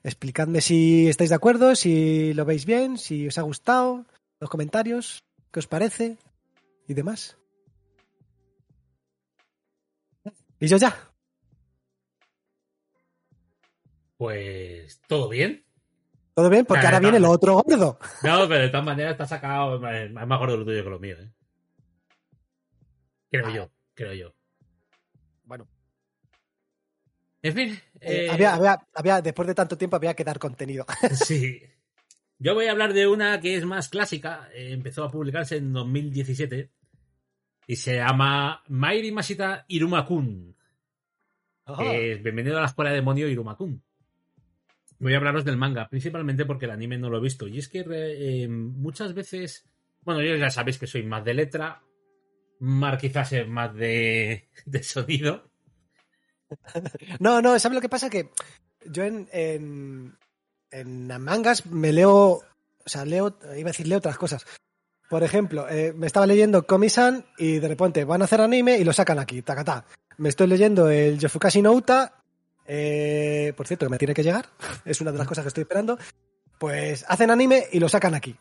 [0.03, 4.05] Explicadme si estáis de acuerdo, si lo veis bien, si os ha gustado,
[4.39, 6.17] los comentarios, qué os parece
[6.87, 7.37] y demás.
[10.59, 11.14] Y yo ya.
[14.25, 15.63] Pues todo bien.
[16.33, 16.65] ¿Todo bien?
[16.65, 17.99] Porque ahora viene lo otro gordo.
[18.23, 19.87] No, pero de todas maneras está sacado.
[19.89, 21.31] Es más gordo lo tuyo que lo mío, ¿eh?
[23.29, 24.33] Creo yo, creo yo.
[25.43, 25.67] Bueno,
[27.43, 27.69] En fin.
[28.01, 30.85] eh, eh, había, había, había- después de tanto tiempo había que dar contenido.
[31.13, 31.61] Sí.
[32.39, 34.49] Yo voy a hablar de una que es más clásica.
[34.53, 36.71] eh, empezó a publicarse en 2017.
[37.67, 40.55] Y se llama Mairi Masita Iruma-kun.
[42.21, 43.81] Bienvenido a la escuela de demonio Iruma-kun.
[44.99, 47.47] Voy a hablaros del manga, principalmente porque el anime no lo he visto.
[47.47, 49.65] Y es que eh, muchas veces.
[50.01, 51.81] Bueno, ya sabéis que soy más de letra.
[52.59, 55.49] Mar quizás es más de, de sonido.
[57.19, 58.09] No, no, ¿sabes lo que pasa?
[58.09, 58.29] Que
[58.85, 60.15] yo en, en,
[60.69, 62.43] en mangas me leo, o
[62.85, 64.45] sea, leo, iba a decir, leo otras cosas.
[65.09, 68.83] Por ejemplo, eh, me estaba leyendo Komi-san y de repente van a hacer anime y
[68.83, 69.85] lo sacan aquí, tacatá.
[70.17, 72.23] Me estoy leyendo el Yofukashi no Uta,
[72.67, 74.45] eh, por cierto, que me tiene que llegar,
[74.85, 75.97] es una de las cosas que estoy esperando.
[76.57, 78.35] Pues hacen anime y lo sacan aquí.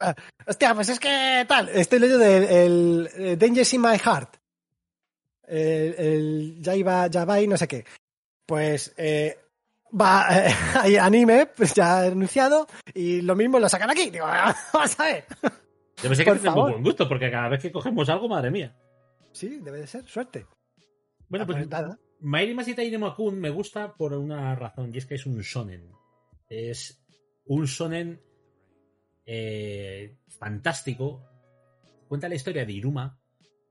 [0.00, 0.14] Ah,
[0.46, 4.36] hostia, pues es que tal, estoy leyendo el, el, eh, Dangers in My Heart.
[5.46, 7.84] El, el Yaiba Yabai, no sé qué.
[8.46, 9.38] Pues eh,
[9.98, 14.10] va, eh, hay anime, pues ya anunciado, y lo mismo lo sacan aquí.
[14.10, 14.26] Digo,
[14.72, 15.24] vamos a ver.
[16.02, 18.74] Yo pensé que Por tenemos buen gusto, porque cada vez que cogemos algo, madre mía.
[19.32, 20.46] Sí, debe de ser, suerte.
[21.28, 21.98] Bueno, Ah, pues pues nada.
[22.20, 25.90] Mairi Masita Iruma-kun me gusta por una razón, y es que es un shonen.
[26.48, 27.02] Es
[27.46, 28.20] un shonen
[29.26, 31.22] eh, fantástico.
[32.08, 33.18] Cuenta la historia de Iruma,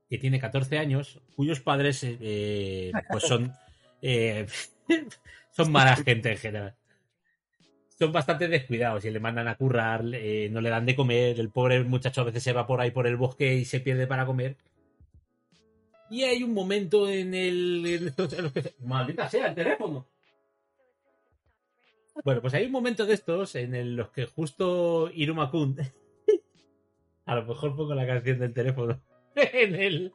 [0.08, 3.52] que tiene 14 años, cuyos padres eh, eh, pues son,
[4.02, 4.46] eh,
[5.50, 6.74] son mala gente en general.
[7.98, 10.10] Son bastante descuidados y le mandan a currar, no
[10.60, 13.16] le dan de comer, el pobre muchacho a veces se va por ahí por el
[13.16, 14.58] bosque y se pierde para comer.
[16.10, 18.12] Y hay un momento en el.
[18.80, 20.08] ¡Maldita sea el teléfono!
[22.24, 25.76] Bueno, pues hay un momento de estos en el- los que justo Iruma Kun.
[27.26, 29.02] a lo mejor pongo la canción del teléfono
[29.34, 30.12] en, el,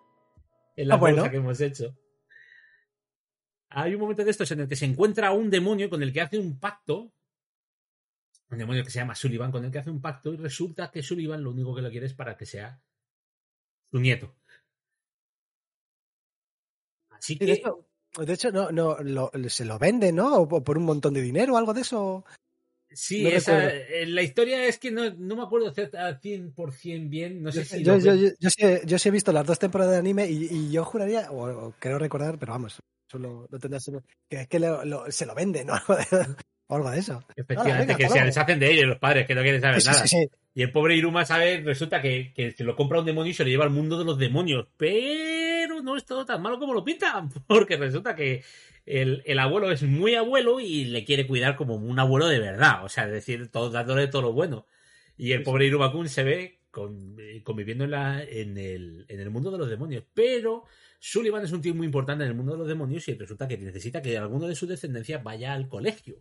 [0.75, 1.29] en la Ah, bueno.
[1.29, 1.95] que hemos hecho.
[3.69, 6.21] Hay un momento de estos en el que se encuentra un demonio con el que
[6.21, 7.13] hace un pacto.
[8.49, 10.33] Un demonio que se llama Sullivan, con el que hace un pacto.
[10.33, 12.81] Y resulta que Sullivan lo único que lo quiere es para que sea
[13.91, 14.35] su nieto.
[17.21, 17.45] Así Sí, que.
[17.45, 17.85] de hecho,
[18.17, 20.35] de hecho no, no, lo- se lo vende, ¿no?
[20.37, 22.25] O por- un montón de dinero o algo de eso.
[22.93, 27.09] Sí, No esa, eh, la historia es que no, no me acuerdo hacer al 100%
[27.09, 27.41] bien.
[27.41, 27.83] No sé Yo, si.
[27.83, 30.47] yo, lo yo, yo, sí, yo sí he visto las dos temporadas de anime y,
[30.51, 32.79] y yo juraría, o, o creo recordar, pero vamos,
[33.09, 33.85] solo no tendrás
[34.29, 35.73] que es que lo- lo- se lo venden ¿no?
[35.75, 36.35] Algo de-
[36.67, 37.23] o algo de eso.
[37.35, 40.07] Efectivamente, venga, que se deshacen de ellos los padres, que no quieren saber Sí, nada.
[40.07, 40.27] sí.
[40.53, 43.43] Y el pobre Iruma sabe, resulta que, que se lo compra un demonio y se
[43.43, 44.67] lo lleva al mundo de los demonios.
[44.75, 45.50] Pero
[45.81, 48.43] no es todo tan malo como lo pintan, porque resulta que
[48.85, 52.83] el, el abuelo es muy abuelo y le quiere cuidar como un abuelo de verdad.
[52.83, 54.65] O sea, es decir, todo, dándole todo lo bueno.
[55.17, 59.19] Y el pobre Iruma Kun se ve con- eh, conviviendo en, la, en, el, en
[59.19, 60.03] el mundo de los demonios.
[60.13, 60.63] Pero
[60.99, 63.57] Sullivan es un tío muy importante en el mundo de los demonios y resulta que
[63.57, 66.17] necesita que alguno de su descendencia vaya al colegio.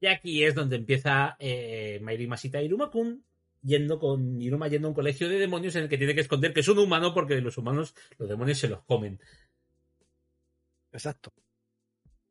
[0.00, 3.24] Y aquí es donde empieza eh, Mairi Masita Iruma-kun
[3.64, 6.52] yendo con Iruma yendo a un colegio de demonios en el que tiene que esconder
[6.52, 9.18] que es un humano porque los humanos, los demonios se los comen.
[10.92, 11.32] Exacto.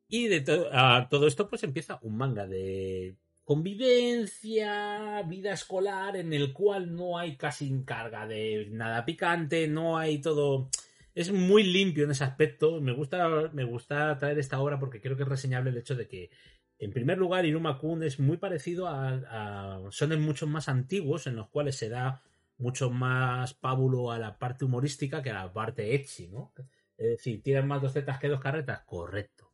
[0.08, 6.32] Y de to- a todo esto pues empieza un manga de convivencia, vida escolar, en
[6.32, 10.70] el cual no hay casi carga de nada picante, no hay todo...
[11.14, 12.80] Es muy limpio en ese aspecto.
[12.80, 16.08] Me gusta, me gusta traer esta obra porque creo que es reseñable el hecho de
[16.08, 16.30] que,
[16.78, 21.36] en primer lugar, Iruma Kun es muy parecido a, a sonen mucho más antiguos en
[21.36, 22.22] los cuales se da
[22.58, 26.52] mucho más pábulo a la parte humorística que a la parte ecchi, ¿no?
[26.96, 28.82] Es decir, ¿tiran más dos tetas que dos carretas?
[28.86, 29.52] Correcto.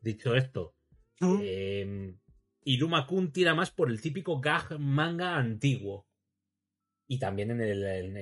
[0.00, 0.74] Dicho esto,
[1.20, 1.38] Mm.
[1.42, 2.14] eh,
[2.64, 6.06] Iruma Kun tira más por el típico gag manga antiguo.
[7.06, 8.16] Y también en el, en,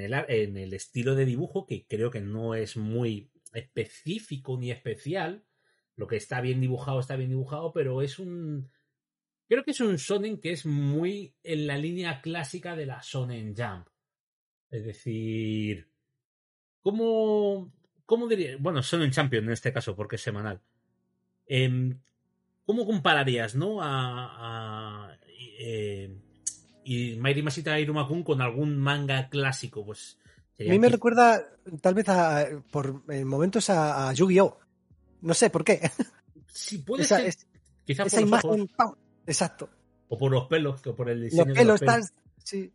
[0.00, 5.44] el, en el estilo de dibujo, que creo que no es muy específico ni especial.
[5.98, 8.70] Lo que está bien dibujado, está bien dibujado, pero es un.
[9.48, 13.52] Creo que es un shonen que es muy en la línea clásica de la Shonen
[13.56, 13.88] Jump.
[14.70, 15.88] Es decir.
[16.82, 17.72] ¿Cómo.
[18.06, 18.56] ¿Cómo diría?
[18.60, 20.60] Bueno, Shonen Champion en este caso, porque es semanal.
[21.46, 21.98] Em,
[22.64, 23.82] ¿Cómo compararías, no?
[23.82, 25.08] A.
[25.08, 25.18] a
[25.58, 26.16] eh,
[26.84, 30.16] y Mairi Masita Iruma-kun con algún manga clásico, pues...
[30.60, 31.42] A mí me recuerda
[31.82, 34.67] tal vez a, por en momentos a, a Yu-Gi-Oh!
[35.20, 35.80] No sé por qué.
[36.46, 37.26] Sí, puede Esa, ser.
[37.26, 37.46] es-
[37.84, 38.50] Quizá esa por los imagen.
[38.50, 38.94] ojos, ¡pam!
[39.26, 39.70] Exacto.
[40.08, 42.02] o por los pelos, o por el diseño Los de pelos los están.
[42.42, 42.72] Sí.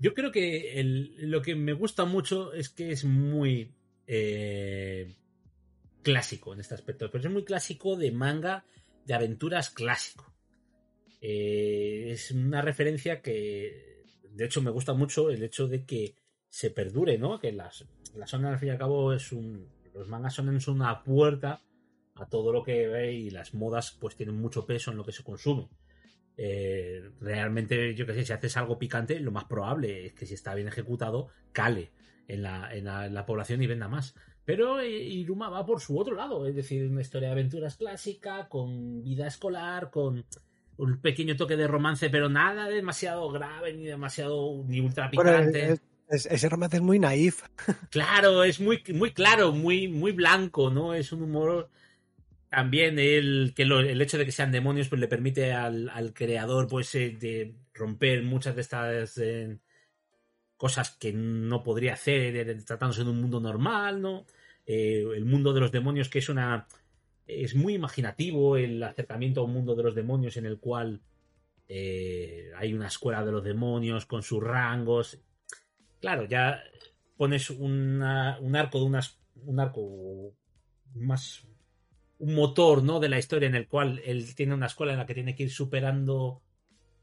[0.00, 3.74] Yo creo que el- lo que me gusta mucho es que es muy
[4.06, 5.14] eh,
[6.02, 8.64] clásico en este aspecto, pero es muy clásico de manga
[9.04, 10.32] de aventuras clásico.
[11.20, 16.14] Eh, es una referencia que, de hecho, me gusta mucho el hecho de que
[16.48, 17.38] se perdure, ¿no?
[17.40, 19.68] Que las, la zona, al fin y al cabo, es un.
[19.94, 21.60] Los mangas son es una puerta
[22.14, 25.12] a todo lo que ve y las modas, pues tienen mucho peso en lo que
[25.12, 25.68] se consume.
[26.36, 30.34] Eh, realmente, yo que sé, si haces algo picante, lo más probable es que si
[30.34, 31.90] está bien ejecutado, cale
[32.28, 34.14] en la, en la, en la población y venda más.
[34.44, 38.48] Pero eh, Iruma va por su otro lado, es decir, una historia de aventuras clásica,
[38.48, 40.24] con vida escolar, con
[40.76, 45.72] un pequeño toque de romance, pero nada demasiado grave, ni demasiado, ni ultra Bueno, picante.
[45.72, 47.42] es- es- ese romance es muy naif.
[47.90, 50.94] Claro, es muy, muy claro, muy, muy blanco, ¿no?
[50.94, 51.70] Es un humor
[52.50, 56.14] también el que lo- el hecho de que sean demonios pues le permite al, al
[56.14, 59.58] creador pues eh, de romper muchas de estas eh,
[60.56, 64.26] cosas que no podría hacer tratándose de un mundo normal, ¿no?
[64.66, 66.66] Eh, el mundo de los demonios que es una
[67.26, 71.02] es muy imaginativo el acercamiento a un mundo de los demonios en el cual
[72.56, 75.18] hay una escuela de los demonios con sus rangos.
[76.00, 76.62] Claro, ya
[77.16, 80.34] pones un arco de unas un arco
[80.94, 81.46] más
[82.18, 85.06] un motor no de la historia en el cual él tiene una escuela en la
[85.06, 86.42] que tiene que ir superando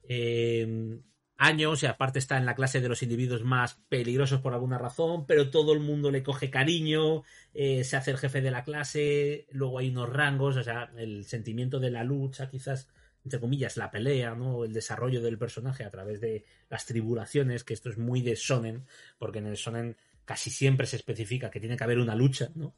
[0.07, 0.99] eh,
[1.37, 5.25] años y aparte está en la clase de los individuos más peligrosos por alguna razón
[5.25, 7.23] pero todo el mundo le coge cariño
[7.53, 11.25] eh, se hace el jefe de la clase luego hay unos rangos o sea el
[11.25, 12.89] sentimiento de la lucha quizás
[13.25, 17.73] entre comillas la pelea no el desarrollo del personaje a través de las tribulaciones que
[17.73, 18.85] esto es muy de shonen
[19.17, 22.75] porque en el shonen casi siempre se especifica que tiene que haber una lucha no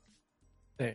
[0.79, 0.85] Sí.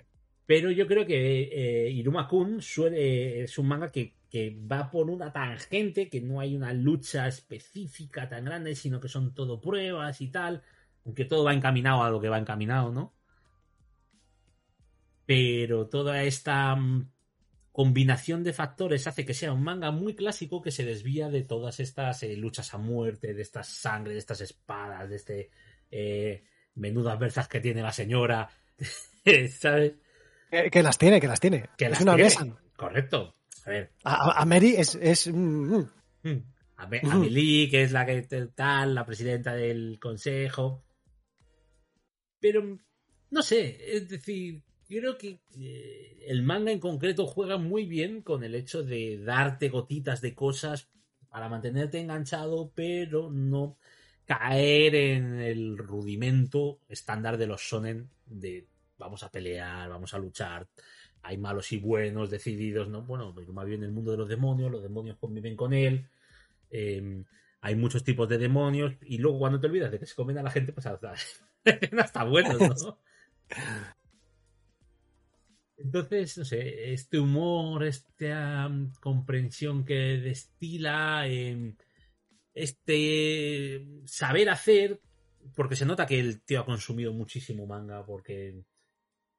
[0.47, 5.11] pero yo creo que eh, Iruma Kun suele, es un manga que, que va por
[5.11, 10.21] una tangente, que no hay una lucha específica tan grande, sino que son todo pruebas
[10.21, 10.63] y tal,
[11.05, 13.13] aunque todo va encaminado a lo que va encaminado, ¿no?
[15.27, 16.77] Pero toda esta
[17.73, 21.81] combinación de factores hace que sea un manga muy clásico que se desvía de todas
[21.81, 25.51] estas eh, luchas a muerte, de estas sangre, de estas espadas, de este
[25.91, 26.45] eh,
[26.75, 28.49] menudas versas que tiene la señora,
[29.59, 29.95] ¿sabes?
[30.51, 31.69] Que, que las tiene, que las tiene.
[31.79, 32.55] que es las una tiene.
[32.77, 33.35] Correcto.
[33.65, 34.95] A ver, A, a- a Mary es.
[34.97, 35.91] es mm, mm.
[36.25, 36.43] hmm,
[36.77, 38.23] a Be- Amelie, que es la que
[38.55, 40.85] tal, la presidenta del consejo.
[42.41, 42.77] Pero,
[43.31, 44.63] no sé, es decir,
[45.01, 49.69] creo que eh, el manga en concreto juega muy bien con el hecho de darte
[49.69, 50.89] gotitas de cosas
[51.29, 53.77] para mantenerte enganchado, pero no
[54.25, 58.67] caer en el rudimento estándar de los shonen de
[58.99, 60.69] vamos a pelear, vamos a luchar,
[61.23, 63.03] hay malos y buenos decididos, ¿no?
[63.03, 66.09] Bueno, más bien el mundo de los demonios, los demonios conviven con él,
[66.71, 67.25] eh,
[67.61, 70.43] hay muchos tipos de demonios, y luego cuando te olvidas de que se comen a
[70.43, 71.15] la gente, pues hasta,
[71.99, 72.99] hasta buenos, ¿no?
[75.85, 81.75] Entonces, no sé, este humor, esta um, comprensión que destila, eh,
[82.55, 85.01] este saber hacer,
[85.55, 88.65] porque se nota que el tío ha consumido muchísimo manga, porque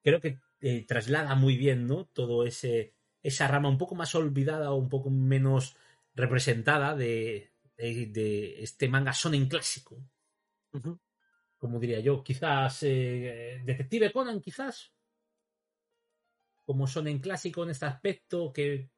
[0.03, 2.06] creo que eh, traslada muy bien, ¿no?
[2.06, 5.78] Todo ese esa rama un poco más olvidada o un poco menos
[6.14, 9.98] representada de, de, de este manga sonen clásico,
[11.57, 12.22] como diría yo.
[12.22, 14.93] Quizás eh, Detective Conan, quizás.
[16.65, 18.90] Como sonen clásico en este aspecto, que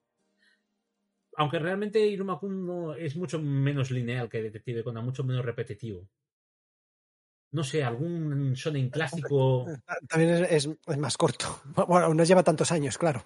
[1.37, 6.07] aunque realmente Iruma Kun no es mucho menos lineal que Detective Conan, mucho menos repetitivo.
[7.51, 9.65] No sé, algún shonen clásico.
[10.09, 11.45] También es, es- es más corto.
[11.87, 13.23] Bueno, no lleva tantos años, claro.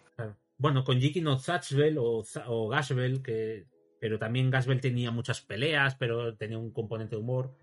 [0.57, 3.65] Bueno, con Jiki no Zatchbell o, o Gasbell, que.
[3.99, 7.53] Pero también Gasbell tenía muchas peleas, pero tenía un componente de humor.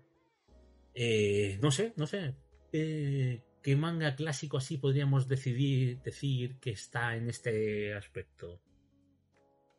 [0.93, 2.35] Eh, no sé, no sé.
[2.71, 8.61] Eh, ¿Qué manga clásico así podríamos decidir, decir que está en este aspecto?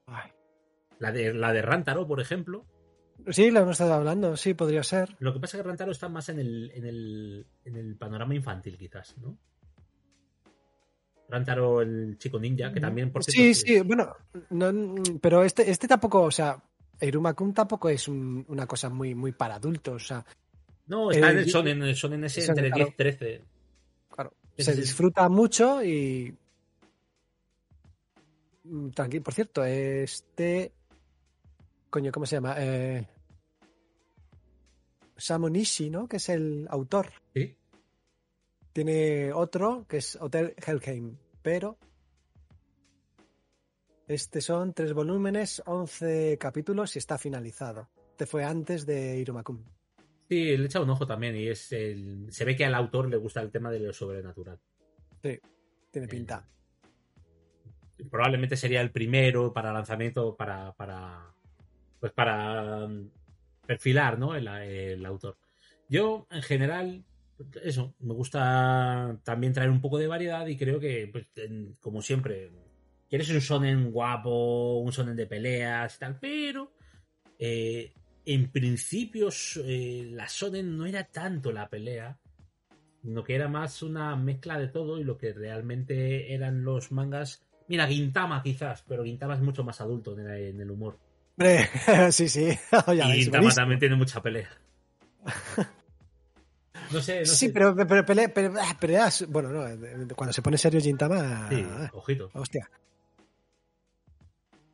[0.06, 0.30] Ay.
[0.98, 2.66] La de, la de Rantaro, por ejemplo.
[3.30, 5.16] Sí, lo hemos estado hablando, sí, podría ser.
[5.20, 8.34] Lo que pasa es que Rantaro está más en el, en el, en el panorama
[8.34, 9.38] infantil, quizás, ¿no?
[11.30, 14.14] Rantaro, el chico ninja, que también, por cierto, Sí, es- sí, bueno,
[14.50, 16.62] no, pero este, este tampoco, o sea,
[17.00, 20.26] Iruma Kun tampoco es un- una cosa muy, muy para adultos, o sea,
[20.88, 22.84] No, está Eh, en el y- Sonen, en el Sonen ese entre claro.
[22.84, 23.44] 10 y 13.
[24.58, 26.36] Se disfruta mucho y...
[28.64, 30.72] Mm, Tranquilo, por cierto, este...
[31.90, 32.54] Coño, ¿cómo se llama?
[32.58, 33.06] Eh,
[35.16, 36.06] Samu Nishi, ¿no?
[36.06, 37.12] Que es el autor.
[37.34, 37.56] ¿Sí?
[38.72, 41.78] Tiene otro que es Hotel Helheim, pero
[44.06, 47.88] este son tres volúmenes, 11 capítulos y está finalizado.
[48.10, 49.77] Este fue antes de Irumakun.
[50.28, 52.26] Sí, le he echado un ojo también y es el...
[52.30, 54.58] se ve que al autor le gusta el tema de lo sobrenatural.
[55.22, 55.38] Sí,
[55.90, 56.46] tiene pinta.
[58.10, 61.34] Probablemente sería el primero para lanzamiento para, para
[61.98, 63.10] pues para um,
[63.66, 64.34] perfilar, ¿no?
[64.36, 65.36] El, el autor.
[65.88, 67.04] Yo, en general,
[67.62, 72.02] eso, me gusta también traer un poco de variedad y creo que, pues, en- como
[72.02, 72.50] siempre,
[73.08, 76.72] quieres un sonen guapo, un sonen de peleas y tal, pero
[77.38, 77.94] eh,
[78.34, 79.28] en principio
[79.64, 82.18] eh, la sonen no era tanto la pelea,
[83.02, 87.42] sino que era más una mezcla de todo y lo que realmente eran los mangas.
[87.68, 90.98] Mira, Gintama quizás, pero Gintama es mucho más adulto en el, en el humor.
[92.10, 92.48] Sí, sí.
[92.88, 93.48] Y buenísimo.
[93.54, 94.48] también tiene mucha pelea.
[96.90, 97.52] No sé, no Sí, sé.
[97.52, 99.26] pero, pero, pele- pero- ah, peleas.
[99.28, 101.46] Bueno, no, cuando se pone serio Gintama.
[101.50, 102.30] Sí, ah, ojito.
[102.32, 102.70] hostia.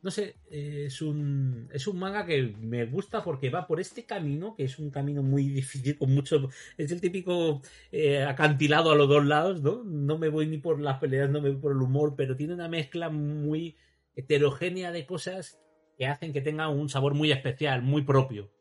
[0.05, 4.05] No sé, eh, es un, es un manga que me gusta porque va por este
[4.05, 6.47] camino, que es un camino muy difícil, con mucho.
[6.77, 9.83] Es el típico eh, acantilado a los dos lados, ¿no?
[9.83, 12.53] No me voy ni por las peleas, no me voy por el humor, pero tiene
[12.53, 13.77] una mezcla muy
[14.15, 15.59] heterogénea de cosas
[15.97, 18.51] que hacen que tenga un sabor muy especial, muy propio.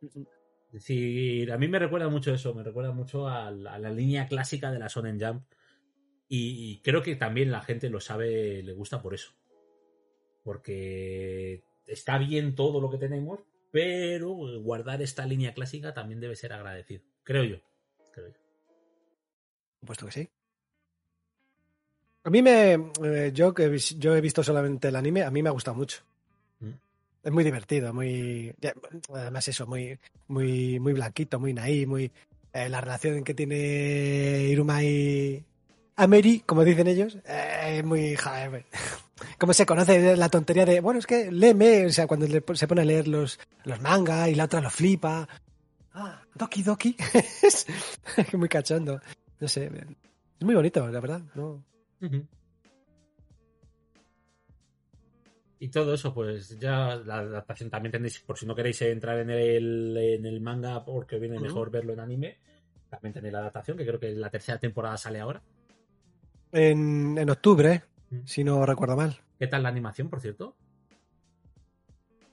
[0.00, 3.90] Es decir, a mí me recuerda mucho eso, me recuerda mucho a la, a la
[3.90, 5.42] línea clásica de la Shonen Jump.
[6.28, 9.32] Y, y creo que también la gente lo sabe, le gusta por eso.
[10.42, 13.40] Porque está bien todo lo que tenemos,
[13.70, 14.30] pero
[14.62, 17.02] guardar esta línea clásica también debe ser agradecido.
[17.22, 17.56] Creo yo.
[18.12, 18.34] Creo yo.
[19.84, 20.28] Puesto que sí.
[22.24, 22.74] A mí me.
[23.02, 26.02] eh, yo, que yo he visto solamente el anime, a mí me ha gustado mucho.
[26.60, 26.72] Mm.
[27.22, 28.54] Es muy divertido, muy.
[29.14, 29.98] además, eso, muy,
[30.28, 32.10] muy, muy blanquito, muy naí, muy.
[32.52, 35.44] eh, la relación que tiene Iruma y.
[36.02, 38.16] Ameri, como dicen ellos, eh, es muy.
[38.16, 38.64] joder,
[39.38, 40.80] ¿Cómo se conoce la tontería de.
[40.80, 44.28] Bueno, es que léeme, o sea, cuando le- se pone a leer los, los manga
[44.28, 45.28] y la otra lo flipa.
[45.92, 46.96] Ah, Doki Doki.
[47.42, 47.66] es
[48.34, 49.00] muy cachondo.
[49.40, 49.66] No sé.
[49.66, 51.20] Es muy bonito, la verdad.
[51.34, 51.62] ¿no?
[55.58, 59.28] Y todo eso, pues ya la adaptación también tenéis, por si no queréis entrar en
[59.28, 62.38] el, en el manga porque viene mejor verlo en anime,
[62.88, 65.42] también tenéis la adaptación, que creo que la tercera temporada sale ahora.
[66.52, 68.20] En, en octubre, Mm.
[68.26, 69.16] si no recuerdo mal.
[69.38, 70.56] ¿Qué tal la animación, por cierto?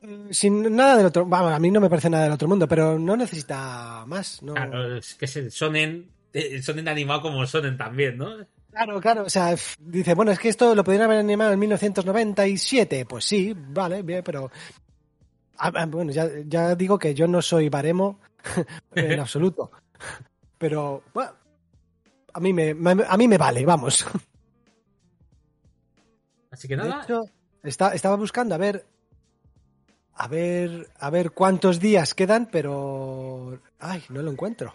[0.02, 1.26] Eh, Sin nada del otro.
[1.26, 4.42] Vamos, a mí no me parece nada del otro mundo, pero no necesita más.
[4.42, 4.54] No.
[4.54, 8.38] Claro, es que es el sonen, el sonen animado como sonen también, ¿no?
[8.72, 13.06] Claro, claro, o sea, dice, bueno, es que esto lo podrían haber animado en 1997.
[13.06, 14.52] Pues sí, vale, bien, pero.
[15.60, 18.20] Ah, ah, bueno, ya, ya digo que yo no soy baremo
[18.96, 19.72] en absoluto.
[20.58, 21.32] Pero, bueno,
[22.38, 24.06] a mí me, me- a mí me vale, vamos.
[26.52, 27.24] Así que De nada, hecho,
[27.64, 28.86] está- estaba buscando a ver.
[30.20, 33.60] A ver, a ver cuántos días quedan, pero.
[33.80, 34.74] Ay, no lo encuentro.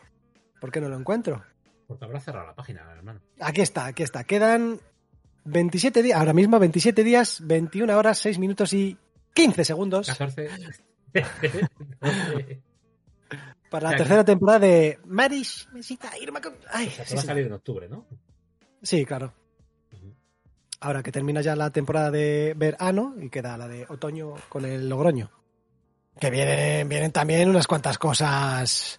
[0.61, 1.43] ¿Por qué no lo encuentro?
[1.89, 3.21] porque habrá cerrado la página, hermano.
[3.41, 4.25] Aquí está, aquí está.
[4.25, 4.81] Quedan
[5.45, 8.97] 27 días, ahora mismo 27 días, 21 horas, 6 minutos y
[9.35, 10.49] 15 segundos 14.
[13.73, 16.41] para o la tercera temporada de Marish Mesita Irma.
[16.41, 18.07] con- Ay, O sea, que sí, va a salir en octubre, ¿no?
[18.83, 19.33] Sí, claro.
[20.81, 24.89] Ahora que termina ya la temporada de verano y queda la de otoño con el
[24.89, 25.31] Logroño.
[26.21, 28.99] Que vienen, vienen también unas cuantas cosas.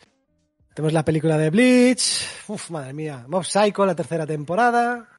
[0.73, 2.25] Tenemos la película de Bleach.
[2.47, 3.25] Uf, madre mía.
[3.27, 5.09] Mob Psycho, la tercera temporada.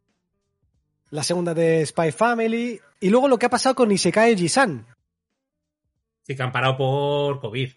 [1.11, 2.81] La segunda de Spy Family.
[3.01, 4.87] Y luego lo que ha pasado con Isekai Jisan.
[6.23, 7.71] Sí, que han parado por COVID.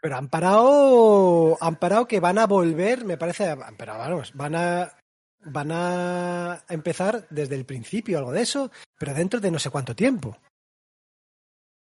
[0.00, 1.56] Pero han parado.
[1.60, 3.56] Han parado que van a volver, me parece.
[3.76, 4.94] Pero vamos, van a.
[5.40, 9.94] Van a empezar desde el principio, algo de eso, pero dentro de no sé cuánto
[9.94, 10.36] tiempo.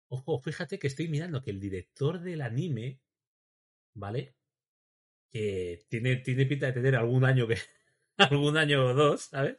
[0.08, 3.00] Ojo, fíjate que estoy mirando que el director del anime,
[3.94, 4.34] ¿vale?
[5.30, 7.56] Que tiene, tiene pinta de tener algún año que.
[8.18, 9.56] algún año o dos, ¿sabes?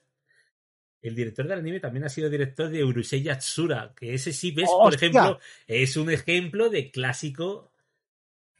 [1.01, 4.69] El director del anime también ha sido director de Urusei Yatsura, que ese sí ves,
[4.69, 7.70] por ejemplo, es un ejemplo de clásico.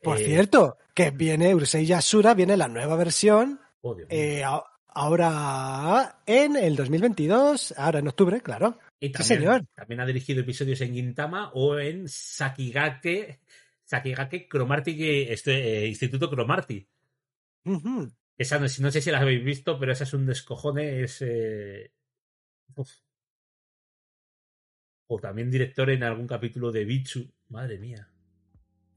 [0.02, 4.44] Por eh, cierto, que viene Urusei Yasura, viene la nueva versión, oh, eh,
[4.88, 8.80] ahora en el 2022, ahora en octubre, claro.
[9.00, 9.66] Y sí, también, señor.
[9.76, 13.42] también ha dirigido episodios en Gintama o en Sakigake,
[13.84, 16.88] Sakigake Cromarty, este, eh, Instituto Cromarty.
[17.66, 18.12] Ujú.
[18.38, 21.24] Esa no, no sé si la habéis visto, pero esa es un descojone, es...
[22.76, 22.90] uf.
[25.08, 27.30] O también director en algún capítulo de Bichu.
[27.50, 28.11] Madre mía.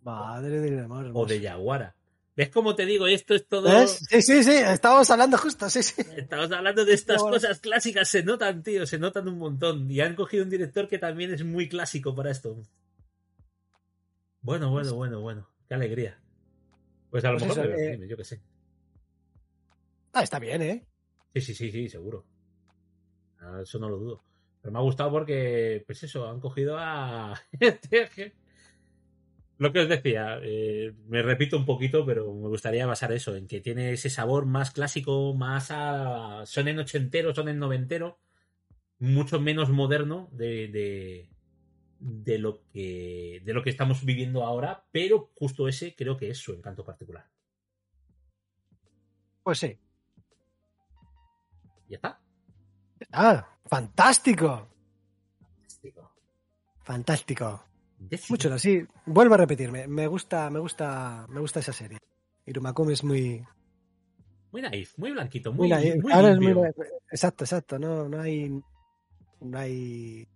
[0.04, 1.10] Madre del amor.
[1.12, 1.40] O de.
[1.40, 1.96] Yaguara.
[2.36, 3.06] ¿Ves cómo te digo?
[3.06, 3.68] Esto es todo.
[3.70, 4.06] ¿Ves?
[4.10, 6.02] Sí, sí, sí, estábamos hablando justo, sí, sí.
[6.16, 8.08] Estamos hablando de estas cosas clásicas.
[8.08, 8.86] Se notan, tío.
[8.86, 9.90] Se notan un montón.
[9.90, 12.56] Y han cogido un director que también es muy clásico para esto.
[14.40, 15.48] Bueno, bueno, bueno, bueno.
[15.68, 16.20] Qué alegría.
[17.10, 18.40] Pues a lo Pues mejor eso, me eh, yo qué sé.
[20.12, 20.86] Ah, está bien, ¿eh?
[21.34, 22.26] Sí, sí, sí, sí, seguro.
[23.38, 24.24] Ah, Eso no lo dudo.
[24.60, 27.40] Pero me ha gustado porque, pues eso, han cogido a...
[29.56, 33.46] Lo que os decía, eh, me repito un poquito, pero me gustaría basar eso, en
[33.46, 36.44] que tiene ese sabor más clásico, más a...
[36.44, 38.18] Son en ochentero, son en noventero,
[38.98, 41.30] mucho menos moderno de, de,
[42.00, 46.38] de lo que de lo que estamos viviendo ahora, pero justo ese creo que es
[46.38, 47.26] su encanto particular.
[49.42, 49.78] Pues sí.
[51.88, 52.20] ¿Ya está?
[53.12, 54.68] Ah, fantástico.
[55.40, 56.12] Fantástico.
[56.82, 57.64] Fantástico.
[58.10, 58.34] Décimo.
[58.34, 58.86] Mucho, sí.
[59.06, 59.86] Vuelvo a repetirme.
[59.88, 61.98] Me gusta, me gusta, me gusta esa serie.
[62.46, 63.44] Irumakumi es muy,
[64.52, 66.52] Muy naif, muy blanquito, muy, muy, muy Ahora es muy.
[67.10, 67.78] Exacto, exacto.
[67.78, 68.60] No, no hay,
[69.40, 70.26] no hay.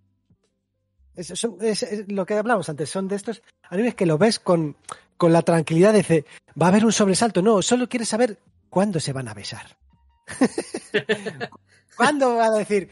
[1.15, 2.89] Es, son- es- es lo que hablamos antes.
[2.91, 4.77] Son de estos animes que lo ves con,
[5.17, 6.25] con la tranquilidad de decir,
[6.61, 7.43] va a haber un sobresalto.
[7.43, 8.39] No, solo quieres saber
[8.71, 9.77] cuándo se van a besar.
[11.97, 12.91] ¿Cuándo va a decir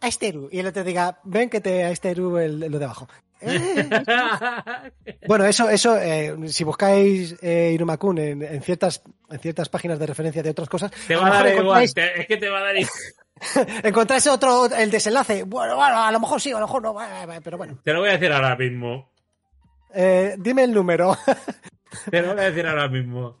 [0.00, 0.48] Aisteru?
[0.52, 3.08] Y el otro diga, ven que te Aisteru el, lo de abajo.
[3.40, 3.88] Eh,
[5.26, 10.06] Bueno, eso, eso eh, si buscáis eh, Irumakun en, en ciertas, en ciertas páginas de
[10.06, 12.58] referencia de otras cosas, te va a dar igual, encontráis, te- es que te va
[12.58, 12.92] a dar igual.
[13.84, 15.44] encontráis otro, el desenlace.
[15.44, 16.96] Bueno, bueno, a lo mejor sí, a lo mejor no,
[17.44, 17.78] pero bueno.
[17.84, 19.10] Te lo voy a decir ahora mismo.
[19.94, 21.16] Eh, dime el número.
[22.10, 23.38] Te lo voy a decir ahora mismo.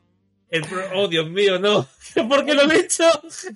[0.50, 1.86] El pro- Oh, Dios mío, no.
[2.28, 3.04] ¿Por qué lo he hecho?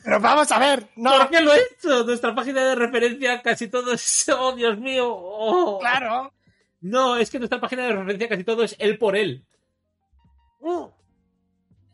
[0.04, 2.04] pero vamos a ver, no, ¿Por qué lo he hecho?
[2.04, 4.28] Nuestra página de referencia casi todo es...
[4.28, 5.08] Oh, Dios mío.
[5.10, 5.78] Oh.
[5.80, 6.32] claro.
[6.82, 9.44] No, es que nuestra página de referencia casi todo es él por él.
[10.60, 10.84] Mm.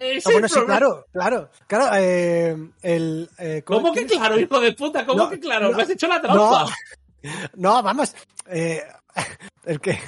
[0.00, 0.78] Es Ah, el bueno, sí, problema.
[0.78, 1.50] claro, claro.
[1.66, 3.28] Claro, eh, el.
[3.38, 4.18] eh, ¿Cómo que quién es?
[4.18, 5.04] claro, hijo de puta?
[5.04, 5.70] ¿Cómo No, que claro?
[5.70, 6.66] no, Me has hecho la trampa.
[7.54, 8.14] No, vamos.
[8.46, 8.82] Eh,
[9.64, 9.98] el que,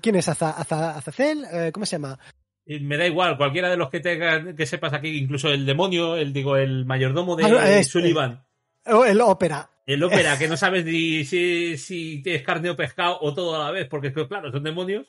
[0.00, 1.44] ¿Quién es Aza, Aza- Azazel?
[1.52, 2.18] Eh, ¿Cómo se llama?
[2.66, 6.32] Me da igual, cualquiera de los que tengan, que sepas aquí, incluso el demonio, el
[6.32, 7.84] digo, el mayordomo de Ah, este.
[7.84, 8.44] Sullivan.
[8.86, 9.70] Oh, el ópera.
[9.86, 13.64] El ópera, que no sabes ni si, si tienes carne o pescado o todo a
[13.66, 15.06] la vez, porque es que, claro, son demonios.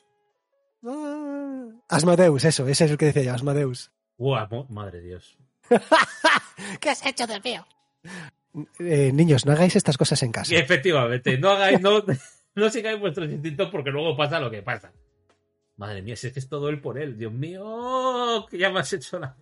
[0.86, 3.44] Ah, Asmodeus, eso, ese es el que decía yo,
[4.50, 5.36] mo- madre Dios.
[6.80, 7.66] ¿Qué has hecho del mío?
[8.78, 10.54] Eh, niños, no hagáis estas cosas en casa.
[10.54, 12.02] Y efectivamente, no hagáis, no,
[12.54, 14.92] no sigáis vuestros instintos porque luego pasa lo que pasa.
[15.78, 18.80] Madre mía, si es que es todo él por él, Dios mío, que ya me
[18.80, 19.34] has hecho la.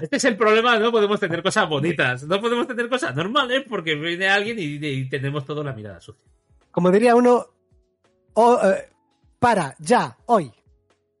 [0.00, 3.94] Este es el problema, no podemos tener cosas bonitas, no podemos tener cosas normales porque
[3.94, 6.24] viene alguien y, y tenemos toda la mirada sucia.
[6.70, 7.46] Como diría uno,
[8.34, 8.88] oh, eh,
[9.38, 10.50] para, ya, hoy.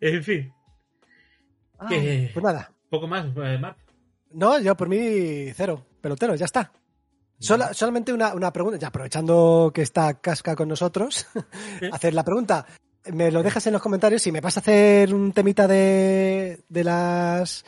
[0.00, 0.52] en fin,
[1.80, 2.72] Ah, Que- Pues nada.
[2.90, 3.60] poco más, eh.
[4.32, 6.72] No, yo por mí cero, pelotero, ya está.
[7.38, 11.26] Sola- solamente una, una pregunta, ya aprovechando que está Casca con nosotros,
[11.92, 12.66] hacer la pregunta.
[13.12, 16.84] Me lo dejas en los comentarios si me vas a hacer un temita de, de
[16.84, 17.64] las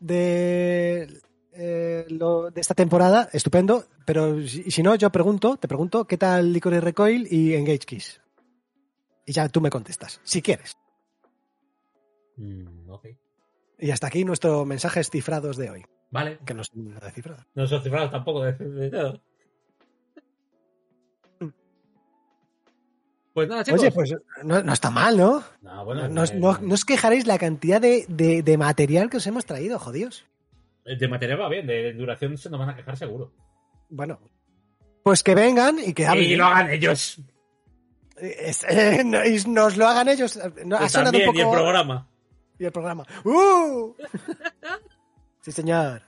[0.00, 1.20] de,
[1.52, 3.84] eh, lo- de esta temporada, estupendo.
[4.06, 8.20] Pero si, si no, yo pregunto, te pregunto, ¿qué tal Licorice Recoil y Engage Kiss?
[9.26, 10.76] Y ya tú me contestas, si quieres.
[12.36, 13.06] Mm, ok.
[13.78, 17.44] Y hasta aquí nuestros mensajes cifrados de hoy, Vale, que no son nada cifrados.
[17.54, 19.20] no son cifrados tampoco de, nada.
[23.34, 23.80] Pues nada, chicos.
[23.80, 24.14] Oye, pues
[24.44, 25.42] no, no está mal, ¿no?
[25.62, 29.16] No, bueno, no, eh, no- no os quejaréis la cantidad de, de- de material que
[29.16, 30.26] os hemos traído, jodidos.
[30.84, 33.32] De material va bien, de duración se nos van a quejar seguro.
[33.88, 34.20] Bueno,
[35.02, 36.24] pues que vengan y que hablen.
[36.30, 37.22] Y lo hagan ellos.
[38.18, 40.38] Es- eh, no- y nos lo hagan ellos.
[40.66, 42.08] No, ha sonado también, un y el programa.
[42.58, 43.06] y el programa.
[43.24, 43.94] ¡Uh!
[45.42, 46.02] sí, señor.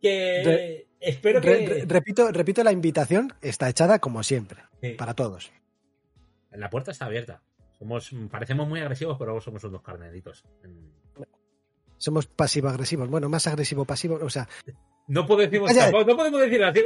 [0.00, 1.48] Que Re- espero que.
[1.66, 4.90] re- repito, repito, la invitación está echada como siempre, Sí.
[4.90, 5.50] para todos.
[6.52, 7.42] La puerta está abierta.
[7.78, 10.44] Somos, parecemos muy agresivos, pero luego somos unos carneritos.
[11.96, 13.08] Somos pasivo-agresivos.
[13.10, 14.18] Bueno, más agresivo-pasivo.
[14.22, 14.48] O sea,
[15.06, 16.82] No podemos, tampoco- no podemos decir así.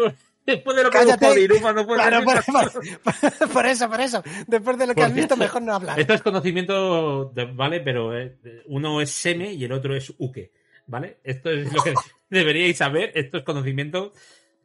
[0.46, 1.24] Después de lo que Cállate.
[1.24, 4.22] hemos jodido, no podemos claro, decir por, por- por eso, por eso.
[4.46, 5.98] Después de lo que has visto, mejor no hablar.
[5.98, 7.80] Esto es conocimiento, de- ¿vale?
[7.80, 8.36] Pero eh,
[8.66, 10.52] uno es seme y el otro es uke,
[10.86, 11.18] ¿vale?
[11.24, 11.94] Esto es lo que
[12.30, 13.12] deberíais saber.
[13.14, 14.12] Esto es conocimiento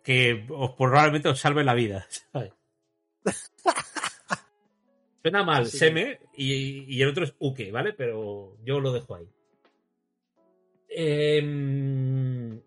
[0.03, 2.53] que os probablemente os salve la vida, ¿sabes?
[5.21, 5.77] Suena mal, Sí.
[5.77, 7.93] seme y, y el otro es uke, ¿vale?
[7.93, 9.27] Pero yo lo dejo ahí.
[10.87, 12.61] Em,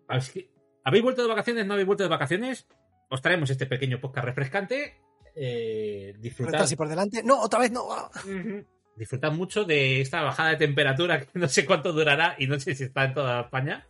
[0.83, 1.65] ¿Habéis vuelto de vacaciones?
[1.65, 2.67] ¿No habéis vuelto de vacaciones?
[3.09, 5.01] Os traemos este pequeño podcast refrescante.
[5.35, 6.53] Eh, disfrutad.
[6.53, 7.23] Retas y por delante.
[7.23, 7.85] No, otra vez no.
[7.85, 8.65] Ujú.
[8.95, 12.75] Disfrutad mucho de esta bajada de temperatura que no sé cuánto durará y no sé
[12.75, 13.87] si está en toda España.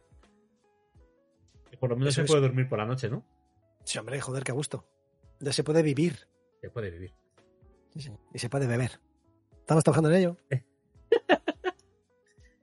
[1.80, 2.28] Por lo menos Eso se es.
[2.32, 3.26] puede dormir por la noche, ¿no?
[3.84, 4.88] Sí, hombre, joder, qué gusto.
[5.40, 6.28] Ya se puede vivir.
[6.62, 7.14] Se puede vivir.
[7.94, 8.12] Sí, sí.
[8.34, 9.00] Y se puede beber.
[9.60, 10.38] Estamos trabajando en ello.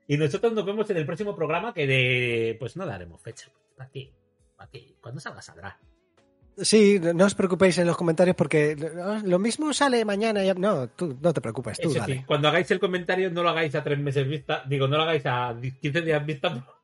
[0.06, 2.56] Y nosotros nos vemos en el próximo programa que de...
[2.58, 3.48] Pues no daremos fecha.
[3.76, 4.12] ¿Para qué?
[4.56, 4.96] ¿Para qué?
[5.00, 5.78] Cuando salga, saldrá.
[6.58, 8.76] Sí, no os preocupéis en los comentarios porque
[9.24, 10.44] lo mismo sale mañana.
[10.44, 12.16] ya- No, tú no te preocupes, tú Eso dale.
[12.18, 14.62] sí, cuando hagáis el comentario no lo hagáis a tres meses vista.
[14.66, 16.48] Digo, no lo hagáis a 15 días vista.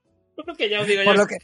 [0.47, 1.37] Porque ya os digo, ya, Por lo, que,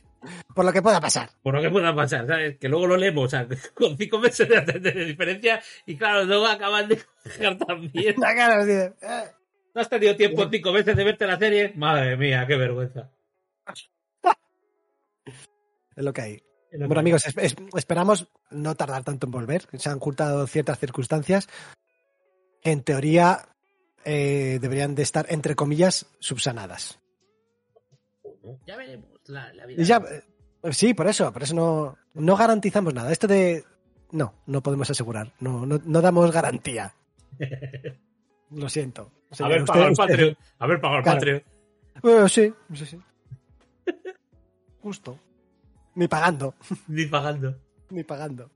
[0.54, 1.30] por lo que pueda pasar.
[1.42, 2.58] por lo que pueda pasar, ¿sabes?
[2.58, 6.46] Que luego lo leemos, o sea, con cinco meses de, de diferencia y claro, luego
[6.46, 8.14] acaban de coger también.
[8.18, 8.92] Eh.
[9.74, 11.72] ¿No has tenido tiempo cinco meses de verte la serie?
[11.74, 13.10] Madre mía, qué vergüenza.
[15.96, 16.42] Es lo que hay.
[16.78, 19.66] Bueno, amigos, es- es- esperamos no tardar tanto en volver.
[19.78, 21.48] Se han ocultado ciertas circunstancias
[22.62, 23.48] que en teoría
[24.04, 26.98] eh, deberían de estar, entre comillas, subsanadas.
[28.66, 29.82] Ya veremos la, la vida.
[29.84, 33.12] Ya, eh, sí, por eso, por eso no, no garantizamos nada.
[33.12, 33.64] Esto de...
[34.10, 35.32] No, no podemos asegurar.
[35.40, 36.94] No, no, no damos garantía.
[38.50, 39.10] Lo siento.
[39.30, 40.36] Señor, Haber usted- pagado el usted- Patreon.
[40.58, 41.18] Haber pagado el Claro.
[41.18, 41.42] Patreon.
[42.02, 43.00] Bueno, sí, sí, sí.
[44.82, 45.18] Justo.
[45.94, 46.54] Ni pagando.
[46.88, 47.58] Ni pagando.
[47.90, 48.50] Ni pagando.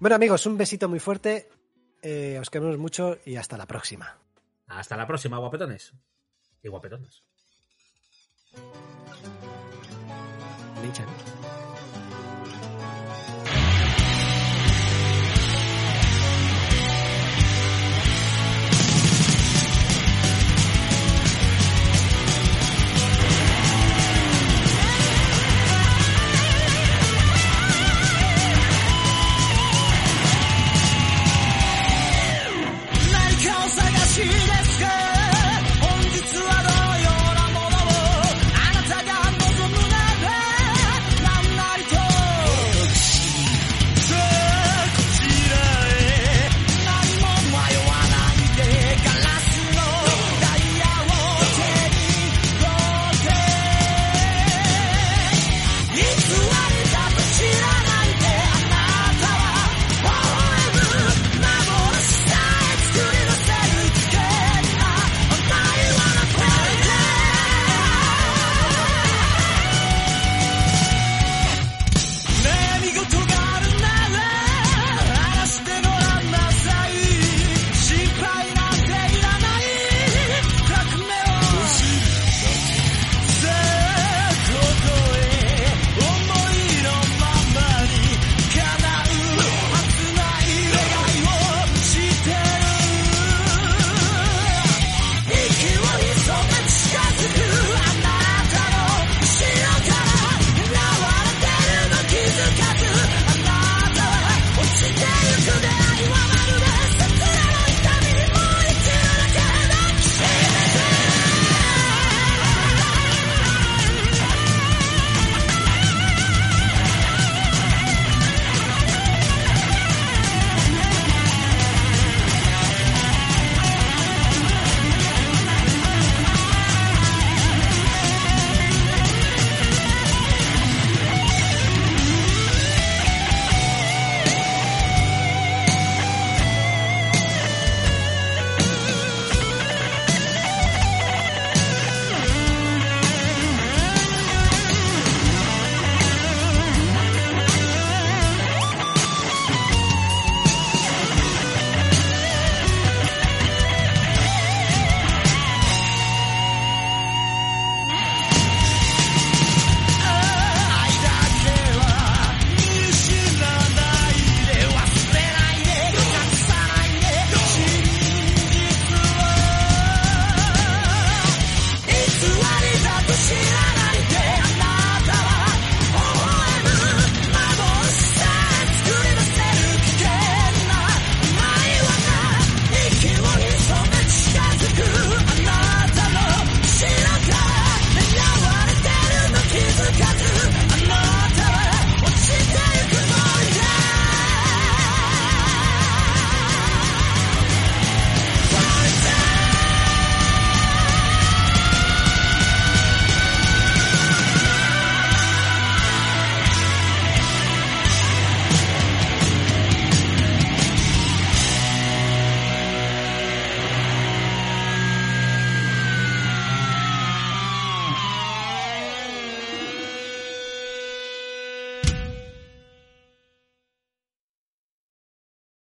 [0.00, 1.48] Bueno, amigos, un besito muy fuerte.
[2.02, 4.18] Eh, os queremos mucho y hasta la próxima.
[4.66, 5.92] Hasta la próxima, guapetones.
[6.62, 7.24] Y guapetonas.
[10.82, 11.06] Lichan.